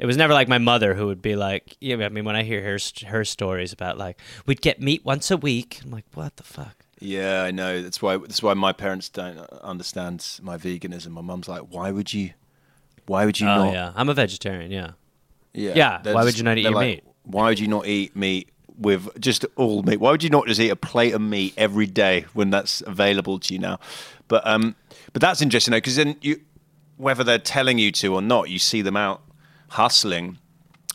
It 0.00 0.06
was 0.06 0.16
never 0.16 0.32
like 0.32 0.48
my 0.48 0.58
mother 0.58 0.94
who 0.94 1.06
would 1.08 1.20
be 1.20 1.36
like, 1.36 1.76
yeah. 1.78 1.96
I 1.96 2.08
mean, 2.08 2.24
when 2.24 2.34
I 2.34 2.42
hear 2.42 2.62
her 2.62 2.78
her 3.06 3.24
stories 3.24 3.70
about 3.72 3.98
like 3.98 4.18
we'd 4.46 4.62
get 4.62 4.80
meat 4.80 5.04
once 5.04 5.30
a 5.30 5.36
week, 5.36 5.80
I'm 5.84 5.90
like, 5.90 6.06
what 6.14 6.36
the 6.36 6.42
fuck? 6.42 6.86
Yeah, 7.00 7.42
I 7.42 7.50
know. 7.50 7.82
That's 7.82 8.00
why. 8.00 8.16
That's 8.16 8.42
why 8.42 8.54
my 8.54 8.72
parents 8.72 9.10
don't 9.10 9.38
understand 9.62 10.40
my 10.42 10.56
veganism. 10.56 11.08
My 11.08 11.20
mum's 11.20 11.48
like, 11.48 11.62
"Why 11.68 11.90
would 11.90 12.12
you? 12.14 12.30
Why 13.06 13.26
would 13.26 13.38
you 13.40 13.46
oh 13.46 13.64
not?" 13.64 13.72
yeah, 13.74 13.92
I'm 13.94 14.08
a 14.08 14.14
vegetarian. 14.14 14.70
Yeah. 14.70 14.92
Yeah. 15.52 15.72
Yeah, 15.74 16.12
why 16.12 16.24
would 16.24 16.38
you 16.38 16.44
not 16.44 16.56
eat 16.56 16.70
like, 16.70 16.86
meat? 16.86 17.04
Why 17.24 17.48
would 17.48 17.58
you 17.58 17.68
not 17.68 17.86
eat 17.86 18.16
meat 18.16 18.48
with 18.78 19.20
just 19.20 19.44
all 19.56 19.82
meat? 19.82 20.00
Why 20.00 20.10
would 20.10 20.22
you 20.22 20.30
not 20.30 20.46
just 20.46 20.60
eat 20.60 20.70
a 20.70 20.76
plate 20.76 21.12
of 21.12 21.20
meat 21.20 21.52
every 21.56 21.86
day 21.86 22.24
when 22.32 22.50
that's 22.50 22.82
available 22.86 23.38
to 23.38 23.54
you 23.54 23.60
now? 23.60 23.80
But 24.28 24.46
um, 24.46 24.76
but 25.12 25.20
that's 25.20 25.42
interesting 25.42 25.72
though, 25.72 25.78
because 25.78 25.96
then 25.96 26.16
you, 26.22 26.40
whether 26.96 27.24
they're 27.24 27.38
telling 27.38 27.78
you 27.78 27.92
to 27.92 28.14
or 28.14 28.22
not, 28.22 28.48
you 28.48 28.58
see 28.58 28.80
them 28.82 28.96
out 28.96 29.22
hustling. 29.70 30.38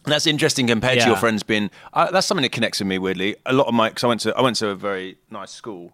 And 0.06 0.12
that's 0.14 0.28
interesting 0.28 0.68
compared 0.68 1.00
to 1.00 1.06
your 1.06 1.16
Yeah. 1.16 1.20
friends 1.20 1.42
being. 1.44 1.72
Uh, 1.94 2.12
that's 2.12 2.28
something 2.28 2.44
that 2.44 2.52
connects 2.52 2.80
with 2.80 2.88
me 2.88 2.98
weirdly. 3.00 3.36
A 3.48 3.54
lot 3.54 3.68
of 3.68 3.74
my, 3.74 3.90
because 3.90 4.04
I 4.04 4.08
went 4.08 4.22
to 4.22 4.36
I 4.38 4.42
went 4.42 4.56
to 4.58 4.70
a 4.70 4.76
very 4.76 5.18
nice 5.32 5.50
school, 5.52 5.94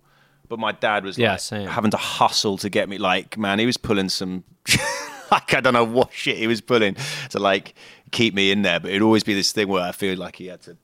but 0.49 0.59
my 0.59 0.73
dad 0.73 1.03
was 1.05 1.17
Yeah, 1.17 1.31
like 1.31 1.39
same. 1.39 1.67
having 1.67 1.91
to 1.91 1.97
hustle 1.97 2.57
to 2.57 2.69
get 2.69 2.89
me. 2.89 2.97
Like 2.97 3.37
man, 3.37 3.57
he 3.59 3.65
was 3.65 3.77
pulling 3.77 4.09
some. 4.09 4.43
like 5.31 5.53
I 5.53 5.61
don't 5.61 5.73
know 5.73 5.85
what 5.85 6.11
shit 6.11 6.37
he 6.37 6.47
was 6.47 6.59
pulling 6.59 6.97
to 7.29 7.39
like 7.39 7.73
keep 8.11 8.33
me 8.33 8.51
in 8.51 8.63
there, 8.63 8.81
but 8.81 8.89
it'd 8.91 9.01
always 9.01 9.23
be 9.23 9.33
this 9.33 9.53
thing 9.53 9.69
where 9.69 9.83
I 9.83 9.93
feel 9.93 10.17
like 10.17 10.35
he 10.35 10.47
had 10.47 10.61
to. 10.63 10.75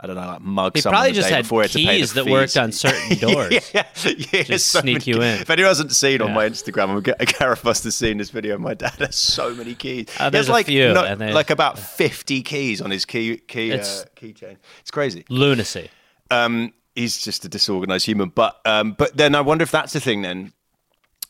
I 0.00 0.06
don't 0.06 0.14
know, 0.14 0.26
like 0.26 0.40
mug 0.40 0.72
He 0.76 0.80
someone 0.80 0.98
probably 1.00 1.12
just 1.12 1.28
day 1.28 1.34
had 1.34 1.42
before 1.44 1.62
he 1.62 1.68
to 1.68 1.74
pay 1.78 1.84
the 1.84 1.90
keys 1.98 2.12
that 2.14 2.26
worked 2.26 2.56
on 2.56 2.70
certain 2.70 3.18
doors. 3.18 3.70
yeah, 3.74 3.82
yeah, 4.04 4.42
Just 4.44 4.68
so 4.68 4.80
sneak 4.80 4.98
many- 4.98 5.10
you 5.10 5.22
in. 5.22 5.40
If 5.40 5.50
anyone 5.50 5.70
hasn't 5.70 5.92
seen 5.92 6.22
on 6.22 6.32
my 6.32 6.48
Instagram, 6.48 6.90
I'm 6.90 7.00
Gareth 7.38 7.64
must 7.64 7.82
have 7.84 7.92
seen 7.92 8.18
this 8.18 8.30
video. 8.30 8.58
My 8.58 8.74
dad 8.74 8.92
has 9.00 9.16
so 9.16 9.52
many 9.54 9.74
keys. 9.74 10.06
Uh, 10.20 10.24
he 10.24 10.30
there's 10.30 10.48
like 10.48 10.66
few, 10.66 10.92
no- 10.94 11.04
and 11.04 11.20
they- 11.20 11.32
like 11.32 11.50
about 11.50 11.78
50 11.80 12.42
keys 12.42 12.80
on 12.80 12.90
his 12.92 13.04
key 13.04 13.38
key 13.38 13.72
uh, 13.72 13.74
It's- 13.74 14.06
keychain. 14.16 14.56
It's 14.80 14.90
crazy. 14.92 15.24
Lunacy. 15.28 15.90
Um, 16.30 16.72
he's 16.94 17.18
just 17.20 17.44
a 17.44 17.48
disorganized 17.48 18.06
human. 18.06 18.28
But 18.28 18.60
um, 18.64 18.92
but 18.92 19.16
then 19.16 19.34
I 19.34 19.40
wonder 19.40 19.62
if 19.64 19.70
that's 19.72 19.92
the 19.94 20.00
thing 20.00 20.22
then. 20.22 20.52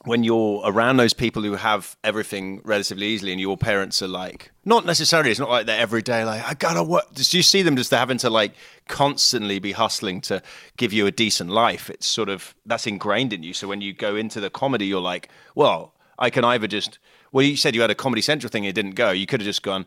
When 0.09 0.25
you're 0.25 0.63
around 0.65 0.97
those 0.97 1.13
people 1.13 1.43
who 1.43 1.55
have 1.55 1.97
everything 2.03 2.63
relatively 2.65 3.07
easily, 3.07 3.33
and 3.33 3.41
your 3.41 3.59
parents 3.59 4.01
are 4.03 4.09
like, 4.09 4.51
not 4.65 4.87
necessarily, 4.87 5.31
it's 5.31 5.39
not 5.39 5.51
like 5.51 5.67
they're 5.67 5.81
every 5.81 6.01
day 6.01 6.25
like, 6.25 6.43
I 6.45 6.55
gotta 6.55 6.83
work. 6.83 7.13
do 7.15 7.37
you 7.37 7.43
see 7.43 7.63
them 7.63 7.77
just 7.77 7.91
having 7.91 8.19
to 8.19 8.31
like 8.31 8.53
constantly 8.89 9.59
be 9.59 9.73
hustling 9.73 10.23
to 10.23 10.43
give 10.79 10.93
you 10.93 11.07
a 11.07 11.11
decent 11.11 11.51
life. 11.51 11.91
It's 11.91 12.07
sort 12.07 12.31
of 12.31 12.55
that's 12.65 12.87
ingrained 12.87 13.33
in 13.33 13.43
you. 13.43 13.53
So 13.53 13.69
when 13.69 13.83
you 13.83 13.93
go 13.93 14.17
into 14.17 14.41
the 14.41 14.51
comedy, 14.51 14.87
you're 14.87 15.01
like, 15.01 15.29
well, 15.55 15.95
I 16.19 16.31
can 16.31 16.45
either 16.45 16.67
just, 16.67 16.99
well, 17.31 17.45
you 17.45 17.57
said 17.57 17.75
you 17.75 17.83
had 17.83 17.91
a 17.91 17.95
Comedy 17.95 18.23
Central 18.23 18.51
thing, 18.51 18.65
and 18.65 18.71
it 18.71 18.81
didn't 18.81 18.95
go. 18.95 19.11
You 19.11 19.27
could 19.27 19.41
have 19.41 19.47
just 19.47 19.63
gone, 19.63 19.87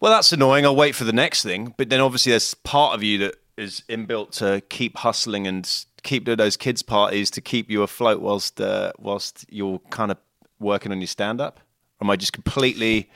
well, 0.00 0.12
that's 0.12 0.32
annoying. 0.32 0.64
I'll 0.64 0.76
wait 0.76 0.94
for 0.94 1.04
the 1.04 1.12
next 1.12 1.42
thing. 1.42 1.74
But 1.76 1.88
then 1.88 2.00
obviously 2.00 2.30
there's 2.30 2.54
part 2.54 2.94
of 2.94 3.02
you 3.02 3.18
that 3.18 3.34
is 3.56 3.82
inbuilt 3.88 4.30
to 4.32 4.60
keep 4.68 4.96
hustling 4.98 5.46
and 5.46 5.84
keep 6.02 6.24
doing 6.24 6.36
those 6.38 6.56
kids 6.56 6.82
parties 6.82 7.30
to 7.30 7.40
keep 7.40 7.70
you 7.70 7.82
afloat 7.82 8.20
whilst 8.20 8.60
uh, 8.60 8.92
whilst 8.98 9.44
you're 9.48 9.78
kind 9.90 10.10
of 10.10 10.18
working 10.60 10.92
on 10.92 11.00
your 11.00 11.06
stand 11.08 11.40
up. 11.40 11.60
Am 12.00 12.10
I 12.10 12.16
just 12.16 12.32
completely 12.32 13.10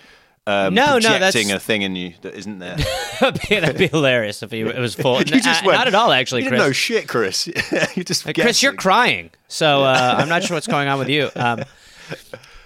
um, 0.47 0.73
No, 0.75 0.95
no, 0.95 1.19
that's- 1.19 1.35
a 1.35 1.59
thing 1.61 1.83
in 1.83 1.95
you 1.97 2.15
that 2.23 2.35
isn't 2.35 2.59
there? 2.59 2.77
That'd 3.21 3.41
be, 3.49 3.61
that'd 3.61 3.77
be 3.77 3.87
hilarious 3.89 4.43
if 4.43 4.51
he, 4.51 4.61
it 4.61 4.79
was 4.79 4.95
full. 4.95 5.19
you 5.19 5.25
just 5.25 5.63
Uh, 5.63 5.67
went, 5.67 5.79
not 5.79 5.87
at 5.89 5.95
all, 5.95 6.11
actually, 6.11 6.43
you 6.45 6.49
Chris. 6.49 6.59
know 6.59 6.73
shit, 6.73 7.07
Chris. 7.07 7.47
you 7.95 8.03
just 8.03 8.23
Hey, 8.25 8.33
Chris, 8.33 8.63
you're 8.63 8.73
crying, 8.73 9.31
so 9.49 9.83
uh, 9.85 10.17
I'm 10.19 10.29
not 10.31 10.43
sure 10.43 10.57
what's 10.57 10.67
going 10.67 10.89
on 10.89 10.99
with 10.99 11.11
you. 11.11 11.29
Um, 11.37 11.63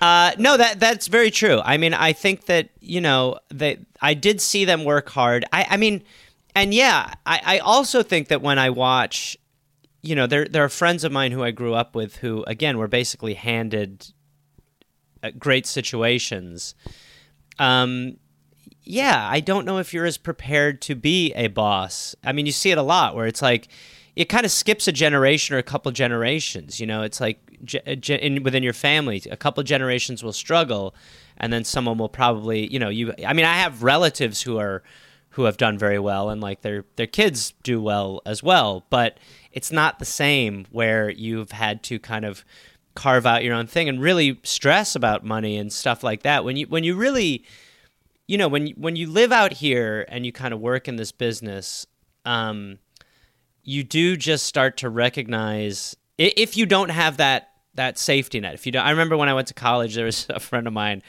uh, 0.00 0.32
no, 0.38 0.56
that 0.56 0.78
that's 0.80 1.08
very 1.08 1.30
true. 1.30 1.60
I 1.64 1.76
mean, 1.76 1.94
I 1.94 2.12
think 2.12 2.46
that 2.46 2.68
you 2.80 3.00
know 3.00 3.38
they. 3.48 3.78
I 4.00 4.14
did 4.14 4.40
see 4.40 4.64
them 4.64 4.84
work 4.84 5.08
hard. 5.10 5.44
I, 5.52 5.66
I 5.70 5.76
mean, 5.76 6.02
and 6.54 6.72
yeah, 6.72 7.14
I, 7.26 7.40
I 7.44 7.58
also 7.58 8.02
think 8.02 8.28
that 8.28 8.42
when 8.42 8.58
I 8.58 8.70
watch, 8.70 9.36
you 10.02 10.14
know, 10.14 10.26
there 10.26 10.46
there 10.46 10.64
are 10.64 10.68
friends 10.68 11.04
of 11.04 11.12
mine 11.12 11.32
who 11.32 11.42
I 11.42 11.50
grew 11.50 11.74
up 11.74 11.94
with 11.94 12.16
who, 12.16 12.44
again, 12.46 12.78
were 12.78 12.88
basically 12.88 13.34
handed 13.34 14.12
uh, 15.22 15.30
great 15.38 15.66
situations. 15.66 16.74
Um, 17.58 18.18
yeah, 18.82 19.26
I 19.30 19.40
don't 19.40 19.64
know 19.64 19.78
if 19.78 19.94
you're 19.94 20.04
as 20.04 20.18
prepared 20.18 20.82
to 20.82 20.94
be 20.94 21.32
a 21.32 21.48
boss. 21.48 22.14
I 22.22 22.32
mean, 22.32 22.46
you 22.46 22.52
see 22.52 22.70
it 22.70 22.78
a 22.78 22.82
lot 22.82 23.16
where 23.16 23.26
it's 23.26 23.40
like 23.40 23.68
it 24.14 24.26
kind 24.26 24.44
of 24.44 24.52
skips 24.52 24.86
a 24.86 24.92
generation 24.92 25.56
or 25.56 25.58
a 25.58 25.62
couple 25.62 25.90
generations. 25.90 26.78
You 26.78 26.86
know, 26.86 27.02
it's 27.02 27.20
like 27.20 27.40
ge- 27.64 28.10
in, 28.10 28.42
within 28.42 28.62
your 28.62 28.74
family. 28.74 29.22
A 29.30 29.36
couple 29.36 29.62
generations 29.62 30.22
will 30.22 30.32
struggle, 30.32 30.94
and 31.38 31.52
then 31.52 31.64
someone 31.64 31.98
will 31.98 32.08
probably, 32.08 32.70
you 32.72 32.78
know, 32.78 32.90
you. 32.90 33.12
I 33.26 33.32
mean, 33.32 33.46
I 33.46 33.54
have 33.56 33.82
relatives 33.82 34.42
who 34.42 34.58
are 34.58 34.82
who 35.34 35.44
have 35.44 35.56
done 35.56 35.78
very 35.78 35.98
well, 35.98 36.30
and 36.30 36.40
like 36.40 36.62
their 36.62 36.84
their 36.96 37.06
kids 37.06 37.54
do 37.62 37.80
well 37.80 38.22
as 38.26 38.42
well. 38.42 38.84
But 38.90 39.18
it's 39.52 39.70
not 39.70 39.98
the 39.98 40.04
same 40.04 40.66
where 40.70 41.10
you've 41.10 41.52
had 41.52 41.82
to 41.84 41.98
kind 41.98 42.24
of 42.24 42.44
carve 42.94 43.26
out 43.26 43.42
your 43.42 43.54
own 43.54 43.66
thing 43.66 43.88
and 43.88 44.00
really 44.00 44.38
stress 44.44 44.94
about 44.94 45.24
money 45.24 45.56
and 45.56 45.72
stuff 45.72 46.02
like 46.02 46.22
that. 46.22 46.44
When 46.44 46.56
you 46.56 46.66
when 46.66 46.84
you 46.84 46.94
really 46.94 47.44
you 48.26 48.38
know 48.38 48.48
when 48.48 48.68
when 48.70 48.96
you 48.96 49.10
live 49.10 49.32
out 49.32 49.52
here 49.52 50.04
and 50.08 50.24
you 50.24 50.32
kind 50.32 50.54
of 50.54 50.60
work 50.60 50.88
in 50.88 50.96
this 50.96 51.12
business 51.12 51.86
um, 52.24 52.78
you 53.62 53.84
do 53.84 54.16
just 54.16 54.46
start 54.46 54.78
to 54.78 54.88
recognize 54.88 55.96
if 56.16 56.56
you 56.56 56.66
don't 56.66 56.90
have 56.90 57.18
that 57.18 57.50
that 57.74 57.98
safety 57.98 58.40
net 58.40 58.54
if 58.54 58.66
you 58.66 58.72
don't 58.72 58.86
i 58.86 58.90
remember 58.90 59.16
when 59.16 59.28
i 59.28 59.34
went 59.34 59.48
to 59.48 59.54
college 59.54 59.94
there 59.94 60.04
was 60.04 60.26
a 60.30 60.40
friend 60.40 60.66
of 60.66 60.72
mine 60.72 61.02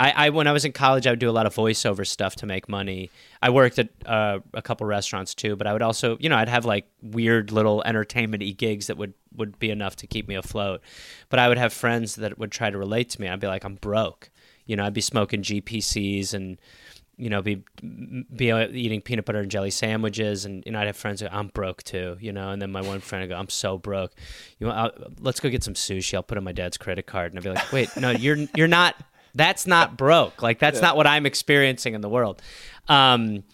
I, 0.00 0.26
I 0.26 0.30
when 0.30 0.46
i 0.46 0.52
was 0.52 0.64
in 0.64 0.72
college 0.72 1.06
i 1.06 1.10
would 1.10 1.18
do 1.18 1.28
a 1.28 1.32
lot 1.32 1.46
of 1.46 1.54
voiceover 1.54 2.06
stuff 2.06 2.34
to 2.36 2.46
make 2.46 2.68
money. 2.68 3.10
I 3.42 3.50
worked 3.50 3.78
at 3.78 3.88
uh, 4.06 4.40
a 4.54 4.62
couple 4.62 4.86
restaurants 4.86 5.34
too 5.34 5.56
but 5.56 5.66
i 5.66 5.72
would 5.72 5.82
also 5.82 6.16
you 6.20 6.28
know 6.28 6.36
i'd 6.36 6.48
have 6.48 6.64
like 6.64 6.86
weird 7.02 7.52
little 7.52 7.82
entertainment 7.84 8.42
gigs 8.56 8.86
that 8.88 8.96
would 8.96 9.14
would 9.36 9.58
be 9.58 9.70
enough 9.70 9.94
to 9.96 10.06
keep 10.06 10.26
me 10.26 10.34
afloat. 10.34 10.80
But 11.28 11.38
i 11.38 11.48
would 11.48 11.58
have 11.58 11.72
friends 11.72 12.16
that 12.16 12.38
would 12.38 12.50
try 12.50 12.70
to 12.70 12.78
relate 12.78 13.10
to 13.10 13.20
me. 13.20 13.28
I'd 13.28 13.40
be 13.40 13.46
like 13.46 13.64
i'm 13.64 13.76
broke. 13.76 14.30
You 14.66 14.76
know 14.76 14.84
i'd 14.84 14.94
be 14.94 15.00
smoking 15.00 15.42
GPCs 15.42 16.34
and 16.34 16.58
you 17.20 17.28
know, 17.28 17.42
be 17.42 17.62
be 18.34 18.50
eating 18.50 19.02
peanut 19.02 19.26
butter 19.26 19.40
and 19.40 19.50
jelly 19.50 19.70
sandwiches, 19.70 20.46
and 20.46 20.62
you 20.64 20.72
know, 20.72 20.80
I'd 20.80 20.86
have 20.86 20.96
friends 20.96 21.20
who 21.20 21.26
I'm 21.30 21.48
broke 21.48 21.82
too, 21.82 22.16
you 22.18 22.32
know, 22.32 22.48
and 22.48 22.62
then 22.62 22.72
my 22.72 22.80
one 22.80 23.00
friend 23.00 23.22
would 23.22 23.34
go, 23.34 23.38
I'm 23.38 23.50
so 23.50 23.76
broke, 23.76 24.12
you 24.58 24.66
know, 24.66 24.72
I'll, 24.72 24.90
let's 25.20 25.38
go 25.38 25.50
get 25.50 25.62
some 25.62 25.74
sushi. 25.74 26.14
I'll 26.14 26.22
put 26.22 26.38
in 26.38 26.44
my 26.44 26.52
dad's 26.52 26.78
credit 26.78 27.06
card, 27.06 27.32
and 27.32 27.38
I'd 27.38 27.44
be 27.44 27.50
like, 27.50 27.72
wait, 27.72 27.94
no, 27.98 28.10
you're 28.10 28.38
you're 28.56 28.68
not. 28.68 28.96
That's 29.34 29.66
not 29.66 29.96
broke. 29.96 30.42
Like 30.42 30.58
that's 30.58 30.76
yeah. 30.76 30.88
not 30.88 30.96
what 30.96 31.06
I'm 31.06 31.26
experiencing 31.26 31.94
in 31.94 32.00
the 32.00 32.08
world. 32.08 32.42
Um, 32.88 33.44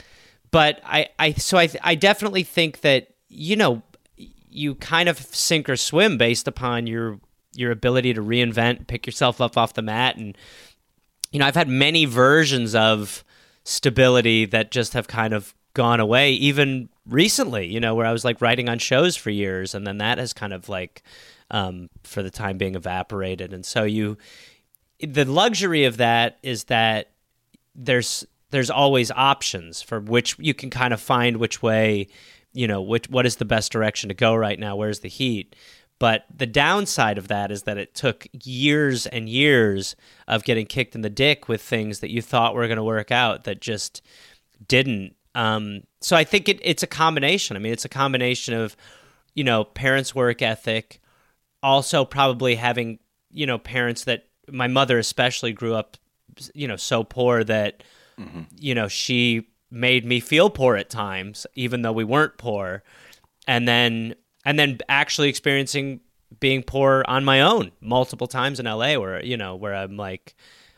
but 0.50 0.80
I, 0.84 1.08
I, 1.18 1.32
so 1.32 1.58
I, 1.58 1.68
I 1.82 1.94
definitely 1.94 2.42
think 2.42 2.80
that 2.80 3.08
you 3.28 3.56
know, 3.56 3.82
you 4.48 4.74
kind 4.76 5.08
of 5.08 5.18
sink 5.18 5.68
or 5.68 5.76
swim 5.76 6.16
based 6.16 6.48
upon 6.48 6.86
your 6.86 7.20
your 7.52 7.70
ability 7.70 8.14
to 8.14 8.22
reinvent, 8.22 8.86
pick 8.86 9.06
yourself 9.06 9.40
up 9.40 9.56
off 9.56 9.74
the 9.74 9.82
mat, 9.82 10.16
and 10.16 10.36
you 11.32 11.38
know, 11.38 11.46
I've 11.46 11.54
had 11.54 11.68
many 11.68 12.04
versions 12.04 12.74
of 12.74 13.24
stability 13.64 14.44
that 14.46 14.70
just 14.70 14.92
have 14.92 15.08
kind 15.08 15.34
of 15.34 15.52
gone 15.74 16.00
away 16.00 16.32
even 16.32 16.88
recently 17.06 17.66
you 17.66 17.78
know 17.78 17.94
where 17.94 18.06
i 18.06 18.12
was 18.12 18.24
like 18.24 18.40
writing 18.40 18.66
on 18.66 18.78
shows 18.78 19.14
for 19.14 19.28
years 19.28 19.74
and 19.74 19.86
then 19.86 19.98
that 19.98 20.16
has 20.16 20.32
kind 20.32 20.54
of 20.54 20.70
like 20.70 21.02
um, 21.50 21.90
for 22.02 22.22
the 22.22 22.30
time 22.30 22.56
being 22.56 22.74
evaporated 22.74 23.52
and 23.52 23.66
so 23.66 23.82
you 23.82 24.16
the 25.00 25.24
luxury 25.24 25.84
of 25.84 25.96
that 25.98 26.38
is 26.42 26.64
that 26.64 27.10
there's 27.74 28.26
there's 28.50 28.70
always 28.70 29.10
options 29.10 29.82
for 29.82 30.00
which 30.00 30.38
you 30.38 30.54
can 30.54 30.70
kind 30.70 30.94
of 30.94 31.00
find 31.00 31.36
which 31.36 31.62
way 31.62 32.08
you 32.52 32.66
know 32.66 32.80
which 32.80 33.08
what 33.10 33.26
is 33.26 33.36
the 33.36 33.44
best 33.44 33.70
direction 33.72 34.08
to 34.08 34.14
go 34.14 34.34
right 34.34 34.58
now 34.58 34.76
where's 34.76 35.00
the 35.00 35.08
heat 35.08 35.54
but 35.98 36.24
the 36.34 36.46
downside 36.46 37.16
of 37.16 37.28
that 37.28 37.50
is 37.50 37.62
that 37.62 37.78
it 37.78 37.94
took 37.94 38.26
years 38.32 39.06
and 39.06 39.28
years 39.28 39.96
of 40.28 40.44
getting 40.44 40.66
kicked 40.66 40.94
in 40.94 41.00
the 41.00 41.10
dick 41.10 41.48
with 41.48 41.62
things 41.62 42.00
that 42.00 42.10
you 42.10 42.20
thought 42.20 42.54
were 42.54 42.66
going 42.66 42.76
to 42.76 42.84
work 42.84 43.10
out 43.10 43.44
that 43.44 43.60
just 43.60 44.02
didn't. 44.68 45.16
Um, 45.34 45.82
so 46.00 46.16
I 46.16 46.24
think 46.24 46.48
it, 46.48 46.60
it's 46.62 46.82
a 46.82 46.86
combination. 46.86 47.56
I 47.56 47.60
mean, 47.60 47.72
it's 47.72 47.86
a 47.86 47.90
combination 47.90 48.52
of, 48.52 48.76
you 49.34 49.44
know, 49.44 49.64
parents' 49.64 50.14
work 50.14 50.42
ethic, 50.42 51.00
also 51.62 52.04
probably 52.04 52.56
having, 52.56 52.98
you 53.30 53.46
know, 53.46 53.58
parents 53.58 54.04
that 54.04 54.26
my 54.50 54.68
mother 54.68 54.98
especially 54.98 55.52
grew 55.52 55.74
up, 55.74 55.96
you 56.54 56.68
know, 56.68 56.76
so 56.76 57.04
poor 57.04 57.44
that, 57.44 57.82
mm-hmm. 58.18 58.42
you 58.58 58.74
know, 58.74 58.88
she 58.88 59.48
made 59.70 60.04
me 60.04 60.20
feel 60.20 60.50
poor 60.50 60.76
at 60.76 60.90
times, 60.90 61.46
even 61.54 61.82
though 61.82 61.92
we 61.92 62.04
weren't 62.04 62.36
poor. 62.38 62.82
And 63.48 63.66
then 63.66 64.14
and 64.44 64.58
then 64.58 64.78
actually 64.88 65.28
experiencing 65.28 66.00
being 66.40 66.62
poor 66.62 67.04
on 67.08 67.24
my 67.24 67.40
own 67.40 67.72
multiple 67.80 68.26
times 68.26 68.58
in 68.60 68.66
LA 68.66 68.98
where 68.98 69.22
you 69.24 69.36
know 69.36 69.56
where 69.56 69.74
I'm 69.74 69.96
like 69.96 70.34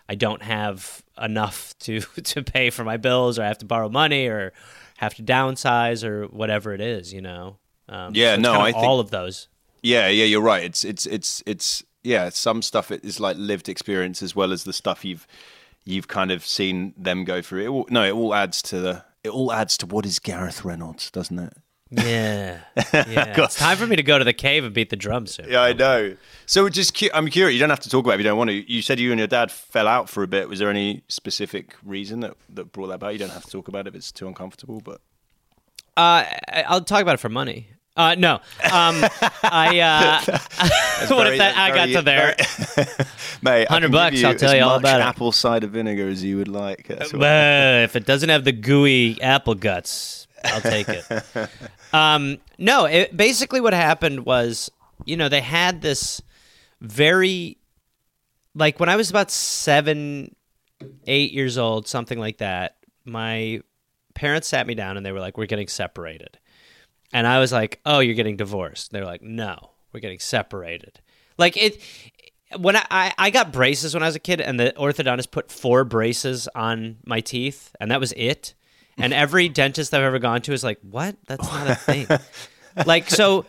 I 0.09 0.15
don't 0.15 0.43
have 0.43 1.03
enough 1.21 1.75
to 1.81 2.01
to 2.01 2.43
pay 2.43 2.71
for 2.71 2.85
my 2.85 2.97
bills 2.97 3.39
or 3.39 3.43
I 3.43 3.49
have 3.49 3.59
to 3.59 3.67
borrow 3.67 3.89
money 3.89 4.27
or 4.27 4.53
have 4.97 5.15
to 5.15 5.23
downsize 5.23 6.05
or 6.05 6.27
whatever 6.27 6.73
it 6.75 6.81
is 6.81 7.13
you 7.13 7.21
know 7.21 7.59
um, 7.89 8.13
yeah 8.15 8.35
so 8.35 8.41
no 8.41 8.61
I 8.61 8.73
think, 8.73 8.85
all 8.85 9.01
of 9.01 9.11
those 9.11 9.49
yeah 9.83 10.09
yeah 10.09 10.25
you're 10.25 10.43
right 10.43 10.65
it's 10.65 10.85
it's 10.85 11.07
it's 11.07 11.43
it's 11.47 11.83
yeah 12.03 12.29
some 12.29 12.63
stuff 12.63 12.91
is 12.91 13.21
like 13.21 13.37
lived 13.37 13.69
experience 13.69 14.23
as 14.23 14.35
well 14.35 14.53
as 14.53 14.65
the 14.65 14.73
stuff 14.73 15.05
you've 15.05 15.27
you've 15.85 16.09
kind 16.09 16.31
of 16.31 16.45
seen 16.45 16.95
them 16.97 17.25
go 17.25 17.41
through 17.43 17.65
it 17.65 17.69
all, 17.69 17.87
no 17.91 18.05
it 18.05 18.13
all 18.13 18.35
adds 18.35 18.63
to 18.63 18.81
the 18.81 19.05
it 19.25 19.31
all 19.31 19.53
adds 19.53 19.77
to 19.77 19.87
what 19.87 20.07
is 20.07 20.19
Gareth 20.19 20.65
Reynolds 20.65 21.11
doesn't 21.11 21.39
it 21.39 21.55
yeah, 21.91 22.61
yeah. 22.93 23.35
it's 23.43 23.57
time 23.57 23.77
for 23.79 23.87
me 23.87 23.97
to 23.97 24.03
go 24.03 24.19
to 24.19 24.25
the 24.25 24.35
cave 24.35 24.65
and 24.65 24.75
beat 24.75 24.91
the 24.91 24.97
drums 24.97 25.35
soon. 25.35 25.47
Yeah, 25.49 25.63
I 25.63 25.73
know. 25.73 26.17
So 26.45 26.69
just 26.69 26.99
cu- 26.99 27.09
I'm 27.15 27.29
curious. 27.29 27.55
You 27.55 27.61
don't 27.61 27.71
have 27.71 27.81
to 27.81 27.89
talk 27.89 28.05
about 28.05 28.13
it 28.13 28.15
if 28.17 28.21
you 28.21 28.25
don't 28.25 28.37
want 28.37 28.51
to. 28.51 28.73
You 28.73 28.83
said 28.83 29.01
you 29.01 29.11
and 29.11 29.19
your 29.19 29.27
dad 29.27 29.51
fell 29.51 29.89
out 29.89 30.09
for 30.09 30.23
a 30.23 30.27
bit. 30.27 30.49
Was 30.49 30.59
there 30.59 30.69
any 30.69 31.03
specific 31.09 31.75
reason 31.83 32.21
that, 32.21 32.37
that 32.51 32.73
brought 32.73 32.89
that 32.89 32.95
about? 32.95 33.15
You 33.15 33.19
don't 33.19 33.31
have 33.31 33.45
to 33.45 33.51
talk 33.51 33.69
about 33.69 33.87
it 33.87 33.89
if 33.89 33.95
it's 33.95 34.13
too 34.13 34.29
uncomfortable. 34.29 34.83
But 34.85 35.01
uh, 35.97 36.25
I'll 36.67 36.85
talk 36.85 37.01
about 37.01 37.15
it 37.15 37.21
for 37.21 37.31
money. 37.31 37.69
Uh, 37.99 38.15
no, 38.15 38.35
um, 38.35 39.05
I. 39.43 39.81
Uh, 39.81 40.21
what 41.15 41.27
if 41.27 41.39
that, 41.39 41.57
I 41.57 41.75
got 41.75 41.87
to 41.87 42.03
there? 42.03 42.37
Mate, 43.43 43.67
hundred 43.67 43.91
bucks. 43.91 44.23
I'll 44.23 44.37
tell 44.37 44.55
you 44.55 44.63
all 44.63 44.77
about 44.77 45.01
apple 45.01 45.33
cider 45.33 45.67
vinegar 45.67 46.07
as 46.07 46.23
you 46.23 46.37
would 46.37 46.47
like. 46.47 46.89
Uh, 46.89 47.83
if 47.83 47.97
it 47.97 48.07
doesn't 48.07 48.29
have 48.29 48.45
the 48.45 48.53
gooey 48.53 49.21
apple 49.21 49.57
guts, 49.57 50.29
I'll 50.45 50.61
take 50.61 50.89
it. 50.89 51.05
Um, 51.91 52.37
no, 52.59 52.85
it, 52.85 53.17
basically 53.17 53.63
what 53.63 53.73
happened 53.73 54.27
was, 54.27 54.71
you 55.07 55.17
know, 55.17 55.31
they 55.31 55.41
had 55.41 55.81
this 55.81 56.21
very, 56.83 57.57
like 58.55 58.79
when 58.79 58.91
I 58.91 58.97
was 58.97 59.09
about 59.09 59.31
seven, 59.31 60.37
eight 61.07 61.33
years 61.33 61.57
old, 61.57 61.89
something 61.89 62.19
like 62.19 62.39
that. 62.39 62.77
My 63.07 63.63
parents 64.15 64.49
sat 64.49 64.67
me 64.67 64.75
down 64.75 64.99
and 64.99 65.07
they 65.07 65.13
were 65.13 65.21
like, 65.21 65.39
"We're 65.39 65.47
getting 65.47 65.69
separated," 65.69 66.39
and 67.13 67.27
I 67.27 67.39
was 67.39 67.53
like, 67.53 67.81
"Oh, 67.85 68.01
you're 68.01 68.15
getting 68.15 68.37
divorced?" 68.37 68.93
They're 68.93 69.05
like, 69.05 69.23
"No, 69.23 69.71
we're 69.93 70.01
getting 70.01 70.21
separated." 70.21 71.01
Like 71.37 71.57
it. 71.57 71.81
When 72.57 72.77
I, 72.77 73.13
I 73.19 73.29
got 73.29 73.53
braces 73.53 73.93
when 73.93 74.03
I 74.03 74.07
was 74.07 74.17
a 74.17 74.21
kid, 74.21 74.41
and 74.41 74.59
the 74.59 74.73
orthodontist 74.75 75.31
put 75.31 75.53
four 75.53 75.85
braces 75.85 76.49
on 76.55 76.97
my 77.05 77.21
teeth, 77.21 77.77
and 77.79 77.91
that 77.91 78.01
was 78.01 78.13
it 78.13 78.55
and 78.99 79.13
every 79.13 79.49
dentist 79.49 79.95
I've 79.95 80.03
ever 80.03 80.19
gone 80.19 80.43
to 80.43 80.53
is 80.53 80.65
like, 80.65 80.79
"What? 80.83 81.17
That's 81.27 81.47
not 81.51 81.71
a 81.71 81.75
thing." 81.75 82.07
like 82.87 83.09
so, 83.09 83.47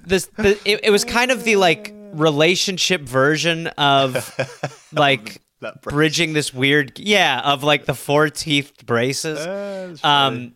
this 0.00 0.26
the, 0.36 0.58
it, 0.64 0.80
it 0.84 0.90
was 0.90 1.04
kind 1.04 1.30
of 1.30 1.44
the 1.44 1.56
like 1.56 1.92
relationship 2.12 3.02
version 3.02 3.68
of 3.68 4.88
like 4.92 5.40
bridging 5.82 6.32
this 6.34 6.52
weird 6.52 6.98
yeah 6.98 7.40
of 7.40 7.62
like 7.62 7.86
the 7.86 7.94
four 7.94 8.28
teeth 8.28 8.84
braces. 8.84 9.38
Uh, 9.38 9.96
um, 10.02 10.54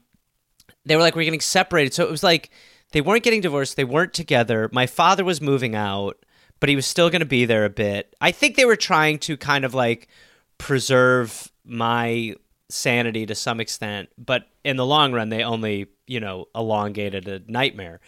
they 0.89 0.97
were 0.97 1.03
like 1.03 1.17
we're 1.17 1.25
getting 1.25 1.41
separated, 1.41 1.95
so 1.95 2.05
it 2.05 2.11
was 2.11 2.23
like 2.23 2.51
they 2.93 3.01
weren't 3.01 3.23
getting 3.23 3.41
divorced, 3.41 3.77
they 3.77 3.85
weren't 3.85 4.15
together. 4.15 4.69
My 4.73 4.87
father 4.87 5.25
was 5.25 5.41
moving 5.41 5.75
out, 5.75 6.25
but 6.61 6.69
he 6.69 6.77
was 6.77 6.87
still 6.87 7.11
going 7.11 7.21
to 7.21 7.27
be 7.27 7.45
there 7.45 7.65
a 7.65 7.71
bit. 7.71 8.15
I 8.21 8.31
think 8.33 8.57
they 8.57 8.65
were 8.65 8.77
trying 8.77 9.19
to 9.21 9.37
kind 9.37 9.65
of 9.65 9.75
like 9.75 10.09
preserve 10.57 11.51
my 11.65 12.35
sanity 12.71 13.27
to 13.27 13.35
some 13.35 13.61
extent, 13.61 14.09
but 14.19 14.49
in 14.65 14.77
the 14.77 14.87
long 14.87 15.13
run, 15.13 15.29
they 15.29 15.43
only, 15.43 15.87
you 16.07 16.21
know, 16.21 16.47
elongated 16.55 17.29
a 17.29 17.43
nightmare. 17.47 18.01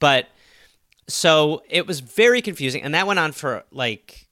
But 0.00 0.28
so 1.08 1.62
it 1.68 1.86
was 1.86 2.00
very 2.00 2.42
confusing. 2.42 2.82
And 2.82 2.94
that 2.94 3.06
went 3.06 3.18
on 3.18 3.32
for 3.32 3.64
like 3.72 4.27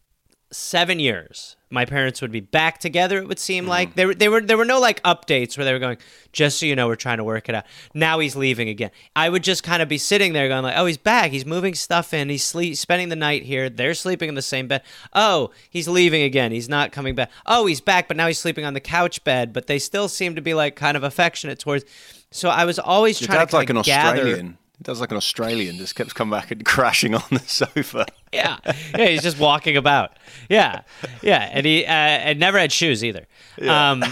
seven 0.56 0.98
years 0.98 1.56
my 1.68 1.84
parents 1.84 2.22
would 2.22 2.30
be 2.30 2.40
back 2.40 2.78
together 2.78 3.18
it 3.18 3.26
would 3.26 3.38
seem 3.38 3.64
mm-hmm. 3.64 3.70
like. 3.70 3.94
There, 3.94 4.14
they 4.14 4.28
were 4.28 4.40
there 4.40 4.56
were 4.56 4.64
no 4.64 4.78
like 4.78 5.02
updates 5.02 5.58
where 5.58 5.64
they 5.64 5.72
were 5.72 5.78
going 5.78 5.98
just 6.32 6.60
so 6.60 6.66
you 6.66 6.76
know 6.76 6.86
we're 6.86 6.94
trying 6.94 7.16
to 7.16 7.24
work 7.24 7.48
it 7.48 7.54
out. 7.54 7.64
Now 7.92 8.20
he's 8.20 8.36
leaving 8.36 8.68
again. 8.68 8.90
I 9.16 9.28
would 9.28 9.42
just 9.42 9.62
kind 9.62 9.82
of 9.82 9.88
be 9.88 9.98
sitting 9.98 10.32
there 10.32 10.48
going 10.48 10.62
like 10.62 10.76
oh 10.76 10.86
he's 10.86 10.96
back. 10.96 11.32
He's 11.32 11.44
moving 11.44 11.74
stuff 11.74 12.14
in. 12.14 12.28
He's 12.28 12.44
sleep, 12.44 12.76
spending 12.76 13.08
the 13.08 13.16
night 13.16 13.42
here. 13.42 13.68
They're 13.68 13.94
sleeping 13.94 14.28
in 14.28 14.36
the 14.36 14.42
same 14.42 14.68
bed. 14.68 14.82
Oh 15.12 15.50
he's 15.68 15.88
leaving 15.88 16.22
again. 16.22 16.52
He's 16.52 16.68
not 16.68 16.92
coming 16.92 17.14
back. 17.14 17.30
Oh 17.46 17.66
he's 17.66 17.80
back 17.80 18.06
but 18.06 18.16
now 18.16 18.28
he's 18.28 18.38
sleeping 18.38 18.64
on 18.64 18.74
the 18.74 18.80
couch 18.80 19.24
bed. 19.24 19.52
But 19.52 19.66
they 19.66 19.78
still 19.78 20.08
seem 20.08 20.36
to 20.36 20.40
be 20.40 20.54
like 20.54 20.76
kind 20.76 20.96
of 20.96 21.02
affectionate 21.02 21.58
towards 21.58 21.84
so 22.32 22.48
i 22.48 22.64
was 22.64 22.78
always 22.78 23.20
Your 23.20 23.26
trying 23.26 23.38
dad's 23.38 23.50
to 23.50 23.56
like 23.56 23.70
an 23.70 23.80
gather, 23.82 24.18
australian 24.18 24.58
does 24.82 25.00
like 25.00 25.10
an 25.10 25.16
Australian, 25.16 25.76
just 25.76 25.94
keeps 25.94 26.12
coming 26.12 26.38
back 26.38 26.50
and 26.50 26.64
crashing 26.64 27.14
on 27.14 27.22
the 27.30 27.40
sofa. 27.40 28.06
yeah, 28.32 28.58
yeah, 28.96 29.06
he's 29.06 29.22
just 29.22 29.38
walking 29.38 29.76
about. 29.76 30.18
Yeah, 30.48 30.82
yeah, 31.22 31.48
and 31.52 31.64
he 31.64 31.84
uh, 31.84 31.90
and 31.90 32.38
never 32.38 32.58
had 32.58 32.72
shoes 32.72 33.04
either. 33.04 33.26
Yeah. 33.58 33.90
Um, 33.90 34.04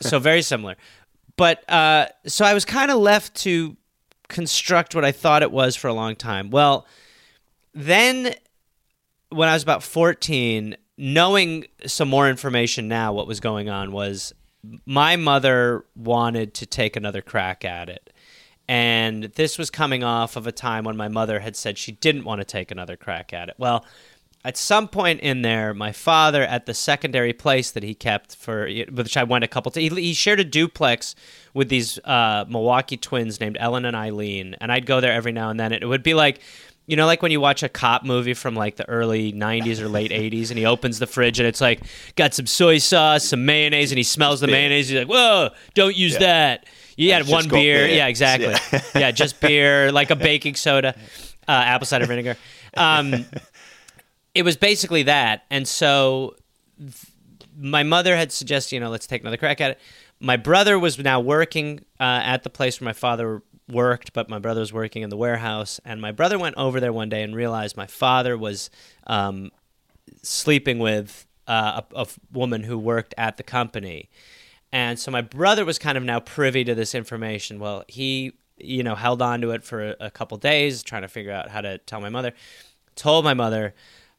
so 0.00 0.18
very 0.18 0.42
similar. 0.42 0.76
But 1.36 1.68
uh, 1.70 2.06
so 2.26 2.44
I 2.44 2.54
was 2.54 2.64
kind 2.64 2.90
of 2.90 2.98
left 2.98 3.34
to 3.42 3.76
construct 4.28 4.94
what 4.94 5.04
I 5.04 5.12
thought 5.12 5.42
it 5.42 5.52
was 5.52 5.76
for 5.76 5.88
a 5.88 5.92
long 5.92 6.16
time. 6.16 6.50
Well, 6.50 6.86
then 7.74 8.34
when 9.28 9.48
I 9.48 9.52
was 9.52 9.62
about 9.62 9.82
14, 9.82 10.76
knowing 10.96 11.66
some 11.86 12.08
more 12.08 12.28
information 12.28 12.88
now, 12.88 13.12
what 13.12 13.26
was 13.26 13.40
going 13.40 13.68
on 13.68 13.92
was 13.92 14.32
my 14.84 15.16
mother 15.16 15.84
wanted 15.94 16.54
to 16.54 16.66
take 16.66 16.96
another 16.96 17.22
crack 17.22 17.64
at 17.64 17.88
it. 17.88 18.12
And 18.68 19.24
this 19.24 19.58
was 19.58 19.70
coming 19.70 20.02
off 20.02 20.36
of 20.36 20.46
a 20.46 20.52
time 20.52 20.84
when 20.84 20.96
my 20.96 21.08
mother 21.08 21.40
had 21.40 21.54
said 21.54 21.78
she 21.78 21.92
didn't 21.92 22.24
want 22.24 22.40
to 22.40 22.44
take 22.44 22.70
another 22.70 22.96
crack 22.96 23.32
at 23.32 23.48
it. 23.48 23.54
Well, 23.58 23.84
at 24.46 24.56
some 24.56 24.86
point 24.86 25.20
in 25.20 25.42
there, 25.42 25.74
my 25.74 25.90
father, 25.90 26.42
at 26.42 26.66
the 26.66 26.74
secondary 26.74 27.32
place 27.32 27.72
that 27.72 27.82
he 27.82 27.94
kept 27.94 28.36
for, 28.36 28.68
which 28.92 29.16
I 29.16 29.24
went 29.24 29.42
a 29.42 29.48
couple 29.48 29.72
times, 29.72 29.92
he, 29.92 30.00
he 30.00 30.14
shared 30.14 30.38
a 30.38 30.44
duplex 30.44 31.16
with 31.52 31.68
these 31.68 31.98
uh, 32.04 32.44
Milwaukee 32.48 32.96
twins 32.96 33.40
named 33.40 33.56
Ellen 33.58 33.84
and 33.84 33.96
Eileen, 33.96 34.54
and 34.60 34.70
I'd 34.70 34.86
go 34.86 35.00
there 35.00 35.12
every 35.12 35.32
now 35.32 35.50
and 35.50 35.58
then. 35.58 35.72
It 35.72 35.84
would 35.84 36.04
be 36.04 36.14
like, 36.14 36.40
you 36.86 36.96
know, 36.96 37.06
like 37.06 37.22
when 37.22 37.32
you 37.32 37.40
watch 37.40 37.64
a 37.64 37.68
cop 37.68 38.04
movie 38.04 38.34
from 38.34 38.54
like 38.54 38.76
the 38.76 38.88
early 38.88 39.32
'90s 39.32 39.80
or 39.80 39.88
late 39.88 40.12
'80s, 40.12 40.50
and 40.50 40.58
he 40.58 40.64
opens 40.64 41.00
the 41.00 41.08
fridge 41.08 41.40
and 41.40 41.48
it's 41.48 41.60
like 41.60 41.80
got 42.14 42.32
some 42.32 42.46
soy 42.46 42.78
sauce, 42.78 43.24
some 43.24 43.44
mayonnaise, 43.44 43.90
and 43.90 43.98
he 43.98 44.04
smells 44.04 44.38
the 44.38 44.46
mayonnaise. 44.46 44.88
He's 44.88 44.98
like, 44.98 45.08
"Whoa, 45.08 45.50
don't 45.74 45.96
use 45.96 46.16
that." 46.18 46.66
You 46.96 47.12
had 47.12 47.28
one 47.28 47.48
beer. 47.48 47.86
beer. 47.86 47.96
yeah, 47.96 48.06
exactly. 48.06 48.54
Yeah. 48.72 48.80
Yeah. 48.94 49.10
just 49.10 49.40
beer, 49.40 49.92
like 49.92 50.10
a 50.10 50.16
baking 50.28 50.54
soda, 50.56 50.94
uh, 51.46 51.50
apple 51.52 51.86
cider 51.86 52.06
vinegar. 52.06 52.36
Um, 52.76 53.26
it 54.34 54.42
was 54.42 54.56
basically 54.56 55.04
that. 55.04 55.44
And 55.50 55.66
so 55.68 56.36
th- 56.78 56.92
my 57.58 57.82
mother 57.82 58.16
had 58.16 58.32
suggested, 58.32 58.74
you 58.76 58.80
know, 58.80 58.90
let's 58.90 59.06
take 59.06 59.22
another 59.22 59.36
crack 59.36 59.60
at 59.60 59.72
it. 59.72 59.80
My 60.20 60.36
brother 60.36 60.78
was 60.78 60.98
now 60.98 61.20
working 61.20 61.80
uh, 62.00 62.20
at 62.24 62.42
the 62.42 62.50
place 62.50 62.80
where 62.80 62.86
my 62.86 62.92
father 62.92 63.42
worked, 63.68 64.12
but 64.12 64.28
my 64.28 64.38
brother 64.38 64.60
was 64.60 64.72
working 64.72 65.02
in 65.02 65.10
the 65.10 65.16
warehouse. 65.16 65.80
And 65.84 66.00
my 66.00 66.12
brother 66.12 66.38
went 66.38 66.56
over 66.56 66.80
there 66.80 66.92
one 66.92 67.08
day 67.08 67.22
and 67.22 67.34
realized 67.34 67.76
my 67.76 67.86
father 67.86 68.36
was 68.36 68.70
um, 69.06 69.50
sleeping 70.22 70.78
with 70.78 71.26
uh, 71.46 71.82
a, 71.94 72.02
a 72.02 72.06
woman 72.32 72.62
who 72.62 72.78
worked 72.78 73.14
at 73.18 73.36
the 73.36 73.42
company. 73.42 74.08
And 74.72 74.98
so 74.98 75.10
my 75.10 75.22
brother 75.22 75.64
was 75.64 75.78
kind 75.78 75.96
of 75.96 76.04
now 76.04 76.20
privy 76.20 76.64
to 76.64 76.74
this 76.74 76.94
information. 76.94 77.58
Well, 77.58 77.84
he, 77.88 78.32
you 78.58 78.82
know, 78.82 78.94
held 78.94 79.22
on 79.22 79.40
to 79.42 79.50
it 79.52 79.64
for 79.64 79.90
a, 79.90 79.96
a 80.00 80.10
couple 80.10 80.36
days, 80.38 80.82
trying 80.82 81.02
to 81.02 81.08
figure 81.08 81.32
out 81.32 81.48
how 81.50 81.60
to 81.60 81.78
tell 81.78 82.00
my 82.00 82.08
mother. 82.08 82.32
Told 82.94 83.24
my 83.24 83.34
mother. 83.34 83.74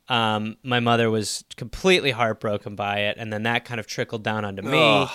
Um, 0.09 0.55
my 0.63 0.79
mother 0.79 1.09
was 1.11 1.43
completely 1.57 2.11
heartbroken 2.11 2.75
by 2.75 2.99
it, 2.99 3.17
and 3.19 3.31
then 3.33 3.43
that 3.43 3.65
kind 3.65 3.79
of 3.79 3.87
trickled 3.87 4.23
down 4.23 4.45
onto 4.45 4.61
me. 4.61 4.79
Ugh. 4.79 5.09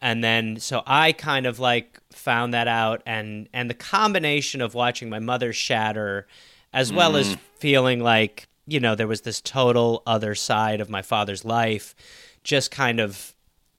And 0.00 0.24
then 0.24 0.58
so 0.58 0.82
I 0.86 1.12
kind 1.12 1.46
of 1.46 1.60
like 1.60 2.00
found 2.12 2.54
that 2.54 2.66
out, 2.66 3.02
and 3.06 3.48
and 3.52 3.68
the 3.68 3.74
combination 3.74 4.60
of 4.62 4.74
watching 4.74 5.10
my 5.10 5.18
mother 5.20 5.52
shatter, 5.52 6.26
as 6.72 6.92
well 6.92 7.14
as 7.16 7.36
Mm. 7.36 7.38
feeling 7.58 8.00
like 8.00 8.48
you 8.66 8.80
know 8.80 8.94
there 8.94 9.06
was 9.06 9.20
this 9.20 9.40
total 9.40 10.02
other 10.06 10.34
side 10.34 10.80
of 10.80 10.88
my 10.88 11.02
father's 11.02 11.44
life, 11.44 11.94
just 12.42 12.70
kind 12.70 13.00
of 13.00 13.34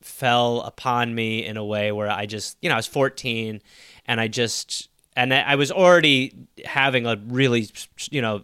fell 0.06 0.62
upon 0.62 1.14
me 1.16 1.45
in 1.45 1.58
a 1.58 1.66
way 1.66 1.91
where 1.91 2.10
I 2.10 2.26
just, 2.26 2.58
you 2.62 2.70
know, 2.70 2.76
I 2.76 2.78
was 2.78 2.88
14 2.88 3.62
and 4.06 4.22
I 4.22 4.28
just, 4.28 4.89
and 5.16 5.34
I 5.34 5.56
was 5.56 5.72
already 5.72 6.36
having 6.66 7.06
a 7.06 7.16
really, 7.28 7.70
you 8.10 8.22
know, 8.22 8.41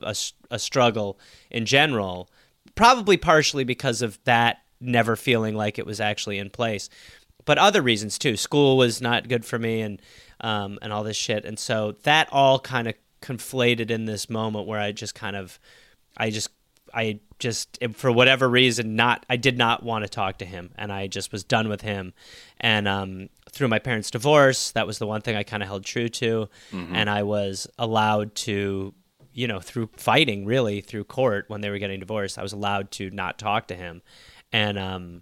a 0.52 0.60
struggle 0.60 1.20
in 1.50 1.66
general, 1.66 2.30
probably 2.76 3.18
partially 3.18 3.64
because 3.64 4.02
of 4.02 4.20
that 4.24 4.60
never 4.80 5.16
feeling 5.16 5.56
like 5.56 5.80
it 5.80 5.86
was 5.86 6.00
actually 6.00 6.38
in 6.38 6.50
place, 6.50 6.90
but 7.46 7.58
other 7.58 7.82
reasons 7.82 8.18
too. 8.18 8.38
School 8.38 8.78
was 8.78 9.02
not 9.02 9.28
good 9.28 9.46
for 9.46 9.58
me 9.58 9.82
and, 9.82 10.02
um, 10.42 10.78
and 10.82 10.94
all 10.94 11.04
this 11.04 11.18
shit. 11.18 11.44
And 11.44 11.58
so 11.58 11.96
that 12.04 12.30
all 12.32 12.60
kind 12.60 12.88
of 12.88 12.94
conflated 13.22 13.90
in 13.90 14.06
this 14.06 14.30
moment 14.30 14.68
where 14.68 14.80
I 14.80 14.92
just 14.92 15.16
kind 15.16 15.36
of, 15.36 15.60
I 16.16 16.30
just 16.30 16.50
I 16.94 17.20
just 17.40 17.78
for 17.94 18.12
whatever 18.12 18.48
reason 18.50 18.96
not 18.96 19.26
I 19.30 19.38
did 19.38 19.58
not 19.58 19.82
want 19.84 20.04
to 20.04 20.10
talk 20.10 20.38
to 20.40 20.46
him 20.46 20.72
and 20.78 20.92
I 20.92 21.08
just 21.08 21.32
was 21.32 21.44
done 21.44 21.70
with 21.70 21.82
him. 21.82 22.14
And 22.60 22.88
um, 22.88 23.30
through 23.52 23.70
my 23.70 23.80
parents 23.80 24.12
divorce 24.12 24.72
that 24.72 24.86
was 24.86 25.00
the 25.00 25.08
one 25.08 25.22
thing 25.22 25.36
I 25.36 25.44
kind 25.44 25.64
of 25.64 25.70
held 25.70 25.86
true 25.86 26.10
to. 26.10 26.50
Mhm. 26.72 26.92
and 26.94 27.10
I 27.10 27.24
was 27.24 27.68
allowed 27.78 28.36
to 28.48 28.94
you 29.34 29.48
know 29.48 29.60
through 29.60 29.90
fighting 29.96 30.46
really 30.46 30.82
through 30.82 31.06
court 31.06 31.46
when 31.48 31.62
they 31.62 31.70
were 31.70 31.78
getting 31.80 32.00
divorced 32.00 32.38
I 32.38 32.44
was 32.44 32.54
allowed 32.54 32.92
to 32.92 33.10
not 33.10 33.40
talk 33.40 33.68
to 33.68 33.76
him. 33.76 34.02
And 34.52 34.78
um 34.78 35.22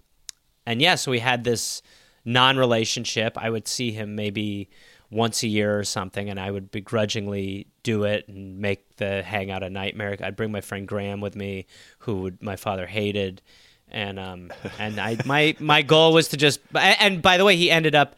and 0.65 0.81
yeah 0.81 0.95
so 0.95 1.11
we 1.11 1.19
had 1.19 1.43
this 1.43 1.81
non-relationship. 2.25 3.37
I 3.37 3.49
would 3.49 3.67
see 3.67 3.91
him 3.91 4.15
maybe 4.15 4.69
once 5.09 5.43
a 5.43 5.47
year 5.47 5.79
or 5.79 5.83
something 5.83 6.29
and 6.29 6.39
I 6.39 6.51
would 6.51 6.69
begrudgingly 6.69 7.67
do 7.83 8.03
it 8.03 8.27
and 8.27 8.59
make 8.59 8.97
the 8.97 9.23
hangout 9.23 9.63
a 9.63 9.69
nightmare. 9.69 10.17
I'd 10.21 10.35
bring 10.35 10.51
my 10.51 10.61
friend 10.61 10.87
Graham 10.87 11.21
with 11.21 11.35
me 11.35 11.65
who 11.99 12.21
would 12.23 12.41
my 12.41 12.55
father 12.55 12.85
hated 12.87 13.41
and 13.89 14.19
um 14.19 14.51
and 14.79 14.99
I 14.99 15.17
my 15.25 15.55
my 15.59 15.81
goal 15.81 16.13
was 16.13 16.27
to 16.29 16.37
just 16.37 16.59
and 16.75 17.21
by 17.21 17.37
the 17.37 17.45
way 17.45 17.55
he 17.55 17.71
ended 17.71 17.95
up 17.95 18.15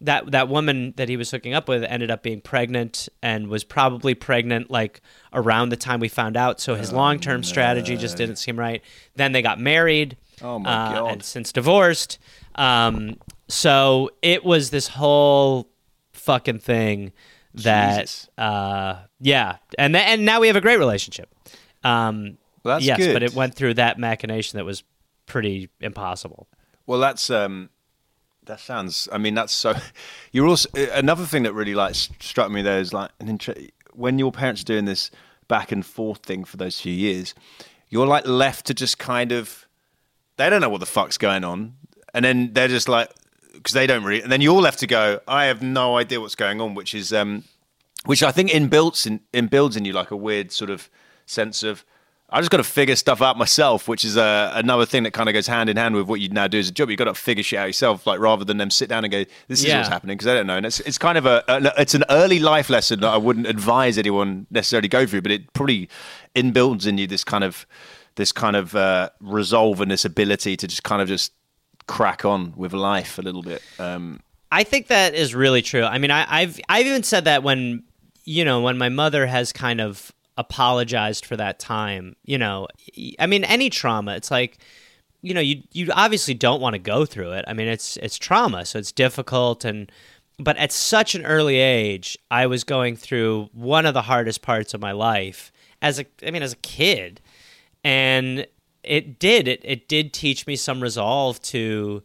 that 0.00 0.32
that 0.32 0.48
woman 0.48 0.94
that 0.96 1.08
he 1.08 1.16
was 1.16 1.30
hooking 1.30 1.54
up 1.54 1.68
with 1.68 1.84
ended 1.84 2.10
up 2.10 2.24
being 2.24 2.40
pregnant 2.40 3.08
and 3.22 3.46
was 3.46 3.62
probably 3.62 4.14
pregnant 4.14 4.68
like 4.68 5.00
around 5.32 5.68
the 5.68 5.76
time 5.76 6.00
we 6.00 6.08
found 6.08 6.36
out 6.36 6.60
so 6.60 6.74
his 6.74 6.92
long-term 6.92 7.44
strategy 7.44 7.96
just 7.96 8.16
didn't 8.16 8.36
seem 8.36 8.58
right. 8.58 8.82
Then 9.14 9.30
they 9.30 9.42
got 9.42 9.60
married 9.60 10.16
Oh 10.42 10.58
my 10.58 10.70
uh, 10.70 10.92
God. 10.94 11.12
and 11.12 11.22
since 11.22 11.52
divorced. 11.52 12.18
Um, 12.56 13.16
so 13.48 14.10
it 14.22 14.44
was 14.44 14.70
this 14.70 14.88
whole 14.88 15.68
fucking 16.22 16.58
thing 16.60 17.12
that, 17.54 18.28
uh, 18.38 18.96
yeah, 19.20 19.56
and 19.78 19.94
th- 19.94 20.06
and 20.06 20.24
now 20.24 20.40
we 20.40 20.46
have 20.46 20.56
a 20.56 20.60
great 20.60 20.78
relationship. 20.78 21.28
Um, 21.84 22.38
Well, 22.64 22.76
that's 22.76 22.84
yes, 22.84 22.98
good. 22.98 23.12
but 23.12 23.22
it 23.22 23.34
went 23.34 23.54
through 23.54 23.74
that 23.74 23.98
machination 23.98 24.56
that 24.58 24.64
was 24.64 24.82
pretty 25.26 25.68
impossible. 25.80 26.48
Well, 26.86 26.98
that's 27.00 27.28
um, 27.30 27.70
that 28.46 28.60
sounds. 28.60 29.08
I 29.12 29.18
mean, 29.18 29.34
that's 29.34 29.52
so. 29.52 29.74
You're 30.32 30.46
also 30.48 30.68
another 30.92 31.24
thing 31.26 31.42
that 31.44 31.52
really 31.52 31.74
like 31.74 31.94
struck 31.94 32.50
me 32.50 32.62
there 32.62 32.80
is 32.80 32.92
like 32.92 33.10
an 33.20 33.28
inter- 33.28 33.54
when 33.92 34.18
your 34.18 34.32
parents 34.32 34.62
are 34.62 34.64
doing 34.64 34.84
this 34.86 35.10
back 35.48 35.70
and 35.72 35.84
forth 35.84 36.20
thing 36.22 36.44
for 36.44 36.56
those 36.56 36.80
few 36.80 36.92
years, 36.92 37.34
you're 37.90 38.06
like 38.06 38.26
left 38.26 38.66
to 38.66 38.74
just 38.74 38.98
kind 38.98 39.32
of. 39.32 39.66
They 40.38 40.48
don't 40.48 40.62
know 40.62 40.70
what 40.70 40.80
the 40.80 40.86
fuck's 40.86 41.18
going 41.18 41.44
on, 41.44 41.74
and 42.14 42.24
then 42.24 42.52
they're 42.54 42.68
just 42.68 42.88
like 42.88 43.10
because 43.52 43.72
they 43.74 43.86
don't 43.86 44.04
really, 44.04 44.22
and 44.22 44.30
then 44.32 44.40
you're 44.40 44.60
left 44.60 44.78
to 44.80 44.86
go. 44.86 45.20
I 45.28 45.44
have 45.46 45.62
no 45.62 45.96
idea 45.96 46.20
what's 46.20 46.34
going 46.34 46.60
on, 46.60 46.74
which 46.74 46.94
is 46.94 47.12
um, 47.12 47.44
which 48.06 48.22
I 48.22 48.32
think 48.32 48.50
inbuilds 48.50 49.06
in, 49.06 49.20
inbuilds 49.32 49.76
in 49.76 49.84
you 49.84 49.92
like 49.92 50.10
a 50.10 50.16
weird 50.16 50.52
sort 50.52 50.70
of 50.70 50.88
sense 51.26 51.62
of 51.62 51.84
I 52.34 52.40
just 52.40 52.50
got 52.50 52.56
to 52.56 52.64
figure 52.64 52.96
stuff 52.96 53.20
out 53.20 53.36
myself, 53.36 53.86
which 53.88 54.06
is 54.06 54.16
uh, 54.16 54.52
another 54.54 54.86
thing 54.86 55.02
that 55.02 55.10
kind 55.12 55.28
of 55.28 55.34
goes 55.34 55.46
hand 55.46 55.68
in 55.68 55.76
hand 55.76 55.94
with 55.94 56.06
what 56.08 56.18
you 56.18 56.30
now 56.30 56.48
do 56.48 56.58
as 56.58 56.70
a 56.70 56.72
job. 56.72 56.88
You've 56.88 56.96
got 56.96 57.04
to 57.04 57.14
figure 57.14 57.44
shit 57.44 57.58
out 57.58 57.66
yourself, 57.66 58.06
like 58.06 58.20
rather 58.20 58.42
than 58.42 58.56
them 58.56 58.70
sit 58.70 58.88
down 58.88 59.04
and 59.04 59.12
go, 59.12 59.24
"This 59.48 59.58
is 59.60 59.66
Yeah. 59.66 59.76
what's 59.76 59.90
happening," 59.90 60.16
because 60.16 60.24
they 60.24 60.34
don't 60.34 60.46
know. 60.46 60.56
And 60.56 60.64
it's 60.64 60.80
it's 60.80 60.96
kind 60.96 61.18
of 61.18 61.26
a, 61.26 61.44
a 61.46 61.72
it's 61.80 61.94
an 61.94 62.04
early 62.08 62.38
life 62.38 62.70
lesson 62.70 63.00
that 63.00 63.10
I 63.10 63.18
wouldn't 63.18 63.46
advise 63.46 63.98
anyone 63.98 64.46
necessarily 64.50 64.88
go 64.88 65.06
through, 65.06 65.20
but 65.22 65.30
it 65.30 65.52
probably 65.52 65.90
inbuilds 66.34 66.86
in 66.86 66.96
you 66.96 67.06
this 67.06 67.22
kind 67.22 67.44
of 67.44 67.66
this 68.14 68.32
kind 68.32 68.56
of 68.56 68.74
uh, 68.74 69.10
resolve 69.20 69.80
and 69.82 69.90
this 69.90 70.04
ability 70.06 70.56
to 70.56 70.66
just 70.66 70.82
kind 70.84 71.02
of 71.02 71.08
just 71.08 71.32
crack 71.92 72.24
on 72.24 72.54
with 72.56 72.72
life 72.72 73.18
a 73.18 73.22
little 73.22 73.42
bit. 73.42 73.60
Um, 73.78 74.20
I 74.50 74.64
think 74.64 74.86
that 74.86 75.14
is 75.14 75.34
really 75.34 75.60
true. 75.60 75.84
I 75.84 75.98
mean, 75.98 76.10
I, 76.10 76.24
I've 76.26 76.58
I've 76.66 76.86
even 76.86 77.02
said 77.02 77.26
that 77.26 77.42
when 77.42 77.82
you 78.24 78.46
know 78.46 78.62
when 78.62 78.78
my 78.78 78.88
mother 78.88 79.26
has 79.26 79.52
kind 79.52 79.78
of 79.78 80.10
apologized 80.38 81.26
for 81.26 81.36
that 81.36 81.58
time. 81.58 82.16
You 82.24 82.38
know, 82.38 82.66
I 83.18 83.26
mean, 83.26 83.44
any 83.44 83.68
trauma, 83.68 84.16
it's 84.16 84.30
like 84.30 84.56
you 85.20 85.34
know, 85.34 85.42
you 85.42 85.62
you 85.72 85.90
obviously 85.92 86.32
don't 86.32 86.62
want 86.62 86.72
to 86.72 86.78
go 86.78 87.04
through 87.04 87.32
it. 87.32 87.44
I 87.46 87.52
mean, 87.52 87.68
it's 87.68 87.98
it's 87.98 88.16
trauma, 88.16 88.64
so 88.64 88.78
it's 88.78 88.92
difficult 88.92 89.64
and. 89.64 89.92
But 90.38 90.56
at 90.56 90.72
such 90.72 91.14
an 91.14 91.24
early 91.26 91.58
age, 91.58 92.18
I 92.30 92.46
was 92.46 92.64
going 92.64 92.96
through 92.96 93.50
one 93.52 93.86
of 93.86 93.92
the 93.94 94.02
hardest 94.02 94.42
parts 94.42 94.74
of 94.74 94.80
my 94.80 94.90
life 94.90 95.52
as 95.82 96.00
a 96.00 96.06
I 96.26 96.30
mean 96.30 96.42
as 96.42 96.54
a 96.54 96.56
kid. 96.56 97.20
And 97.84 98.46
it 98.84 99.18
did. 99.18 99.48
It 99.48 99.60
it 99.64 99.88
did 99.88 100.12
teach 100.12 100.46
me 100.46 100.56
some 100.56 100.80
resolve 100.82 101.40
to 101.42 102.02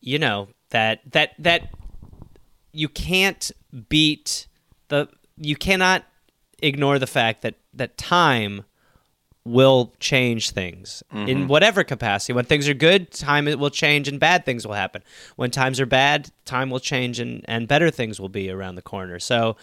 you 0.00 0.18
know 0.18 0.48
that 0.70 1.00
that 1.12 1.32
that 1.38 1.70
you 2.72 2.88
can't 2.88 3.50
beat 3.88 4.46
the 4.88 5.08
you 5.36 5.56
cannot 5.56 6.04
ignore 6.62 6.98
the 6.98 7.06
fact 7.06 7.42
that 7.42 7.54
that 7.74 7.96
time 7.96 8.64
will 9.44 9.92
change 10.00 10.50
things 10.50 11.02
in 11.12 11.44
Mhm. 11.44 11.46
whatever 11.48 11.84
capacity. 11.84 12.32
When 12.32 12.44
things 12.46 12.68
are 12.68 12.74
good 12.74 13.12
time 13.12 13.46
it 13.46 13.58
will 13.60 13.70
change 13.70 14.08
and 14.08 14.18
bad 14.18 14.44
things 14.44 14.66
will 14.66 14.74
happen. 14.74 15.02
When 15.36 15.50
times 15.52 15.78
are 15.78 15.86
bad 15.86 16.30
time 16.44 16.68
will 16.68 16.80
change 16.80 17.20
and 17.20 17.44
and 17.46 17.68
better 17.68 17.90
things 17.90 18.18
will 18.20 18.28
be 18.28 18.50
around 18.50 18.74
the 18.74 18.82
corner. 18.82 19.18
So 19.20 19.56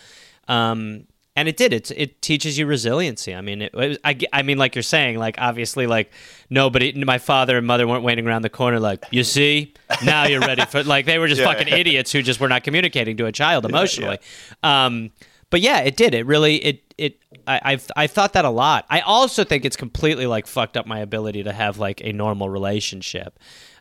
um 0.47 1.05
and 1.35 1.47
it 1.47 1.57
did 1.57 1.73
it 1.73 1.89
it 1.91 2.21
teaches 2.21 2.57
you 2.57 2.65
resiliency 2.65 3.33
i 3.33 3.41
mean 3.41 3.63
it, 3.63 3.99
I, 4.03 4.17
I 4.31 4.43
mean 4.43 4.57
like 4.57 4.75
you're 4.75 4.83
saying 4.83 5.17
like 5.17 5.35
obviously 5.39 5.87
like 5.87 6.11
nobody 6.49 6.93
my 7.03 7.17
father 7.17 7.57
and 7.57 7.65
mother 7.65 7.87
weren't 7.87 8.03
waiting 8.03 8.27
around 8.27 8.43
the 8.43 8.49
corner 8.49 8.79
like 8.79 9.03
you 9.11 9.23
see 9.23 9.73
now 10.05 10.25
you're 10.25 10.41
ready 10.41 10.65
for 10.65 10.83
like 10.83 11.05
they 11.05 11.17
were 11.17 11.27
just 11.27 11.41
Yeah. 11.43 11.53
fucking 11.53 11.67
idiots 11.69 12.11
who 12.11 12.21
just 12.21 12.39
were 12.39 12.49
not 12.49 12.63
communicating 12.63 13.17
to 13.17 13.25
a 13.25 13.31
child 13.31 13.65
emotionally 13.65 14.19
um 14.63 15.11
but 15.49 15.61
yeah, 15.61 15.81
it 15.81 15.95
did. 15.95 16.15
It 16.15 16.25
really 16.25 16.55
it 16.55 16.93
it 16.97 17.19
I, 17.45 17.61
I've 17.63 17.85
I 17.95 18.07
thought 18.07 18.33
that 18.33 18.43
a 18.43 18.49
lot. 18.49 18.87
I 18.89 19.01
also 19.01 19.43
think 19.43 19.65
it's 19.65 19.75
completely 19.75 20.25
like 20.25 20.47
fucked 20.47 20.75
up 20.77 20.87
my 20.87 20.97
ability 20.97 21.43
to 21.43 21.53
have 21.53 21.77
like 21.77 22.01
a 22.03 22.11
normal 22.11 22.49
relationship. 22.49 23.37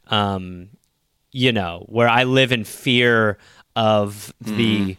Um, 0.08 0.68
you 1.30 1.50
know, 1.50 1.86
where 1.88 2.10
I 2.10 2.24
live 2.24 2.52
in 2.52 2.64
fear 2.64 3.38
of 3.74 4.34
the 4.42 4.98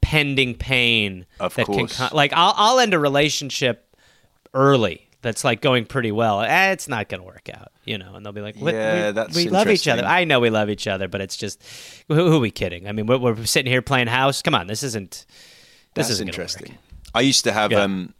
pending 0.00 0.54
pain. 0.54 1.26
Of 1.40 1.54
that 1.54 1.66
course. 1.66 1.96
can 1.96 2.10
like 2.12 2.32
I'll 2.34 2.54
I'll 2.56 2.78
end 2.80 2.94
a 2.94 2.98
relationship 2.98 3.96
early 4.54 5.08
that's 5.22 5.44
like 5.44 5.60
going 5.60 5.84
pretty 5.84 6.12
well. 6.12 6.42
Eh, 6.42 6.70
it's 6.72 6.88
not 6.88 7.08
going 7.08 7.20
to 7.20 7.26
work 7.26 7.48
out, 7.52 7.72
you 7.84 7.98
know. 7.98 8.14
And 8.14 8.24
they'll 8.24 8.32
be 8.32 8.40
like, 8.40 8.56
Yeah, 8.56 9.08
we, 9.08 9.12
that's 9.12 9.36
we 9.36 9.48
love 9.48 9.68
each 9.68 9.88
other. 9.88 10.04
I 10.04 10.24
know 10.24 10.40
we 10.40 10.50
love 10.50 10.70
each 10.70 10.86
other, 10.86 11.08
but 11.08 11.20
it's 11.20 11.36
just 11.36 11.62
who, 12.08 12.14
who 12.14 12.36
are 12.36 12.40
we 12.40 12.50
kidding? 12.50 12.86
I 12.88 12.92
mean, 12.92 13.06
we're, 13.06 13.18
we're 13.18 13.44
sitting 13.44 13.70
here 13.70 13.82
playing 13.82 14.06
house. 14.06 14.42
Come 14.42 14.54
on, 14.54 14.66
this 14.66 14.82
isn't 14.82 15.26
this 15.94 16.10
isn't 16.10 16.28
interesting. 16.28 16.78
I 17.14 17.22
used 17.22 17.44
to 17.44 17.52
have 17.52 17.72
Yeah. 17.72 17.82
um, 17.82 18.14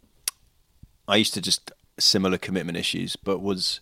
I 1.07 1.15
used 1.15 1.33
to 1.35 1.41
just 1.41 1.71
similar 1.97 2.37
commitment 2.37 2.77
issues, 2.77 3.15
but 3.15 3.39
was 3.39 3.79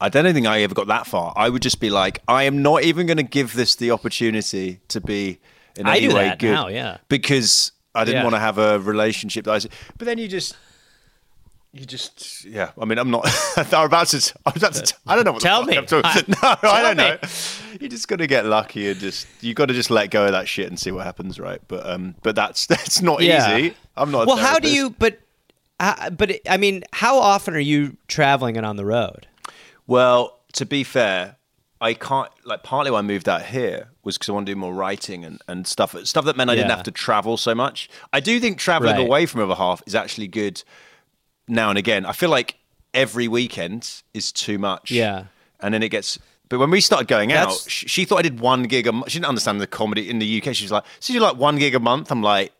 I 0.00 0.08
don't 0.08 0.32
think 0.32 0.46
I 0.46 0.62
ever 0.62 0.74
got 0.74 0.86
that 0.86 1.06
far. 1.06 1.32
I 1.36 1.48
would 1.48 1.62
just 1.62 1.80
be 1.80 1.90
like, 1.90 2.22
I 2.26 2.44
am 2.44 2.62
not 2.62 2.84
even 2.84 3.06
going 3.06 3.18
to 3.18 3.22
give 3.22 3.54
this 3.54 3.74
the 3.74 3.90
opportunity 3.90 4.80
to 4.88 5.00
be 5.00 5.40
in 5.76 5.86
I 5.86 5.96
any 5.96 6.08
do 6.08 6.14
way 6.14 6.24
that 6.28 6.38
good 6.38 6.52
now, 6.52 6.68
yeah. 6.68 6.98
because 7.08 7.72
I 7.94 8.04
didn't 8.04 8.18
Yeah. 8.18 8.24
want 8.24 8.34
to 8.36 8.40
have 8.40 8.58
a 8.58 8.78
relationship 8.80 9.44
that 9.46 9.64
I. 9.66 9.68
But 9.98 10.06
then 10.06 10.18
you 10.18 10.28
just. 10.28 10.56
You 11.72 11.84
just, 11.84 12.44
yeah. 12.46 12.72
I 12.80 12.84
mean, 12.84 12.98
I'm 12.98 13.12
not. 13.12 13.28
I'm 13.56 13.86
about 13.86 14.08
to. 14.08 14.32
I'm 14.44 14.54
about 14.56 14.74
to. 14.74 14.94
I 15.06 15.14
don't 15.14 15.24
know 15.24 15.30
what. 15.32 15.40
Tell 15.40 15.64
me. 15.64 15.76
I'm 15.76 15.86
talking. 15.86 16.34
I- 16.42 16.56
no, 16.64 16.68
I 16.68 16.82
don't 16.82 16.96
me. 16.96 17.04
know. 17.04 17.18
You 17.80 17.88
just 17.88 18.08
got 18.08 18.16
to 18.18 18.26
get 18.26 18.44
lucky 18.44 18.90
and 18.90 18.98
just. 18.98 19.28
You 19.40 19.54
got 19.54 19.66
to 19.66 19.74
just 19.74 19.88
let 19.88 20.10
go 20.10 20.26
of 20.26 20.32
that 20.32 20.48
shit 20.48 20.66
and 20.66 20.76
see 20.80 20.90
what 20.90 21.04
happens, 21.06 21.38
right? 21.38 21.60
But 21.68 21.88
um, 21.88 22.16
but 22.22 22.34
that's 22.34 22.66
that's 22.66 23.00
not 23.02 23.22
Yeah. 23.22 23.56
easy. 23.56 23.76
I'm 23.96 24.10
not. 24.10 24.26
Well, 24.26 24.36
how 24.36 24.58
do 24.58 24.68
you? 24.68 24.90
But 24.90 25.20
uh, 25.78 26.10
but 26.10 26.40
I 26.48 26.56
mean, 26.56 26.82
how 26.92 27.18
often 27.18 27.54
are 27.54 27.60
you 27.60 27.96
traveling 28.08 28.56
and 28.56 28.66
on 28.66 28.74
the 28.74 28.84
road? 28.84 29.28
Well, 29.86 30.40
to 30.54 30.66
be 30.66 30.82
fair, 30.82 31.36
I 31.80 31.94
can't. 31.94 32.28
Like, 32.44 32.62
partly 32.62 32.90
why 32.90 32.98
I 32.98 33.02
moved 33.02 33.28
out 33.28 33.42
here 33.42 33.88
was 34.04 34.16
because 34.18 34.28
I 34.28 34.32
want 34.32 34.46
to 34.46 34.52
do 34.52 34.56
more 34.56 34.74
writing 34.74 35.24
and, 35.24 35.40
and 35.48 35.66
stuff. 35.66 35.96
Stuff 36.06 36.24
that 36.26 36.36
meant 36.36 36.50
I 36.50 36.54
didn't 36.56 36.70
have 36.70 36.82
to 36.84 36.90
travel 36.90 37.36
so 37.36 37.54
much. 37.54 37.88
I 38.12 38.20
do 38.20 38.38
think 38.40 38.58
traveling 38.58 38.96
Right. 38.96 39.06
away 39.06 39.26
from 39.26 39.40
other 39.40 39.54
half 39.54 39.82
is 39.86 39.94
actually 39.94 40.28
good 40.28 40.62
now 41.48 41.70
and 41.70 41.78
again. 41.78 42.04
I 42.04 42.12
feel 42.12 42.30
like 42.30 42.56
every 42.92 43.28
weekend 43.28 44.02
is 44.14 44.30
too 44.32 44.58
much. 44.58 44.90
Yeah. 44.90 45.24
and 45.60 45.72
then 45.74 45.82
it 45.82 45.88
gets. 45.90 46.18
But 46.48 46.58
when 46.58 46.70
we 46.70 46.80
started 46.80 47.06
going 47.06 47.32
out, 47.32 47.52
she, 47.68 47.86
she 47.86 48.04
thought 48.04 48.18
I 48.18 48.22
did 48.22 48.40
one 48.40 48.64
gig 48.64 48.86
a 48.86 48.92
month. 48.92 49.10
She 49.12 49.18
didn't 49.18 49.28
understand 49.28 49.60
the 49.60 49.66
comedy 49.66 50.08
in 50.10 50.18
the 50.18 50.42
UK. 50.42 50.54
She 50.54 50.64
was 50.64 50.72
like, 50.72 50.84
"So 50.98 51.12
you 51.12 51.20
like 51.20 51.36
one 51.36 51.56
gig 51.58 51.74
a 51.76 51.80
month?" 51.80 52.10
I'm 52.10 52.22
like, 52.22 52.52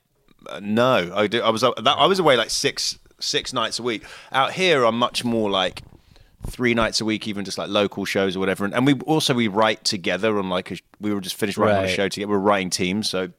uh, 0.48 0.60
"No, 0.62 1.10
I 1.14 1.26
do." 1.26 1.42
I 1.42 1.50
was 1.50 1.64
uh, 1.64 1.72
that, 1.72 1.98
I 1.98 2.06
was 2.06 2.18
away 2.20 2.36
like 2.36 2.50
six 2.50 2.98
six 3.18 3.52
nights 3.52 3.78
a 3.80 3.82
week. 3.82 4.04
Out 4.32 4.52
here, 4.52 4.84
I'm 4.84 4.96
much 4.98 5.24
more 5.24 5.50
like 5.50 5.82
three 6.46 6.74
nights 6.74 7.00
a 7.00 7.04
week, 7.04 7.28
even 7.28 7.44
just 7.44 7.58
like 7.58 7.68
local 7.68 8.04
shows 8.04 8.36
or 8.36 8.40
whatever. 8.40 8.64
And, 8.64 8.74
and 8.74 8.86
we 8.86 8.94
also 9.00 9.34
we 9.34 9.48
write 9.48 9.84
together 9.84 10.38
on 10.38 10.48
like 10.48 10.70
a, 10.70 10.76
we 11.00 11.12
were 11.12 11.20
just 11.20 11.36
finished 11.36 11.58
writing 11.58 11.78
on 11.78 11.84
a 11.84 11.88
show 11.88 12.08
together. 12.08 12.30
We're 12.30 12.38
writing 12.38 12.70
teams, 12.70 13.08
so 13.08 13.30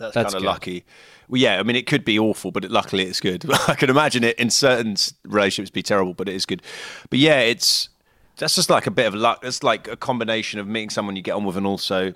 that's, 0.00 0.14
That's 0.14 0.32
kind 0.32 0.42
of 0.42 0.46
lucky. 0.46 0.84
Well, 1.28 1.40
yeah, 1.40 1.60
I 1.60 1.62
mean, 1.62 1.76
it 1.76 1.86
could 1.86 2.04
be 2.04 2.18
awful, 2.18 2.50
but 2.50 2.64
it, 2.64 2.70
luckily 2.70 3.04
it's 3.04 3.20
good. 3.20 3.44
I 3.68 3.74
can 3.74 3.90
imagine 3.90 4.24
it 4.24 4.38
in 4.38 4.50
certain 4.50 4.96
relationships 5.24 5.70
be 5.70 5.82
terrible, 5.82 6.14
but 6.14 6.28
it 6.28 6.34
is 6.34 6.46
good. 6.46 6.62
But 7.10 7.18
yeah, 7.18 7.40
it's 7.40 7.90
that's 8.36 8.56
just 8.56 8.70
like 8.70 8.86
a 8.86 8.90
bit 8.90 9.06
of 9.06 9.14
luck. 9.14 9.40
It's 9.42 9.62
like 9.62 9.86
a 9.86 9.96
combination 9.96 10.58
of 10.58 10.66
meeting 10.66 10.90
someone 10.90 11.16
you 11.16 11.22
get 11.22 11.32
on 11.32 11.44
with 11.44 11.56
and 11.56 11.66
also 11.66 12.14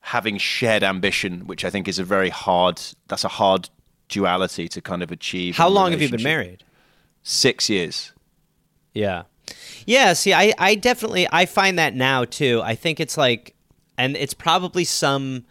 having 0.00 0.36
shared 0.36 0.82
ambition, 0.82 1.46
which 1.46 1.64
I 1.64 1.70
think 1.70 1.88
is 1.88 1.98
a 1.98 2.04
very 2.04 2.28
hard. 2.28 2.80
That's 3.08 3.24
a 3.24 3.28
hard 3.28 3.70
duality 4.08 4.68
to 4.68 4.82
kind 4.82 5.02
of 5.02 5.10
achieve. 5.10 5.56
How 5.56 5.68
long 5.68 5.92
have 5.92 6.02
you 6.02 6.10
been 6.10 6.22
married? 6.22 6.64
Six 7.22 7.70
years. 7.70 8.12
Yeah. 8.92 9.22
Yeah, 9.86 10.12
see 10.12 10.32
I 10.32 10.52
I 10.58 10.74
definitely 10.74 11.26
I 11.30 11.46
find 11.46 11.78
that 11.78 11.94
now 11.94 12.24
too. 12.24 12.60
I 12.64 12.74
think 12.74 13.00
it's 13.00 13.16
like 13.16 13.54
and 13.98 14.16
it's 14.16 14.34
probably 14.34 14.84
some 14.84 15.44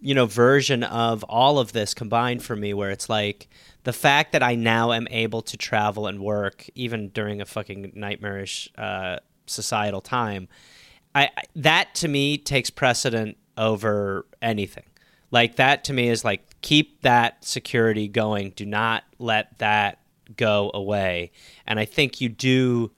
you 0.00 0.14
know 0.14 0.26
version 0.26 0.82
of 0.82 1.22
all 1.24 1.58
of 1.58 1.72
this 1.72 1.94
combined 1.94 2.42
for 2.42 2.56
me 2.56 2.74
where 2.74 2.90
it's 2.90 3.08
like 3.08 3.48
the 3.84 3.92
fact 3.92 4.32
that 4.32 4.42
I 4.42 4.54
now 4.54 4.92
am 4.92 5.06
able 5.10 5.42
to 5.42 5.56
travel 5.56 6.06
and 6.06 6.20
work 6.20 6.66
even 6.74 7.08
during 7.08 7.40
a 7.40 7.46
fucking 7.46 7.92
nightmarish 7.94 8.70
uh, 8.78 9.18
societal 9.46 10.00
time 10.00 10.48
I, 11.14 11.30
I 11.36 11.42
that 11.56 11.94
to 11.96 12.08
me 12.08 12.38
takes 12.38 12.70
precedent 12.70 13.36
over 13.56 14.26
anything. 14.42 14.84
Like 15.30 15.56
that 15.56 15.84
to 15.84 15.92
me 15.92 16.08
is 16.08 16.24
like 16.24 16.42
keep 16.60 17.02
that 17.02 17.44
security 17.44 18.08
going. 18.08 18.50
Do 18.56 18.66
not 18.66 19.04
let 19.18 19.58
that 19.58 19.98
go 20.36 20.70
away. 20.74 21.32
And 21.66 21.78
I 21.78 21.84
think 21.84 22.20
you 22.20 22.28
do 22.28 22.92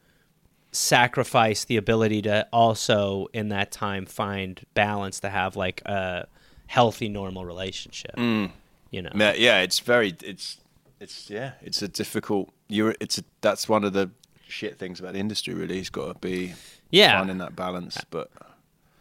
sacrifice 0.77 1.65
the 1.65 1.77
ability 1.77 2.23
to 2.23 2.47
also 2.53 3.27
in 3.33 3.49
that 3.49 3.73
time 3.73 4.05
find 4.07 4.65
balance 4.75 5.21
to 5.21 5.31
have 5.31 5.57
like 5.57 5.81
a 5.87 6.27
healthy 6.67 7.09
normal 7.09 7.45
relationship. 7.45 8.15
You 8.19 9.03
know. 9.03 9.11
Yeah, 9.15 9.61
it's 9.63 9.81
very, 9.81 10.15
it's, 10.23 10.59
it's, 11.01 11.29
yeah, 11.31 11.53
it's 11.63 11.83
a 11.83 11.89
difficult. 11.89 12.51
You're, 12.69 12.95
it's 13.01 13.19
a, 13.19 13.25
that's 13.41 13.69
one 13.69 13.85
of 13.85 13.93
the 13.93 14.11
shit 14.49 14.79
things 14.79 15.01
about 15.01 15.13
the 15.15 15.19
industry. 15.19 15.55
Really, 15.55 15.79
it's 15.79 15.91
got 15.91 16.13
to 16.13 16.19
be 16.21 16.55
Yeah. 16.91 17.19
finding 17.19 17.39
that 17.39 17.57
balance. 17.57 17.99
But 18.11 18.31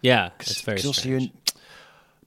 Yeah, 0.01 0.32
it's 0.39 0.61
very 0.61 0.78
'cause 0.78 0.86
also 0.88 1.01
strange. 1.01 1.23
you're 1.23 1.30
in- 1.32 1.61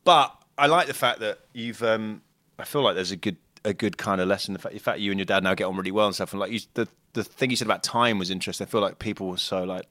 but 0.04 0.34
I 0.56 0.66
like 0.66 0.86
the 0.86 0.94
fact 0.94 1.20
that 1.20 1.38
you've. 1.52 1.82
um 1.82 2.22
I 2.58 2.64
feel 2.64 2.82
like 2.82 2.94
there's 2.96 3.12
a 3.12 3.16
good, 3.16 3.36
a 3.64 3.72
good 3.72 3.96
kind 3.98 4.20
of 4.20 4.26
lesson. 4.28 4.52
The 4.52 4.58
fact, 4.58 4.74
the 4.74 4.80
fact 4.80 4.98
you 4.98 5.12
and 5.12 5.18
your 5.20 5.26
dad 5.26 5.44
now 5.44 5.54
get 5.54 5.64
on 5.64 5.76
really 5.76 5.92
well 5.92 6.06
and 6.06 6.14
stuff. 6.14 6.32
And 6.32 6.40
like 6.40 6.50
you, 6.50 6.60
the 6.74 6.88
the 7.18 7.24
thing 7.24 7.50
you 7.50 7.56
said 7.56 7.66
about 7.66 7.82
time 7.82 8.18
was 8.18 8.30
interesting. 8.30 8.66
I 8.66 8.70
feel 8.70 8.80
like 8.80 8.98
people 8.98 9.28
were 9.28 9.36
so 9.36 9.64
like 9.64 9.86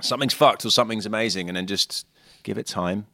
something's 0.00 0.34
fucked 0.34 0.64
or 0.64 0.70
something's 0.70 1.06
amazing, 1.06 1.48
and 1.48 1.56
then 1.56 1.66
just 1.66 2.06
give 2.42 2.58
it 2.58 2.66
time. 2.66 3.06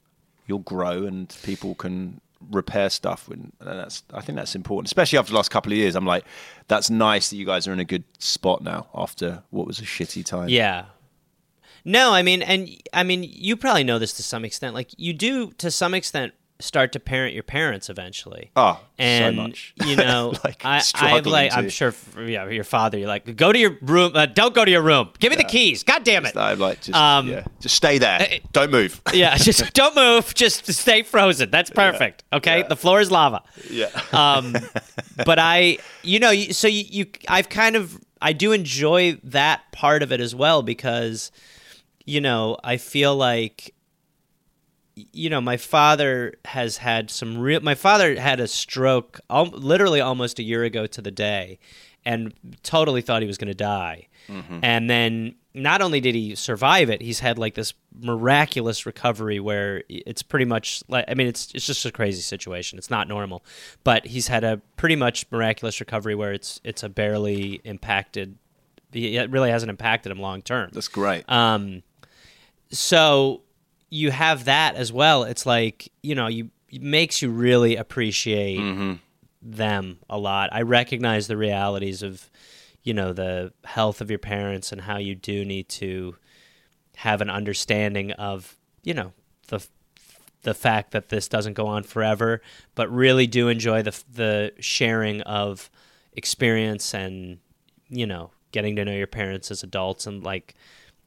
You'll 0.46 0.60
grow, 0.60 1.04
and 1.04 1.34
people 1.42 1.74
can 1.74 2.20
repair 2.50 2.90
stuff. 2.90 3.28
And 3.28 3.52
and 3.60 3.78
that's 3.78 4.02
I 4.12 4.20
think 4.20 4.36
that's 4.36 4.54
important, 4.54 4.88
especially 4.88 5.18
after 5.18 5.30
the 5.30 5.36
last 5.36 5.50
couple 5.50 5.72
of 5.72 5.78
years. 5.78 5.96
I'm 5.96 6.06
like, 6.06 6.24
that's 6.68 6.90
nice 6.90 7.30
that 7.30 7.36
you 7.36 7.46
guys 7.46 7.66
are 7.66 7.72
in 7.72 7.80
a 7.80 7.84
good 7.84 8.04
spot 8.18 8.62
now 8.62 8.88
after 8.94 9.42
what 9.50 9.66
was 9.66 9.78
a 9.78 9.84
shitty 9.84 10.24
time. 10.24 10.48
Yeah. 10.48 10.86
No, 11.82 12.12
I 12.12 12.22
mean, 12.22 12.42
and 12.42 12.68
I 12.92 13.04
mean, 13.04 13.22
you 13.24 13.56
probably 13.56 13.84
know 13.84 13.98
this 13.98 14.12
to 14.14 14.22
some 14.22 14.44
extent. 14.44 14.74
Like, 14.74 14.90
you 14.98 15.14
do 15.14 15.52
to 15.52 15.70
some 15.70 15.94
extent 15.94 16.34
start 16.60 16.92
to 16.92 17.00
parent 17.00 17.34
your 17.34 17.42
parents 17.42 17.88
eventually. 17.88 18.50
Oh, 18.56 18.74
so 18.80 18.82
and 18.98 19.36
much. 19.36 19.74
you 19.84 19.96
know, 19.96 20.32
Like, 20.44 20.64
I, 20.64 20.78
struggling 20.80 21.32
like, 21.32 21.50
to- 21.52 21.56
I'm 21.58 21.68
sure, 21.68 21.88
f- 21.88 22.16
yeah, 22.26 22.48
your 22.48 22.64
father. 22.64 22.98
You're 22.98 23.08
like, 23.08 23.36
go 23.36 23.52
to 23.52 23.58
your 23.58 23.76
room. 23.82 24.12
Uh, 24.14 24.26
don't 24.26 24.54
go 24.54 24.64
to 24.64 24.70
your 24.70 24.82
room. 24.82 25.10
Give 25.18 25.30
me 25.30 25.36
the 25.36 25.44
keys. 25.44 25.82
God 25.82 26.04
damn 26.04 26.26
it. 26.26 26.36
I'm 26.36 26.58
like, 26.58 26.80
just 26.82 26.96
Um, 26.96 27.28
yeah, 27.28 27.44
just 27.60 27.74
stay 27.74 27.98
there. 27.98 28.26
Don't 28.52 28.70
move. 28.70 29.00
yeah, 29.12 29.36
just 29.36 29.72
don't 29.74 29.94
move. 29.96 30.34
Just 30.34 30.72
stay 30.72 31.02
frozen. 31.02 31.50
That's 31.50 31.70
perfect. 31.70 32.24
Okay, 32.32 32.64
the 32.68 32.76
floor 32.76 33.00
is 33.00 33.10
lava. 33.10 33.42
yeah. 33.70 33.88
Um, 34.12 34.54
but 35.24 35.38
I, 35.38 35.78
you 36.02 36.18
know, 36.18 36.32
so 36.34 36.68
you, 36.68 36.84
you, 36.88 37.06
I've 37.28 37.48
kind 37.48 37.76
of, 37.76 37.98
I 38.22 38.32
do 38.32 38.52
enjoy 38.52 39.18
that 39.24 39.62
part 39.72 40.02
of 40.02 40.12
it 40.12 40.20
as 40.20 40.34
well 40.34 40.62
because, 40.62 41.30
you 42.04 42.20
know, 42.20 42.58
I 42.62 42.76
feel 42.76 43.16
like, 43.16 43.74
you 45.12 45.30
know, 45.30 45.40
my 45.40 45.56
father 45.56 46.34
has 46.44 46.78
had 46.78 47.10
some 47.10 47.38
real. 47.38 47.60
My 47.60 47.74
father 47.74 48.18
had 48.20 48.40
a 48.40 48.48
stroke, 48.48 49.20
al- 49.30 49.46
literally 49.46 50.00
almost 50.00 50.38
a 50.38 50.42
year 50.42 50.64
ago 50.64 50.86
to 50.86 51.00
the 51.02 51.10
day, 51.10 51.58
and 52.04 52.32
totally 52.62 53.02
thought 53.02 53.22
he 53.22 53.28
was 53.28 53.38
going 53.38 53.48
to 53.48 53.54
die. 53.54 54.08
And 54.62 54.88
then 54.88 55.34
not 55.54 55.82
only 55.82 56.00
did 56.00 56.14
he 56.14 56.36
survive 56.36 56.88
it, 56.88 57.02
he's 57.02 57.18
had 57.18 57.36
like 57.36 57.54
this 57.54 57.74
miraculous 58.00 58.86
recovery 58.86 59.40
where 59.40 59.82
it's 59.88 60.22
pretty 60.22 60.44
much 60.44 60.84
like 60.88 61.04
I 61.08 61.14
mean 61.14 61.26
it's 61.26 61.52
it's 61.52 61.66
just 61.66 61.84
a 61.84 61.90
crazy 61.90 62.20
situation. 62.20 62.78
It's 62.78 62.90
not 62.90 63.08
normal, 63.08 63.44
but 63.82 64.06
he's 64.06 64.28
had 64.28 64.44
a 64.44 64.60
pretty 64.76 64.94
much 64.94 65.26
miraculous 65.32 65.80
recovery 65.80 66.14
where 66.14 66.32
it's 66.32 66.60
it's 66.62 66.82
a 66.84 66.88
barely 66.88 67.60
impacted. 67.64 68.36
It 68.92 69.30
really 69.30 69.50
hasn't 69.50 69.70
impacted 69.70 70.12
him 70.12 70.20
long 70.20 70.42
term. 70.42 70.70
That's 70.72 70.88
great. 70.88 71.28
Um, 71.28 71.82
so 72.70 73.42
you 73.90 74.12
have 74.12 74.44
that 74.44 74.76
as 74.76 74.92
well. 74.92 75.24
It's 75.24 75.44
like 75.44 75.92
you 76.02 76.14
know, 76.14 76.28
you 76.28 76.50
it 76.70 76.82
makes 76.82 77.20
you 77.20 77.30
really 77.30 77.76
appreciate 77.76 78.58
mm-hmm. 78.58 78.94
them 79.42 79.98
a 80.08 80.16
lot. 80.16 80.50
I 80.52 80.62
recognize 80.62 81.26
the 81.26 81.36
realities 81.36 82.02
of 82.02 82.30
you 82.82 82.94
know 82.94 83.12
the 83.12 83.52
health 83.64 84.00
of 84.00 84.08
your 84.08 84.18
parents 84.18 84.72
and 84.72 84.80
how 84.80 84.98
you 84.98 85.14
do 85.14 85.44
need 85.44 85.68
to 85.68 86.16
have 86.96 87.20
an 87.20 87.30
understanding 87.30 88.12
of 88.12 88.56
you 88.82 88.94
know 88.94 89.12
the 89.48 89.66
the 90.42 90.54
fact 90.54 90.92
that 90.92 91.10
this 91.10 91.28
doesn't 91.28 91.52
go 91.52 91.66
on 91.66 91.82
forever, 91.82 92.40
but 92.74 92.90
really 92.90 93.26
do 93.26 93.48
enjoy 93.48 93.82
the 93.82 94.02
the 94.12 94.52
sharing 94.60 95.20
of 95.22 95.70
experience 96.12 96.94
and 96.94 97.38
you 97.88 98.06
know 98.06 98.30
getting 98.52 98.76
to 98.76 98.84
know 98.84 98.92
your 98.92 99.06
parents 99.06 99.50
as 99.50 99.62
adults 99.62 100.06
and 100.06 100.24
like 100.24 100.54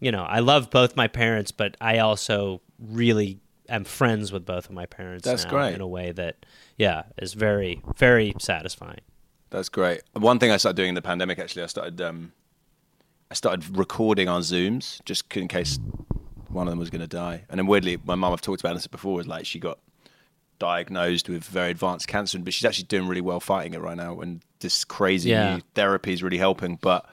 you 0.03 0.11
know 0.11 0.23
I 0.23 0.39
love 0.39 0.69
both 0.69 0.95
my 0.95 1.07
parents, 1.07 1.51
but 1.51 1.77
I 1.79 1.99
also 1.99 2.61
really 2.79 3.39
am 3.69 3.83
friends 3.85 4.31
with 4.31 4.45
both 4.45 4.65
of 4.65 4.71
my 4.71 4.85
parents. 4.85 5.23
That's 5.25 5.45
now 5.45 5.49
great. 5.51 5.73
in 5.73 5.81
a 5.81 5.87
way 5.87 6.11
that 6.11 6.45
yeah 6.77 7.03
is 7.17 7.33
very 7.33 7.81
very 7.97 8.33
satisfying. 8.39 9.01
That's 9.49 9.69
great. 9.69 10.01
One 10.13 10.39
thing 10.39 10.51
I 10.51 10.57
started 10.57 10.77
doing 10.77 10.89
in 10.89 10.95
the 10.95 11.01
pandemic, 11.01 11.39
actually, 11.39 11.63
I 11.63 11.67
started 11.67 12.01
um, 12.01 12.33
I 13.31 13.35
started 13.35 13.77
recording 13.77 14.27
on 14.27 14.41
Zooms 14.41 15.03
just 15.05 15.35
in 15.37 15.47
case 15.47 15.79
one 16.49 16.67
of 16.67 16.71
them 16.71 16.79
was 16.79 16.89
going 16.89 17.01
to 17.01 17.07
die. 17.07 17.45
And 17.49 17.57
then 17.59 17.67
weirdly, 17.67 17.97
my 18.03 18.15
mum, 18.15 18.33
I've 18.33 18.41
talked 18.41 18.61
about 18.61 18.73
this 18.75 18.87
before, 18.87 19.19
is 19.21 19.27
like 19.27 19.45
she 19.45 19.59
got 19.59 19.79
diagnosed 20.59 21.29
with 21.29 21.43
very 21.43 21.71
advanced 21.71 22.07
cancer, 22.07 22.37
but 22.39 22.53
she's 22.53 22.65
actually 22.65 22.85
doing 22.85 23.07
really 23.07 23.21
well 23.21 23.39
fighting 23.39 23.73
it 23.73 23.81
right 23.81 23.97
now. 23.97 24.19
And 24.21 24.41
this 24.59 24.85
crazy 24.85 25.29
Yeah. 25.29 25.55
new 25.55 25.61
therapy 25.73 26.13
is 26.13 26.21
really 26.23 26.37
helping. 26.37 26.77
But 26.81 27.05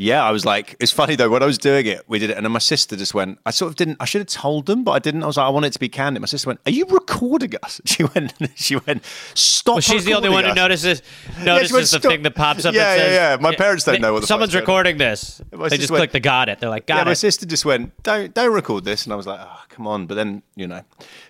yeah, 0.00 0.22
I 0.22 0.30
was 0.30 0.46
like, 0.46 0.76
it's 0.78 0.92
funny 0.92 1.16
though. 1.16 1.28
When 1.28 1.42
I 1.42 1.46
was 1.46 1.58
doing 1.58 1.84
it, 1.84 2.04
we 2.06 2.20
did 2.20 2.30
it, 2.30 2.36
and 2.36 2.46
then 2.46 2.52
my 2.52 2.60
sister 2.60 2.94
just 2.94 3.14
went. 3.14 3.40
I 3.44 3.50
sort 3.50 3.68
of 3.68 3.74
didn't. 3.74 3.96
I 3.98 4.04
should 4.04 4.20
have 4.20 4.28
told 4.28 4.66
them, 4.66 4.84
but 4.84 4.92
I 4.92 5.00
didn't. 5.00 5.24
I 5.24 5.26
was 5.26 5.36
like, 5.36 5.46
I 5.46 5.48
want 5.48 5.66
it 5.66 5.72
to 5.72 5.80
be 5.80 5.88
candid. 5.88 6.20
My 6.20 6.26
sister 6.26 6.48
went, 6.48 6.60
"Are 6.66 6.70
you 6.70 6.86
recording 6.86 7.54
us?" 7.64 7.80
She 7.84 8.04
went. 8.04 8.32
She 8.54 8.76
went. 8.76 9.04
Stop. 9.34 9.74
Well, 9.74 9.80
she's 9.80 10.04
the 10.04 10.14
only 10.14 10.28
one 10.28 10.44
recording 10.44 10.62
who 10.62 10.72
us." 10.72 10.84
notices 10.84 11.02
notices 11.42 11.72
went, 11.72 12.02
the 12.02 12.08
thing 12.08 12.22
that 12.22 12.36
pops 12.36 12.64
up. 12.64 12.74
Yeah, 12.74 12.94
yeah, 12.94 13.02
says, 13.02 13.14
yeah. 13.14 13.36
My 13.40 13.56
parents 13.56 13.84
don't 13.84 14.00
know 14.00 14.12
what 14.12 14.20
the 14.20 14.28
someone's 14.28 14.52
going 14.52 14.62
recording 14.62 14.98
this. 14.98 15.42
My 15.52 15.68
they 15.68 15.76
just 15.76 15.90
went, 15.90 15.98
click 16.02 16.12
the 16.12 16.20
got 16.20 16.48
it. 16.48 16.60
They're 16.60 16.70
like, 16.70 16.84
yeah, 16.88 16.98
got 16.98 17.06
my 17.06 17.14
sister 17.14 17.44
just 17.44 17.64
went, 17.64 18.00
"Don't 18.04 18.32
don't 18.32 18.54
record 18.54 18.84
this," 18.84 19.04
and 19.04 19.12
I 19.12 19.16
was 19.16 19.26
like, 19.26 19.40
"Oh, 19.42 19.62
come 19.68 19.88
on!" 19.88 20.06
But 20.06 20.14
then 20.14 20.44
you 20.54 20.68
know, 20.68 20.82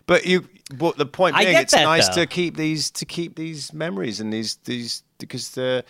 but 0.07 0.27
you, 0.27 0.47
but 0.77 0.99
the 0.99 1.07
point 1.07 1.39
being, 1.39 1.57
it's 1.57 1.73
that, 1.73 1.85
nice 1.85 2.09
though. 2.09 2.17
to 2.17 2.27
keep 2.27 2.59
these 2.59 2.91
to 2.91 3.07
keep 3.07 3.35
these 3.37 3.73
memories 3.73 4.21
and 4.21 4.31
these 4.31 4.57
these 4.65 5.05
because 5.19 5.53
the, 5.53 5.87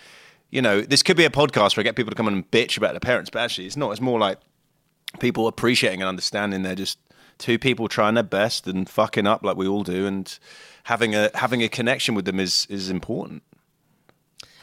you 0.50 0.62
know, 0.62 0.80
this 0.80 1.02
could 1.02 1.16
be 1.16 1.24
a 1.24 1.30
podcast 1.30 1.76
where 1.76 1.82
I 1.82 1.84
get 1.84 1.96
people 1.96 2.10
to 2.10 2.16
come 2.16 2.28
in 2.28 2.34
and 2.34 2.50
bitch 2.50 2.76
about 2.76 2.92
their 2.92 3.00
parents, 3.00 3.30
but 3.30 3.40
actually, 3.40 3.66
it's 3.66 3.76
not. 3.76 3.90
It's 3.90 4.00
more 4.00 4.18
like 4.18 4.38
people 5.20 5.46
appreciating 5.46 6.00
and 6.00 6.08
understanding 6.08 6.62
they're 6.62 6.74
just 6.74 6.98
two 7.38 7.58
people 7.58 7.88
trying 7.88 8.14
their 8.14 8.22
best 8.22 8.66
and 8.66 8.88
fucking 8.88 9.26
up 9.26 9.44
like 9.44 9.56
we 9.56 9.66
all 9.66 9.82
do, 9.82 10.06
and 10.06 10.38
having 10.84 11.14
a 11.14 11.30
having 11.34 11.62
a 11.62 11.68
connection 11.68 12.14
with 12.14 12.24
them 12.24 12.40
is 12.40 12.66
is 12.70 12.90
important. 12.90 13.42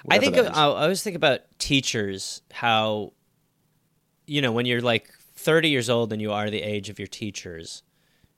I 0.10 0.20
think 0.20 0.38
I 0.38 0.64
always 0.64 1.04
think 1.04 1.16
about 1.16 1.42
teachers 1.60 2.42
how 2.52 3.14
you 4.28 4.42
know 4.42 4.52
when 4.52 4.66
you're 4.66 4.82
like 4.82 5.10
30 5.36 5.70
years 5.70 5.90
old 5.90 6.14
and 6.14 6.22
you 6.22 6.32
are 6.32 6.50
the 6.50 6.62
age 6.62 6.90
of 6.90 7.00
your 7.00 7.08
teachers 7.08 7.84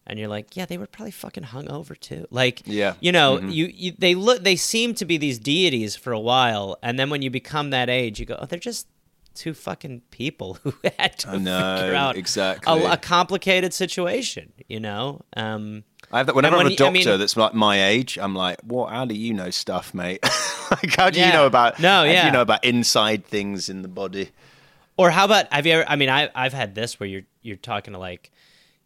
and 0.08 0.18
you're 0.18 0.28
like 0.28 0.55
yeah 0.55 0.66
they 0.66 0.78
were 0.78 0.88
probably 0.88 1.12
fucking 1.12 1.43
hungover 1.43 1.99
too 1.99 2.26
like 2.32 2.62
Yeah. 2.66 2.93
you 2.99 3.12
know 3.12 3.38
Mhm. 3.38 3.53
you, 3.53 3.66
you 3.74 3.93
they 3.97 4.16
look 4.16 4.43
they 4.43 4.55
seem 4.55 4.93
to 4.95 5.05
be 5.05 5.18
these 5.18 5.38
deities 5.38 5.95
for 5.95 6.12
a 6.14 6.20
while 6.20 6.78
and 6.82 6.97
then 6.97 7.10
when 7.12 7.22
you 7.22 7.30
become 7.30 7.70
that 7.70 7.89
age 7.89 8.20
you 8.20 8.26
go 8.26 8.38
oh 8.39 8.45
they're 8.45 8.58
just 8.60 8.88
two 9.36 9.53
fucking 9.53 10.01
people 10.10 10.55
who 10.64 10.74
had 10.97 11.20
to 11.20 11.38
know, 11.38 11.78
figure 11.80 11.93
out 11.95 12.16
exactly. 12.18 12.82
a, 12.84 12.93
a 12.93 12.97
complicated 12.97 13.74
situation 13.74 14.51
you 14.68 14.80
know 14.80 15.22
um 15.36 15.84
I 16.12 16.18
have 16.20 16.28
that 16.28 16.36
whenever 16.36 16.55
and 16.55 16.62
I'm 16.62 16.66
when 16.66 16.68
a 16.68 16.70
you- 16.70 16.86
I 16.86 16.91
doctor 16.93 17.10
mean- 17.12 17.20
that's 17.20 17.36
like 17.38 17.53
my 17.53 17.84
age, 17.86 18.18
I'm 18.18 18.34
like, 18.34 18.62
what? 18.64 18.91
How 18.93 19.03
do 19.03 19.14
you 19.14 19.34
know 19.34 19.49
stuff, 19.49 19.93
mate? 19.93 20.24
like, 20.72 20.95
how 20.95 21.10
do 21.10 21.20
you 21.20 21.28
know 21.34 21.45
about? 21.45 21.82
No, 21.82 21.89
how 21.89 22.03
do 22.05 22.10
yeah. 22.12 22.26
you 22.28 22.32
know 22.32 22.39
about 22.41 22.64
inside 22.64 23.26
things 23.26 23.68
in 23.68 23.82
the 23.82 23.89
body? 23.89 24.30
Or 24.95 25.10
how 25.12 25.26
about 25.26 25.51
have 25.51 25.66
you 25.66 25.74
ever? 25.74 25.86
I 25.86 25.97
mean, 25.97 26.08
I 26.08 26.30
I've 26.34 26.53
had 26.53 26.76
this 26.76 26.97
where 26.97 27.10
you're 27.10 27.24
you're 27.41 27.58
talking 27.58 27.91
to 27.91 27.99
like, 27.99 28.32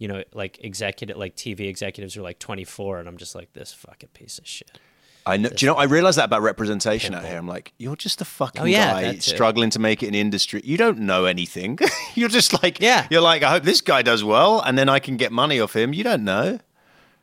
you 0.01 0.07
know, 0.07 0.23
like 0.33 0.57
executive 0.63 1.15
like 1.15 1.35
TV 1.35 1.67
executives 1.69 2.17
are 2.17 2.23
like 2.23 2.39
24, 2.39 2.97
and 2.97 3.07
I'm 3.07 3.17
just 3.17 3.35
like 3.35 3.53
this 3.53 3.71
fucking 3.71 4.09
piece 4.15 4.39
of 4.39 4.47
shit. 4.47 4.79
I 5.27 5.37
know. 5.37 5.49
Do 5.49 5.63
you 5.63 5.71
know? 5.71 5.77
I 5.77 5.83
realize 5.83 6.15
that 6.15 6.25
about 6.25 6.41
representation 6.41 7.13
out 7.13 7.23
here. 7.23 7.37
I'm 7.37 7.47
like, 7.47 7.71
you're 7.77 7.95
just 7.95 8.19
a 8.19 8.25
fucking 8.25 8.63
Oh, 8.63 8.65
yeah, 8.65 8.99
guy 8.99 9.15
struggling 9.19 9.69
to 9.69 9.79
make 9.79 10.01
it 10.01 10.07
in 10.07 10.15
industry. 10.15 10.59
You 10.63 10.75
don't 10.77 11.01
know 11.01 11.25
anything. 11.25 11.77
you're 12.15 12.29
just 12.29 12.63
like, 12.63 12.79
Yeah. 12.79 13.05
You're 13.11 13.21
like, 13.21 13.43
I 13.43 13.51
hope 13.51 13.61
this 13.61 13.81
guy 13.81 14.01
does 14.01 14.23
well, 14.23 14.59
and 14.61 14.75
then 14.75 14.89
I 14.89 14.97
can 14.97 15.17
get 15.17 15.31
money 15.31 15.59
off 15.59 15.75
him. 15.75 15.93
You 15.93 16.03
don't 16.03 16.23
know. 16.23 16.57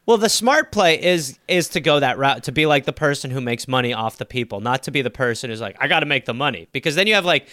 Well, 0.06 0.16
the 0.16 0.28
smart 0.28 0.70
play 0.70 1.02
is 1.02 1.36
is 1.48 1.68
to 1.70 1.80
go 1.80 1.98
that 1.98 2.16
route 2.16 2.44
to 2.44 2.52
be 2.52 2.64
like 2.64 2.84
the 2.84 2.92
person 2.92 3.32
who 3.32 3.40
makes 3.40 3.66
money 3.66 3.92
off 3.92 4.18
the 4.18 4.24
people, 4.24 4.60
not 4.60 4.84
to 4.84 4.92
be 4.92 5.02
the 5.02 5.10
person 5.10 5.50
who's 5.50 5.60
like 5.60 5.76
I 5.80 5.88
got 5.88 6.00
to 6.00 6.06
make 6.06 6.26
the 6.26 6.32
money 6.32 6.68
because 6.70 6.94
then 6.94 7.08
you 7.08 7.14
have 7.14 7.24
like 7.24 7.48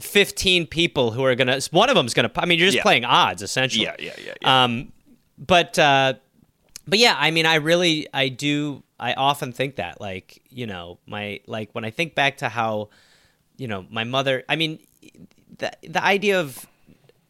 15 0.00 0.66
people 0.66 1.10
who 1.10 1.24
are 1.24 1.34
gonna. 1.34 1.60
One 1.70 1.88
of 1.88 1.94
them's 1.96 2.14
gonna. 2.14 2.30
I 2.36 2.46
mean, 2.46 2.58
you're 2.58 2.66
just 2.68 2.76
Yeah. 2.76 2.82
playing 2.82 3.04
odds 3.04 3.42
essentially. 3.42 3.84
Yeah, 3.84 3.96
yeah, 3.98 4.12
yeah, 4.24 4.34
yeah. 4.40 4.64
Um, 4.64 4.92
but 5.38 5.78
uh, 5.78 6.14
but 6.86 6.98
yeah, 6.98 7.14
I 7.18 7.30
mean, 7.30 7.46
I 7.46 7.56
really, 7.56 8.06
I 8.14 8.28
do, 8.28 8.82
I 8.98 9.12
often 9.14 9.52
think 9.52 9.76
that, 9.76 10.00
like, 10.00 10.40
you 10.50 10.66
know, 10.66 10.98
my 11.06 11.40
like 11.46 11.70
when 11.72 11.84
I 11.84 11.90
think 11.90 12.14
back 12.14 12.38
to 12.38 12.48
how, 12.48 12.88
you 13.56 13.68
know, 13.68 13.86
my 13.90 14.04
mother. 14.04 14.44
I 14.48 14.56
mean, 14.56 14.78
the 15.58 15.70
the 15.88 16.02
idea 16.04 16.40
of 16.40 16.66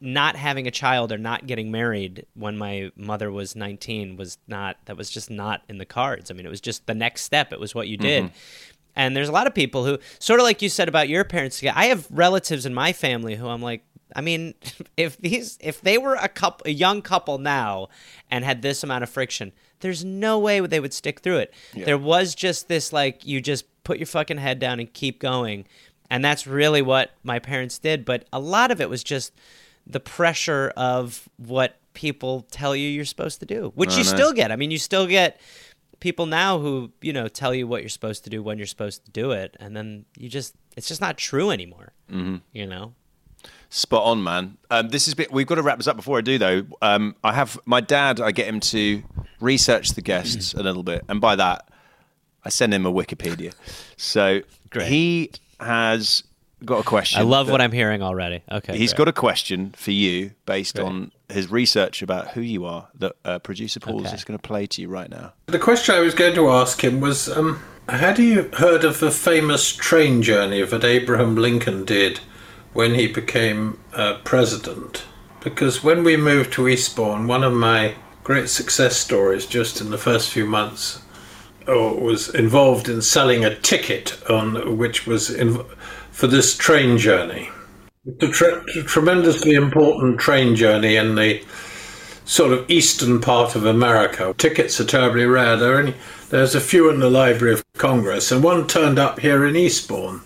not 0.01 0.37
having 0.37 0.65
a 0.65 0.71
child 0.71 1.11
or 1.11 1.17
not 1.17 1.45
getting 1.45 1.71
married 1.71 2.25
when 2.33 2.57
my 2.57 2.89
mother 2.95 3.29
was 3.29 3.53
19 3.53 4.15
was 4.15 4.37
not 4.47 4.77
that 4.85 4.95
was 4.95 5.09
just 5.09 5.29
not 5.29 5.61
in 5.67 5.77
the 5.77 5.85
cards. 5.85 6.31
I 6.31 6.33
mean, 6.35 6.45
it 6.45 6.49
was 6.49 6.61
just 6.61 6.85
the 6.87 6.95
next 6.95 7.23
step. 7.23 7.51
It 7.51 7.59
was 7.59 7.75
what 7.75 7.87
you 7.89 7.97
did. 7.97 8.31
And 8.99 9.15
there's 9.15 9.29
a 9.29 9.31
lot 9.31 9.47
of 9.47 9.55
people 9.55 9.85
who 9.85 9.97
sort 10.19 10.41
of 10.41 10.43
like 10.43 10.61
you 10.61 10.67
said 10.67 10.89
about 10.89 11.07
your 11.07 11.23
parents. 11.23 11.63
I 11.63 11.85
have 11.85 12.05
relatives 12.11 12.65
in 12.65 12.73
my 12.73 12.91
family 12.91 13.35
who 13.35 13.47
I'm 13.47 13.61
like, 13.61 13.85
I 14.13 14.19
mean, 14.19 14.55
if 14.97 15.15
these 15.17 15.57
if 15.61 15.79
they 15.79 15.97
were 15.97 16.15
a 16.15 16.27
couple 16.27 16.67
a 16.67 16.73
young 16.73 17.01
couple 17.01 17.37
now 17.37 17.87
and 18.29 18.43
had 18.43 18.61
this 18.61 18.83
amount 18.83 19.03
of 19.03 19.09
friction, 19.09 19.53
there's 19.79 20.03
no 20.03 20.37
way 20.37 20.59
they 20.59 20.81
would 20.81 20.93
stick 20.93 21.21
through 21.21 21.37
it. 21.37 21.53
There 21.85 21.97
was 21.97 22.35
just 22.35 22.67
this 22.67 22.91
like 22.91 23.25
you 23.25 23.39
just 23.39 23.63
put 23.85 23.99
your 23.99 24.05
fucking 24.05 24.37
head 24.37 24.59
down 24.59 24.81
and 24.81 24.93
keep 24.93 25.19
going. 25.19 25.65
And 26.09 26.25
that's 26.25 26.45
really 26.45 26.81
what 26.81 27.11
my 27.23 27.39
parents 27.39 27.77
did, 27.77 28.03
but 28.03 28.25
a 28.33 28.39
lot 28.39 28.69
of 28.69 28.81
it 28.81 28.89
was 28.89 29.01
just 29.01 29.31
the 29.87 30.01
pressure 30.01 30.73
of 30.75 31.29
what 31.37 31.77
people 31.93 32.45
tell 32.51 32.75
you 32.75 32.89
you're 32.89 33.05
supposed 33.05 33.39
to 33.39 33.45
do, 33.45 33.71
which 33.75 33.93
oh, 33.93 33.97
you 33.97 34.03
still 34.03 34.33
get. 34.33 34.51
I 34.51 34.55
mean, 34.55 34.71
you 34.71 34.77
still 34.77 35.07
get 35.07 35.39
people 35.99 36.25
now 36.25 36.59
who, 36.59 36.91
you 37.01 37.13
know, 37.13 37.27
tell 37.27 37.53
you 37.53 37.67
what 37.67 37.81
you're 37.81 37.89
supposed 37.89 38.23
to 38.23 38.29
do 38.29 38.41
when 38.41 38.57
you're 38.57 38.67
supposed 38.67 39.05
to 39.05 39.11
do 39.11 39.31
it, 39.31 39.55
and 39.59 39.75
then 39.75 40.05
you 40.17 40.29
just 40.29 40.55
it's 40.75 40.87
just 40.87 41.01
not 41.01 41.17
true 41.17 41.51
anymore. 41.51 41.93
Mm-hmm. 42.11 42.37
You 42.53 42.67
know. 42.67 42.93
Spot 43.69 44.03
on, 44.03 44.23
man. 44.23 44.57
Um, 44.71 44.89
this 44.89 45.07
is 45.07 45.13
bit. 45.13 45.31
We've 45.31 45.45
got 45.45 45.55
to 45.55 45.61
wrap 45.61 45.77
this 45.77 45.87
up. 45.87 45.95
Before 45.95 46.17
I 46.17 46.21
do, 46.21 46.37
though, 46.37 46.65
um, 46.81 47.15
I 47.23 47.33
have 47.33 47.59
my 47.65 47.81
dad. 47.81 48.19
I 48.19 48.31
get 48.31 48.47
him 48.47 48.59
to 48.61 49.03
research 49.39 49.93
the 49.93 50.01
guests 50.01 50.53
a 50.53 50.63
little 50.63 50.83
bit, 50.83 51.05
and 51.07 51.21
by 51.21 51.35
that, 51.35 51.69
I 52.43 52.49
send 52.49 52.73
him 52.73 52.85
a 52.85 52.91
Wikipedia. 52.91 53.53
So 54.01 54.43
Great. 54.69 54.87
he 54.87 55.31
has 55.59 56.23
got 56.65 56.79
a 56.79 56.83
question. 56.83 57.19
I 57.19 57.23
love 57.23 57.49
what 57.49 57.61
I'm 57.61 57.71
hearing 57.71 58.01
already. 58.01 58.43
Okay. 58.51 58.77
He's 58.77 58.91
great. 58.93 58.97
got 58.97 59.07
a 59.07 59.13
question 59.13 59.71
for 59.77 59.91
you 59.91 60.31
based 60.45 60.75
Great. 60.75 60.85
on 60.85 61.11
his 61.29 61.49
research 61.51 62.01
about 62.01 62.29
who 62.29 62.41
you 62.41 62.65
are 62.65 62.87
that 62.95 63.15
uh, 63.25 63.39
producer 63.39 63.79
Paul's 63.79 64.07
Okay. 64.07 64.15
is 64.15 64.23
going 64.23 64.37
to 64.37 64.41
play 64.47 64.65
to 64.67 64.81
you 64.81 64.87
right 64.87 65.09
now. 65.09 65.33
The 65.47 65.59
question 65.59 65.95
I 65.95 65.99
was 65.99 66.13
going 66.13 66.35
to 66.35 66.49
ask 66.49 66.83
him 66.83 66.99
was 66.99 67.29
um, 67.29 67.59
Had 67.87 68.19
you 68.19 68.49
heard 68.53 68.83
of 68.83 68.99
the 68.99 69.11
famous 69.11 69.71
train 69.73 70.21
journey 70.21 70.61
that 70.63 70.83
Abraham 70.83 71.35
Lincoln 71.35 71.85
did 71.85 72.19
when 72.73 72.95
he 72.95 73.07
became 73.07 73.79
uh, 73.93 74.17
president? 74.23 75.03
Because 75.41 75.83
when 75.83 76.03
we 76.03 76.17
moved 76.17 76.51
to 76.53 76.67
Eastbourne, 76.67 77.25
one 77.27 77.43
of 77.43 77.53
my 77.53 77.95
great 78.23 78.49
success 78.49 78.97
stories 78.97 79.45
just 79.45 79.79
in 79.81 79.89
the 79.89 79.97
first 79.97 80.29
few 80.31 80.45
months 80.45 81.01
uh, 81.67 81.73
was 81.73 82.33
involved 82.35 82.89
in 82.89 83.01
selling 83.01 83.45
a 83.45 83.55
ticket 83.55 84.19
on 84.29 84.77
which 84.77 85.07
was 85.07 85.29
in, 85.29 85.63
for 86.19 86.27
this 86.27 86.57
train 86.57 86.97
journey. 86.97 87.49
It's 88.05 88.23
a 88.23 88.27
tre- 88.27 88.83
tremendously 88.83 89.53
important 89.53 90.19
train 90.19 90.53
journey 90.53 90.97
in 90.97 91.15
the 91.15 91.41
sort 92.25 92.51
of 92.51 92.69
eastern 92.69 93.21
part 93.21 93.55
of 93.55 93.65
America. 93.65 94.35
Tickets 94.37 94.81
are 94.81 94.85
terribly 94.85 95.25
rare. 95.25 95.55
There 95.55 95.77
only, 95.77 95.95
there's 96.29 96.55
a 96.55 96.59
few 96.59 96.89
in 96.89 96.99
the 96.99 97.09
Library 97.09 97.53
of 97.53 97.63
Congress, 97.77 98.33
and 98.33 98.43
one 98.43 98.67
turned 98.67 98.99
up 98.99 99.19
here 99.19 99.45
in 99.45 99.55
Eastbourne, 99.55 100.19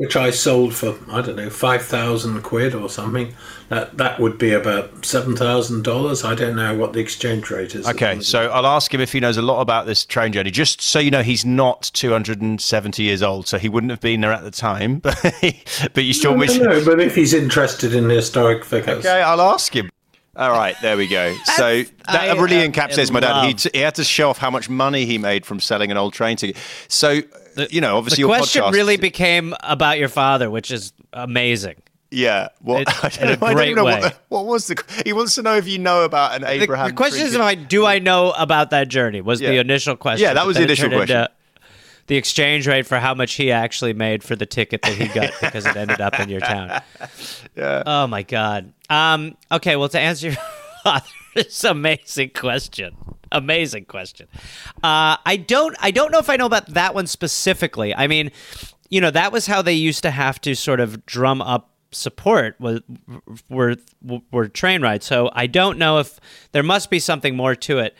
which 0.00 0.16
I 0.16 0.30
sold 0.30 0.72
for 0.72 0.96
I 1.10 1.20
don't 1.20 1.36
know 1.36 1.50
five 1.50 1.82
thousand 1.82 2.40
quid 2.40 2.74
or 2.74 2.88
something. 2.88 3.34
That 3.68 3.98
that 3.98 4.18
would 4.18 4.38
be 4.38 4.54
about 4.54 5.04
seven 5.04 5.36
thousand 5.36 5.84
dollars. 5.84 6.24
I 6.24 6.34
don't 6.34 6.56
know 6.56 6.74
what 6.74 6.94
the 6.94 7.00
exchange 7.00 7.50
rate 7.50 7.74
is. 7.74 7.86
Okay, 7.86 8.18
so 8.20 8.48
I'll 8.48 8.66
ask 8.66 8.94
him 8.94 9.02
if 9.02 9.12
he 9.12 9.20
knows 9.20 9.36
a 9.36 9.42
lot 9.42 9.60
about 9.60 9.84
this 9.84 10.06
train 10.06 10.32
journey. 10.32 10.50
Just 10.50 10.80
so 10.80 11.00
you 11.00 11.10
know, 11.10 11.22
he's 11.22 11.44
not 11.44 11.90
270 11.92 13.02
years 13.02 13.22
old, 13.22 13.46
so 13.46 13.58
he 13.58 13.68
wouldn't 13.68 13.90
have 13.90 14.00
been 14.00 14.22
there 14.22 14.32
at 14.32 14.42
the 14.42 14.50
time. 14.50 15.02
But 15.10 15.90
but 15.92 16.04
you 16.04 16.14
still 16.14 16.32
I 16.32 16.36
wish. 16.36 16.56
don't 16.56 16.64
know, 16.64 16.82
but 16.82 16.98
if 16.98 17.14
he's 17.14 17.34
interested 17.34 17.94
in 17.94 18.08
historic 18.08 18.64
figures, 18.64 19.04
Okay, 19.04 19.20
I'll 19.20 19.42
ask 19.42 19.74
him. 19.76 19.90
All 20.34 20.50
right, 20.50 20.76
there 20.80 20.96
we 20.96 21.08
go. 21.08 21.36
So 21.44 21.82
that 22.06 22.30
I 22.30 22.40
really 22.40 22.56
am 22.56 22.70
uh, 22.70 22.72
encapsulates 22.72 23.10
my 23.10 23.20
dad. 23.20 23.46
He, 23.46 23.54
t- 23.54 23.70
he 23.74 23.80
had 23.80 23.96
to 23.96 24.04
show 24.04 24.30
off 24.30 24.38
how 24.38 24.50
much 24.50 24.70
money 24.70 25.04
he 25.04 25.18
made 25.18 25.44
from 25.44 25.60
selling 25.60 25.90
an 25.90 25.98
old 25.98 26.14
train 26.14 26.38
ticket. 26.38 26.56
So 26.88 27.20
you 27.70 27.80
know, 27.80 27.96
obviously 27.96 28.16
The 28.22 28.28
your 28.28 28.36
question 28.36 28.62
podcast, 28.62 28.72
really 28.72 28.96
became 28.96 29.54
about 29.62 29.98
your 29.98 30.08
father, 30.08 30.50
which 30.50 30.70
is 30.70 30.92
amazing. 31.12 31.76
yeah. 32.10 32.48
well, 32.62 32.78
it- 32.78 32.88
I 33.04 33.08
don't 33.08 33.22
in 33.22 33.28
a 33.28 33.36
know- 33.36 33.46
I 33.46 33.54
don't 33.54 33.74
know 33.76 33.84
way. 33.84 34.00
What, 34.00 34.18
what 34.28 34.46
was 34.46 34.66
the? 34.66 34.82
He 35.04 35.12
wants 35.12 35.34
to 35.36 35.42
know 35.42 35.56
if 35.56 35.66
you 35.68 35.78
know 35.78 36.04
about 36.04 36.34
an 36.34 36.44
Abraham. 36.44 36.88
the 36.88 36.94
question 36.94 37.26
is. 37.26 37.36
I 37.36 37.54
do 37.54 37.86
I 37.86 37.98
know 37.98 38.32
about 38.32 38.70
that 38.70 38.88
journey? 38.88 39.20
Was 39.20 39.40
the 39.40 39.56
initial 39.58 39.96
question? 39.96 40.24
Yeah, 40.26 40.34
that 40.34 40.46
was 40.46 40.56
the 40.56 40.62
initial 40.64 40.88
question. 40.90 41.26
The 42.06 42.16
exchange 42.16 42.66
rate 42.66 42.86
for 42.88 42.98
how 42.98 43.14
much 43.14 43.34
he 43.34 43.52
actually 43.52 43.92
made 43.92 44.24
for 44.24 44.34
the 44.34 44.46
ticket 44.46 44.82
that 44.82 44.94
he 44.94 45.06
got 45.06 45.30
because 45.40 45.64
it 45.64 45.76
ended 45.76 46.00
up 46.00 46.18
in 46.18 46.28
your 46.28 46.40
town. 46.40 46.80
Yeah. 47.56 47.82
Oh 47.86 48.06
my 48.06 48.22
god. 48.22 48.72
Um. 48.88 49.36
Okay. 49.52 49.76
Well, 49.76 49.88
to 49.90 49.98
answer 50.00 50.28
your 50.30 50.36
father's 51.34 51.64
amazing 51.64 52.30
question. 52.30 52.96
Amazing 53.32 53.84
question. 53.84 54.26
Uh, 54.82 55.16
I 55.24 55.42
don't. 55.46 55.76
I 55.80 55.90
don't 55.90 56.10
know 56.10 56.18
if 56.18 56.28
I 56.28 56.36
know 56.36 56.46
about 56.46 56.66
that 56.68 56.94
one 56.94 57.06
specifically. 57.06 57.94
I 57.94 58.06
mean, 58.06 58.32
you 58.88 59.00
know, 59.00 59.10
that 59.10 59.30
was 59.32 59.46
how 59.46 59.62
they 59.62 59.74
used 59.74 60.02
to 60.02 60.10
have 60.10 60.40
to 60.42 60.54
sort 60.56 60.80
of 60.80 61.06
drum 61.06 61.40
up 61.40 61.70
support 61.92 62.54
was 62.60 62.80
were 63.48 63.76
were 64.30 64.48
train 64.48 64.82
rides. 64.82 65.06
So 65.06 65.30
I 65.32 65.46
don't 65.46 65.78
know 65.78 65.98
if 65.98 66.18
there 66.52 66.62
must 66.62 66.90
be 66.90 66.98
something 66.98 67.36
more 67.36 67.54
to 67.54 67.78
it. 67.78 67.96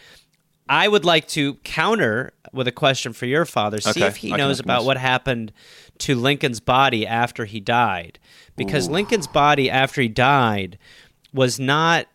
I 0.69 0.87
would 0.87 1.05
like 1.05 1.27
to 1.29 1.55
counter 1.65 2.33
with 2.53 2.69
a 2.69 2.73
question 2.73 3.13
for 3.13 3.27
your 3.27 3.45
father. 3.45 3.81
See 3.81 3.91
Okay, 3.91 4.07
if 4.07 4.17
he 4.17 4.33
I 4.33 4.37
knows 4.37 4.61
about 4.61 4.85
what 4.85 4.97
happened 4.97 5.53
to 5.99 6.15
Lincoln's 6.15 6.61
body 6.61 7.07
after 7.07 7.45
he 7.45 7.61
died. 7.61 8.19
Because 8.57 8.89
Lincoln's 8.89 9.27
body 9.27 9.71
after 9.71 10.03
he 10.03 10.09
died 10.09 10.79
was 11.33 11.59
not 11.59 12.07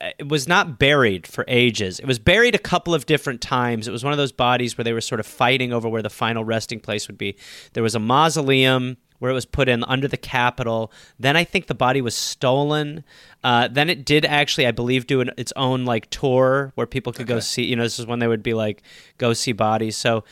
it 0.00 0.28
was 0.28 0.48
not 0.48 0.78
buried 0.78 1.26
for 1.26 1.44
ages. 1.48 1.98
It 1.98 2.06
was 2.06 2.18
buried 2.18 2.54
a 2.54 2.58
couple 2.58 2.94
of 2.94 3.06
different 3.06 3.40
times. 3.40 3.86
It 3.88 3.90
was 3.90 4.04
one 4.04 4.12
of 4.12 4.16
those 4.16 4.32
bodies 4.32 4.76
where 4.76 4.84
they 4.84 4.92
were 4.92 5.00
sort 5.00 5.20
of 5.20 5.26
fighting 5.26 5.72
over 5.72 5.88
where 5.88 6.02
the 6.02 6.10
final 6.10 6.44
resting 6.44 6.80
place 6.80 7.08
would 7.08 7.18
be. 7.18 7.36
There 7.72 7.82
was 7.82 7.94
a 7.94 8.00
mausoleum 8.00 8.96
where 9.18 9.30
it 9.30 9.34
was 9.34 9.46
put 9.46 9.68
in 9.68 9.84
under 9.84 10.08
the 10.08 10.16
Capitol. 10.16 10.92
Then 11.18 11.36
I 11.36 11.44
think 11.44 11.66
the 11.66 11.74
body 11.74 12.00
was 12.00 12.14
stolen. 12.14 13.04
Uh, 13.42 13.68
then 13.68 13.88
it 13.88 14.04
did 14.04 14.24
actually, 14.24 14.66
I 14.66 14.70
believe, 14.70 15.06
do 15.06 15.20
an, 15.20 15.30
its 15.36 15.52
own 15.56 15.84
like 15.84 16.10
tour 16.10 16.72
where 16.74 16.86
people 16.86 17.12
could 17.12 17.26
go 17.26 17.40
see. 17.40 17.64
You 17.64 17.76
know, 17.76 17.84
this 17.84 17.98
is 17.98 18.06
when 18.06 18.18
they 18.18 18.26
would 18.26 18.42
be 18.42 18.54
like 18.54 18.82
go 19.18 19.32
see 19.32 19.52
bodies. 19.52 19.96
So 19.96 20.24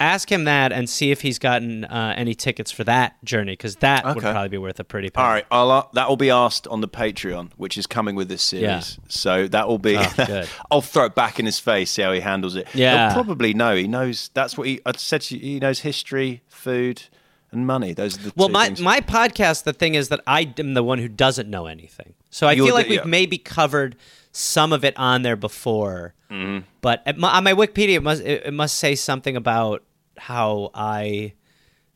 ask 0.00 0.30
him 0.30 0.44
that 0.44 0.72
and 0.72 0.88
see 0.88 1.10
if 1.10 1.22
he's 1.22 1.38
gotten 1.38 1.84
uh, 1.84 2.14
any 2.16 2.34
tickets 2.34 2.70
for 2.70 2.84
that 2.84 3.22
journey 3.24 3.52
because 3.52 3.76
that 3.76 4.04
would 4.06 4.18
probably 4.22 4.48
be 4.48 4.58
worth 4.58 4.78
a 4.78 4.84
pretty 4.84 5.10
penny. 5.10 5.24
All 5.26 5.32
right, 5.32 5.46
I'll, 5.50 5.70
uh, 5.70 5.84
that 5.94 6.08
will 6.08 6.16
be 6.16 6.30
asked 6.30 6.66
on 6.68 6.80
the 6.80 6.88
Patreon, 6.88 7.50
which 7.56 7.76
is 7.76 7.86
coming 7.86 8.14
with 8.14 8.28
this 8.28 8.42
series. 8.42 8.62
Yeah. 8.62 9.04
So 9.08 9.48
that 9.48 9.66
will 9.68 9.78
be. 9.78 9.96
Oh. 9.98 10.44
I'll 10.70 10.80
throw 10.82 11.06
it 11.06 11.14
back 11.14 11.38
in 11.40 11.46
his 11.46 11.58
face, 11.58 11.90
see 11.90 12.02
how 12.02 12.12
he 12.12 12.20
handles 12.20 12.54
it. 12.56 12.68
Yeah. 12.74 13.12
He'll 13.14 13.24
probably 13.24 13.54
know. 13.54 13.74
He 13.74 13.88
knows. 13.88 14.30
That's 14.34 14.56
what 14.56 14.66
he. 14.68 14.80
I 14.86 14.92
said 14.96 15.22
to 15.22 15.36
you, 15.36 15.40
he 15.40 15.58
knows 15.60 15.80
history, 15.80 16.42
food, 16.48 17.02
and 17.50 17.66
money. 17.66 17.92
Those 17.92 18.18
are 18.18 18.22
the 18.22 18.32
Well, 18.36 18.48
two 18.48 18.52
my 18.52 18.66
things. 18.66 18.80
my 18.80 19.00
podcast, 19.00 19.64
the 19.64 19.72
thing 19.72 19.94
is 19.94 20.08
that 20.10 20.20
I 20.26 20.52
am 20.58 20.74
the 20.74 20.82
one 20.82 20.98
who 20.98 21.08
doesn't 21.08 21.48
know 21.48 21.66
anything. 21.66 22.14
So 22.30 22.46
I 22.46 22.52
You're 22.52 22.66
feel 22.66 22.74
like 22.74 22.86
the- 22.86 22.90
we've 22.90 23.00
yeah. 23.00 23.06
maybe 23.06 23.38
covered 23.38 23.96
some 24.32 24.72
of 24.72 24.84
it 24.84 24.96
on 24.96 25.22
there 25.22 25.36
before. 25.36 26.14
Mm-hmm. 26.30 26.66
But 26.82 27.16
my, 27.18 27.30
on 27.38 27.44
my 27.44 27.54
Wikipedia, 27.54 27.94
it 27.94 28.02
must 28.02 28.22
it 28.22 28.52
must 28.52 28.76
say 28.78 28.94
something 28.94 29.34
about 29.34 29.82
how 30.18 30.70
I 30.74 31.32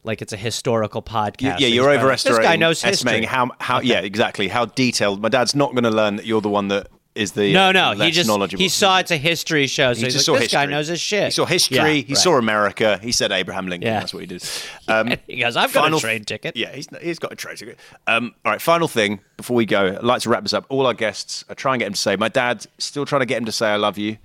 like 0.05 0.23
it's 0.23 0.33
a 0.33 0.37
historical 0.37 1.03
podcast. 1.03 1.61
Yeah, 1.61 1.67
you're 1.69 1.69
he's 1.69 1.79
probably 1.81 1.97
like, 1.97 2.05
overestimating 2.05 2.41
This 2.43 2.49
guy 2.51 2.57
knows 2.57 2.83
history. 2.83 3.25
how 3.25 3.51
how 3.61 3.81
yeah 3.81 4.01
exactly 4.01 4.49
how 4.49 4.67
detailed. 4.67 5.21
My 5.21 5.29
dad's 5.29 5.55
not 5.55 5.73
going 5.73 5.85
to 5.85 5.91
learn 5.91 6.17
that 6.17 6.27
you're 6.27 6.41
the 6.41 6.49
one 6.49 6.69
that 6.69 6.89
is 7.15 7.33
the 7.33 7.53
no, 7.53 7.69
uh, 7.69 7.73
no, 7.73 7.93
he 7.93 8.11
just 8.11 8.27
knowledgeable. 8.27 8.63
he 8.63 8.71
saw 8.71 8.99
it's 8.99 9.11
a 9.11 9.19
history 9.19 9.67
show, 9.67 9.93
so 9.93 9.99
He 9.99 10.05
he's 10.07 10.15
just 10.15 10.29
like, 10.29 10.37
saw 10.37 10.41
this 10.41 10.51
guy 10.53 10.61
history. 10.61 10.75
knows 10.75 10.89
his 10.89 11.01
shit. 11.01 11.25
He 11.25 11.31
saw 11.31 11.45
history. 11.45 11.77
Yeah, 11.77 11.89
he 11.89 12.05
right. 12.09 12.17
saw 12.17 12.39
America. 12.39 12.99
He 13.03 13.13
said 13.13 13.33
Abraham 13.33 13.69
Lincoln. 13.69 13.89
Yeah. 13.89 14.01
That's 14.01 14.15
what 14.15 14.21
he 14.21 14.27
did. 14.27 14.43
Um, 14.89 15.15
he 15.27 15.37
goes, 15.37 15.57
I've 15.57 15.73
got 15.73 15.93
a 15.93 15.99
train 15.99 16.25
ticket. 16.25 16.57
Yeah, 16.57 16.73
he's, 16.73 16.89
he's 17.01 17.19
got 17.19 17.33
a 17.33 17.37
train 17.37 17.57
ticket. 17.57 17.79
Um, 18.07 18.35
all 18.45 18.53
right, 18.53 18.61
final 18.61 18.89
thing 18.89 19.21
before 19.37 19.57
we 19.57 19.65
go, 19.65 19.89
I'd 19.89 20.03
like 20.03 20.23
to 20.23 20.29
wrap 20.31 20.43
this 20.43 20.53
up. 20.53 20.67
All 20.71 20.87
our 20.87 20.93
guests, 20.93 21.45
I 21.49 21.55
try 21.55 21.73
and 21.75 21.79
get 21.79 21.87
him 21.87 21.93
to 21.93 22.01
say, 22.01 22.17
my 22.17 22.29
dad, 22.29 22.67
still 22.79 23.07
trying 23.07 23.21
to 23.21 23.27
get 23.27 23.39
him 23.39 23.45
to 23.45 23.53
say, 23.53 23.69
I 23.69 23.77
love 23.77 23.97
you. 23.97 24.19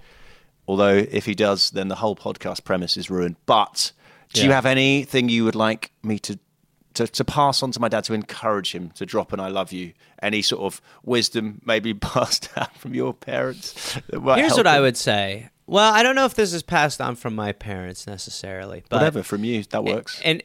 Although 0.67 0.95
if 1.11 1.25
he 1.25 1.33
does, 1.33 1.71
then 1.71 1.87
the 1.87 1.95
whole 1.95 2.15
podcast 2.15 2.63
premise 2.63 2.97
is 2.97 3.09
ruined. 3.09 3.37
But 3.45 3.91
do 4.33 4.43
you 4.43 4.51
have 4.51 4.65
anything 4.65 5.29
you 5.29 5.45
would 5.45 5.55
like 5.55 5.91
me 6.03 6.19
to, 6.19 6.37
to, 6.95 7.07
to 7.07 7.23
pass 7.23 7.63
on 7.63 7.71
to 7.71 7.79
my 7.79 7.87
dad 7.87 8.03
to 8.05 8.13
encourage 8.13 8.73
him 8.73 8.89
to 8.91 9.05
drop 9.05 9.31
an 9.31 9.39
I 9.39 9.47
love 9.47 9.71
you? 9.71 9.93
Any 10.21 10.41
sort 10.41 10.61
of 10.63 10.81
wisdom 11.03 11.61
maybe 11.65 11.93
passed 11.93 12.53
down 12.53 12.67
from 12.75 12.93
your 12.93 13.13
parents? 13.13 13.97
Here's 14.11 14.57
what 14.57 14.67
I 14.67 14.79
would 14.81 14.97
say. 14.97 15.49
Well, 15.67 15.93
I 15.93 16.03
don't 16.03 16.15
know 16.15 16.25
if 16.25 16.33
this 16.33 16.53
is 16.53 16.63
passed 16.63 16.99
on 17.01 17.15
from 17.15 17.35
my 17.35 17.51
parents 17.53 18.07
necessarily, 18.07 18.83
but 18.89 18.97
Whatever, 18.97 19.23
from 19.23 19.43
you, 19.43 19.63
that 19.63 19.83
works. 19.83 20.21
and 20.23 20.41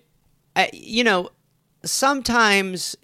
uh, 0.56 0.66
you 0.72 1.02
know 1.04 1.30
sometimes 1.84 2.96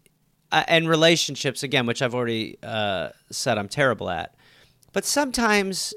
uh, 0.53 0.65
and 0.69 0.89
relationships 0.89 1.63
again 1.63 1.87
which 1.87 2.01
i've 2.03 2.15
already 2.15 2.57
uh, 2.63 3.09
said 3.31 3.59
i'm 3.59 3.69
terrible 3.69 4.09
at 4.09 4.35
but 4.93 5.05
sometimes 5.05 5.95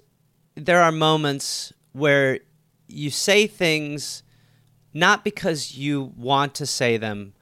there 0.66 0.82
are 0.82 0.92
moments 0.92 1.74
where 1.94 2.40
you 2.88 3.10
say 3.10 3.48
things 3.48 4.24
not 4.94 5.24
because 5.24 5.78
you 5.78 6.12
want 6.18 6.54
to 6.56 6.66
say 6.66 6.98
them 6.98 7.34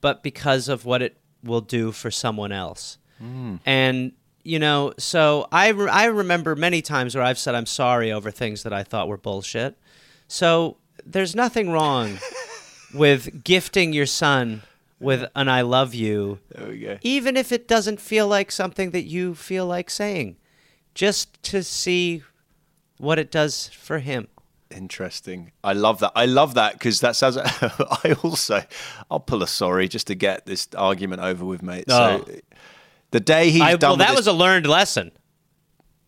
but 0.00 0.22
because 0.22 0.68
of 0.68 0.84
what 0.84 1.00
it 1.02 1.16
will 1.42 1.60
do 1.62 1.92
for 1.92 2.10
someone 2.10 2.52
else. 2.52 2.98
Mm. 3.22 3.60
And 3.64 4.12
you 4.42 4.58
know 4.58 4.92
so 4.98 5.46
I, 5.52 5.68
re- 5.68 5.88
I 5.90 6.06
remember 6.06 6.54
many 6.54 6.82
times 6.82 7.14
where 7.14 7.24
i've 7.24 7.38
said 7.38 7.54
i'm 7.54 7.64
sorry 7.64 8.12
over 8.12 8.30
things 8.30 8.62
that 8.64 8.72
i 8.74 8.82
thought 8.82 9.08
were 9.08 9.16
bullshit. 9.16 9.78
So 10.28 10.76
there's 11.06 11.34
nothing 11.34 11.70
wrong 11.70 12.18
with 12.94 13.44
gifting 13.44 13.92
your 13.92 14.06
son 14.06 14.62
with 15.00 15.24
an 15.34 15.48
I 15.48 15.60
love 15.62 15.92
you, 15.92 16.38
There 16.50 16.68
we 16.68 16.78
go. 16.78 16.98
even 17.02 17.36
if 17.36 17.52
it 17.52 17.68
doesn't 17.68 18.00
feel 18.00 18.26
like 18.26 18.50
something 18.50 18.90
that 18.92 19.02
you 19.04 19.34
feel 19.34 19.66
like 19.66 19.90
saying, 19.90 20.36
just 20.94 21.42
to 21.44 21.62
see 21.62 22.22
what 22.98 23.18
it 23.18 23.30
does 23.30 23.68
for 23.68 23.98
him. 23.98 24.28
Interesting. 24.70 25.52
I 25.62 25.72
love 25.72 26.00
that. 26.00 26.12
I 26.16 26.26
love 26.26 26.54
that 26.54 26.72
because 26.74 27.00
that 27.00 27.14
sounds. 27.16 27.36
I 27.38 28.16
also, 28.24 28.62
I'll 29.10 29.20
pull 29.20 29.42
a 29.42 29.46
sorry 29.46 29.88
just 29.88 30.06
to 30.08 30.14
get 30.14 30.46
this 30.46 30.66
argument 30.76 31.22
over 31.22 31.44
with, 31.44 31.62
mate. 31.62 31.84
So, 31.88 32.24
Oh. 32.26 32.34
the 33.12 33.20
day 33.20 33.50
he's 33.50 33.62
I, 33.62 33.76
done, 33.76 33.90
well, 33.90 33.96
that 33.98 34.08
this- 34.08 34.16
was 34.16 34.26
a 34.26 34.32
learned 34.32 34.66
lesson. 34.66 35.12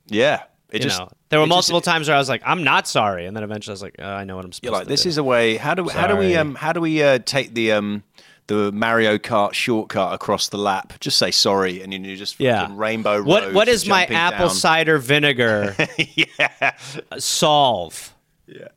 yeah. 0.07 0.43
It 0.73 0.83
You 0.83 0.89
just 0.89 0.99
know, 0.99 1.09
there 1.29 1.39
were 1.39 1.45
it 1.45 1.47
just- 1.47 1.55
multiple 1.71 1.81
times 1.81 2.09
where 2.09 2.17
I 2.17 2.19
was 2.19 2.29
like, 2.29 2.43
"I'm 2.45 2.65
not 2.65 2.89
sorry," 2.89 3.27
and 3.27 3.37
then 3.37 3.45
eventually 3.45 3.71
I 3.71 3.75
was 3.75 3.83
like, 3.83 3.95
oh, 4.01 4.05
"I 4.05 4.25
know 4.25 4.35
what 4.35 4.45
I'm 4.45 4.53
supposed 4.53 4.65
You're 4.65 4.73
like, 4.73 4.83
to 4.83 4.89
this 4.89 5.05
do." 5.05 5.11
is 5.11 5.17
a 5.19 5.23
way. 5.23 5.57
How 5.59 5.75
do 5.75 5.89
how 5.89 6.09
do 6.09 6.17
we 6.17 6.35
um 6.35 6.57
how 6.57 6.73
do 6.73 6.81
we 6.81 7.01
uh, 7.05 7.21
take 7.21 7.55
the 7.55 7.71
um 7.71 8.03
the 8.47 8.73
Mario 8.73 9.19
Kart 9.19 9.53
shortcut 9.53 10.13
across 10.13 10.49
the 10.49 10.59
lap? 10.59 10.95
Just 11.01 11.19
say 11.19 11.31
sorry, 11.31 11.83
and 11.83 11.93
you 11.93 12.17
just 12.17 12.39
yeah. 12.41 12.69
rainbow. 12.71 13.23
What 13.23 13.53
what 13.53 13.69
is 13.69 13.87
my 13.87 14.07
apple 14.07 14.49
down. 14.49 14.55
cider 14.55 14.99
vinegar 14.99 15.75
yeah, 15.99 16.75
solve? 17.19 18.15
yeah, 18.47 18.69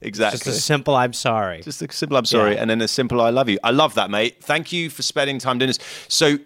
exactly. 0.00 0.38
Just 0.38 0.46
a 0.46 0.52
simple 0.52 0.94
"I'm 0.94 1.12
sorry." 1.12 1.62
Just 1.62 1.82
a 1.82 1.92
simple 1.92 2.16
I'm 2.16 2.24
sorry, 2.24 2.54
Yeah. 2.54 2.62
and 2.62 2.70
then 2.70 2.80
a 2.80 2.88
simple 2.88 3.20
I 3.20 3.30
love 3.30 3.48
you. 3.48 3.58
I 3.62 3.70
love 3.70 3.94
that, 3.94 4.10
mate. 4.10 4.42
Thank 4.42 4.72
you 4.72 4.90
for 4.90 5.02
spending 5.02 5.38
time 5.38 5.58
doing 5.58 5.68
this. 5.68 5.78
So, 6.08 6.38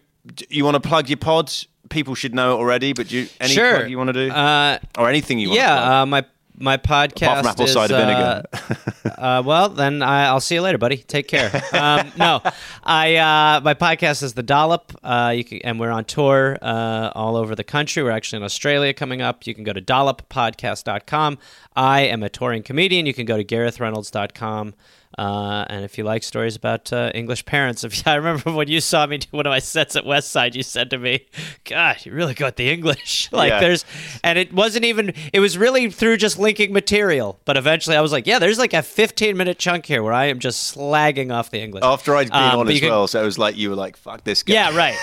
you 0.48 0.64
want 0.64 0.80
to 0.80 0.88
plug 0.88 1.08
your 1.08 1.18
pod? 1.18 1.52
People 1.88 2.14
should 2.14 2.34
know 2.34 2.56
it 2.56 2.58
already, 2.58 2.92
but 2.92 3.08
do 3.08 3.18
you, 3.18 3.28
any 3.40 3.54
sure. 3.54 3.76
plug 3.76 3.90
you 3.90 3.96
want 3.96 4.08
to 4.08 4.26
do? 4.26 4.32
Uh, 4.32 4.78
or 4.98 5.08
anything 5.08 5.38
you 5.38 5.50
want 5.50 5.60
to 5.60 5.64
yeah, 5.64 6.02
uh, 6.02 6.06
my 6.06 6.24
my 6.58 6.76
podcast 6.76 7.44
apple 7.44 7.64
is, 7.64 7.72
cider 7.72 7.94
uh, 7.94 7.98
vinegar. 7.98 9.14
uh, 9.18 9.42
well, 9.44 9.68
then 9.68 10.02
I, 10.02 10.26
I'll 10.26 10.40
see 10.40 10.54
you 10.54 10.62
later, 10.62 10.78
buddy. 10.78 10.98
Take 10.98 11.28
care. 11.28 11.50
Um, 11.72 12.12
no, 12.18 12.40
I 12.82 13.16
uh, 13.16 13.60
my 13.60 13.74
podcast 13.74 14.22
is 14.22 14.34
the 14.34 14.42
Dollop. 14.42 14.92
Uh, 15.02 15.32
you 15.36 15.44
can, 15.44 15.60
and 15.64 15.80
we're 15.80 15.90
on 15.90 16.04
tour 16.04 16.58
uh, 16.62 17.10
all 17.14 17.36
over 17.36 17.54
the 17.54 17.64
country. 17.64 18.02
We're 18.02 18.10
actually 18.10 18.38
in 18.38 18.44
Australia 18.44 18.94
coming 18.94 19.22
up. 19.22 19.46
You 19.46 19.54
can 19.54 19.64
go 19.64 19.72
to 19.72 19.82
dolloppodcast.com. 19.82 21.38
I 21.74 22.00
am 22.02 22.22
a 22.22 22.28
touring 22.28 22.62
comedian. 22.62 23.06
You 23.06 23.14
can 23.14 23.26
go 23.26 23.36
to 23.36 23.44
garethreynolds.com. 23.44 24.74
Uh, 25.18 25.64
and 25.70 25.82
if 25.82 25.96
you 25.96 26.04
like 26.04 26.22
stories 26.22 26.56
about 26.56 26.92
uh, 26.92 27.10
English 27.14 27.46
parents, 27.46 27.82
if 27.84 28.06
I 28.06 28.16
remember 28.16 28.52
when 28.52 28.68
you 28.68 28.80
saw 28.80 29.06
me 29.06 29.16
do 29.18 29.28
one 29.30 29.46
of 29.46 29.50
my 29.50 29.60
sets 29.60 29.96
at 29.96 30.04
West 30.04 30.30
Side, 30.30 30.54
you 30.54 30.62
said 30.62 30.90
to 30.90 30.98
me, 30.98 31.24
"God, 31.64 31.96
you 32.04 32.12
really 32.12 32.34
got 32.34 32.56
the 32.56 32.70
English." 32.70 33.28
like 33.32 33.48
Yeah. 33.50 33.60
there's, 33.60 33.84
and 34.22 34.38
it 34.38 34.52
wasn't 34.52 34.84
even. 34.84 35.14
It 35.32 35.40
was 35.40 35.56
really 35.56 35.90
through 35.90 36.18
just 36.18 36.38
linking 36.38 36.72
material. 36.72 37.40
But 37.46 37.56
eventually, 37.56 37.96
I 37.96 38.02
was 38.02 38.12
like, 38.12 38.26
"Yeah, 38.26 38.38
there's 38.38 38.58
like 38.58 38.74
a 38.74 38.82
15 38.82 39.36
minute 39.36 39.58
chunk 39.58 39.86
here 39.86 40.02
where 40.02 40.12
I 40.12 40.26
am 40.26 40.38
just 40.38 40.76
slagging 40.76 41.32
off 41.32 41.50
the 41.50 41.62
English." 41.62 41.82
After 41.82 42.14
I'd 42.14 42.28
been 42.30 42.36
Um, 42.36 42.58
on 42.60 42.68
as 42.68 42.80
can- 42.80 42.90
well, 42.90 43.06
so 43.06 43.22
it 43.22 43.24
was 43.24 43.38
like 43.38 43.56
you 43.56 43.70
were 43.70 43.76
like, 43.76 43.96
"Fuck 43.96 44.22
this 44.24 44.42
guy." 44.42 44.52
Yeah, 44.54 44.76
right. 44.76 44.96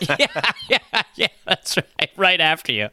yeah, 0.00 0.26
yeah, 0.68 0.78
yeah. 1.16 1.26
That's 1.46 1.76
right. 1.76 2.10
Right 2.16 2.40
after 2.40 2.72
you. 2.72 2.88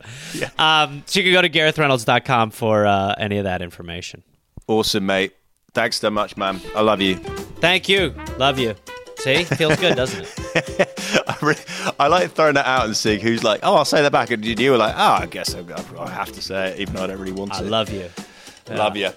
Um, 0.57 1.03
so 1.05 1.19
you 1.19 1.23
can 1.25 1.33
go 1.33 1.41
to 1.41 1.49
GarethReynolds.com 1.49 2.51
for 2.51 2.87
uh, 2.87 3.13
any 3.19 3.37
of 3.37 3.43
that 3.43 3.61
information. 3.61 4.23
Awesome, 4.67 5.05
mate. 5.05 5.33
Thanks 5.75 5.99
so 5.99 6.09
much, 6.09 6.37
man. 6.37 6.61
I 6.73 6.81
love 6.81 7.01
you. 7.01 7.17
Thank 7.59 7.89
you. 7.89 8.15
Love 8.37 8.57
you. 8.57 8.75
See, 9.17 9.43
feels 9.43 9.75
good, 9.77 9.95
doesn't 9.95 10.21
it? 10.23 11.23
I, 11.27 11.37
really, 11.41 11.59
I 11.99 12.07
like 12.07 12.31
throwing 12.31 12.53
that 12.53 12.65
out 12.65 12.85
and 12.85 12.95
seeing 12.95 13.19
who's 13.19 13.43
like, 13.43 13.59
"Oh, 13.63 13.75
I'll 13.75 13.85
say 13.85 14.01
that 14.01 14.11
back," 14.11 14.31
and 14.31 14.45
you 14.45 14.71
were 14.71 14.77
like, 14.77 14.93
"Oh, 14.95 15.17
I 15.21 15.25
guess 15.25 15.53
I, 15.53 15.61
I 15.99 16.09
have 16.09 16.31
to 16.31 16.41
say 16.41 16.69
it, 16.69 16.79
even 16.79 16.93
though 16.93 17.03
I 17.03 17.07
don't 17.07 17.19
really 17.19 17.31
want 17.33 17.53
to." 17.53 17.57
I 17.57 17.61
love 17.61 17.91
you. 17.91 18.09
love 18.69 18.95
you. 18.95 19.07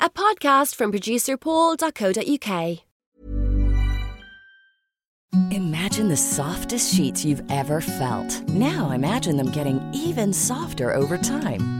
A 0.00 0.10
podcast 0.10 0.74
from 0.74 0.90
producer 0.90 1.36
Paul.co.uk. 1.36 2.78
Imagine 5.52 6.08
the 6.08 6.16
softest 6.16 6.94
sheets 6.94 7.24
you've 7.24 7.42
ever 7.50 7.80
felt. 7.80 8.48
Now 8.48 8.90
imagine 8.90 9.36
them 9.36 9.52
getting 9.52 9.80
even 9.92 10.32
softer 10.32 10.92
over 10.94 11.16
time. 11.18 11.79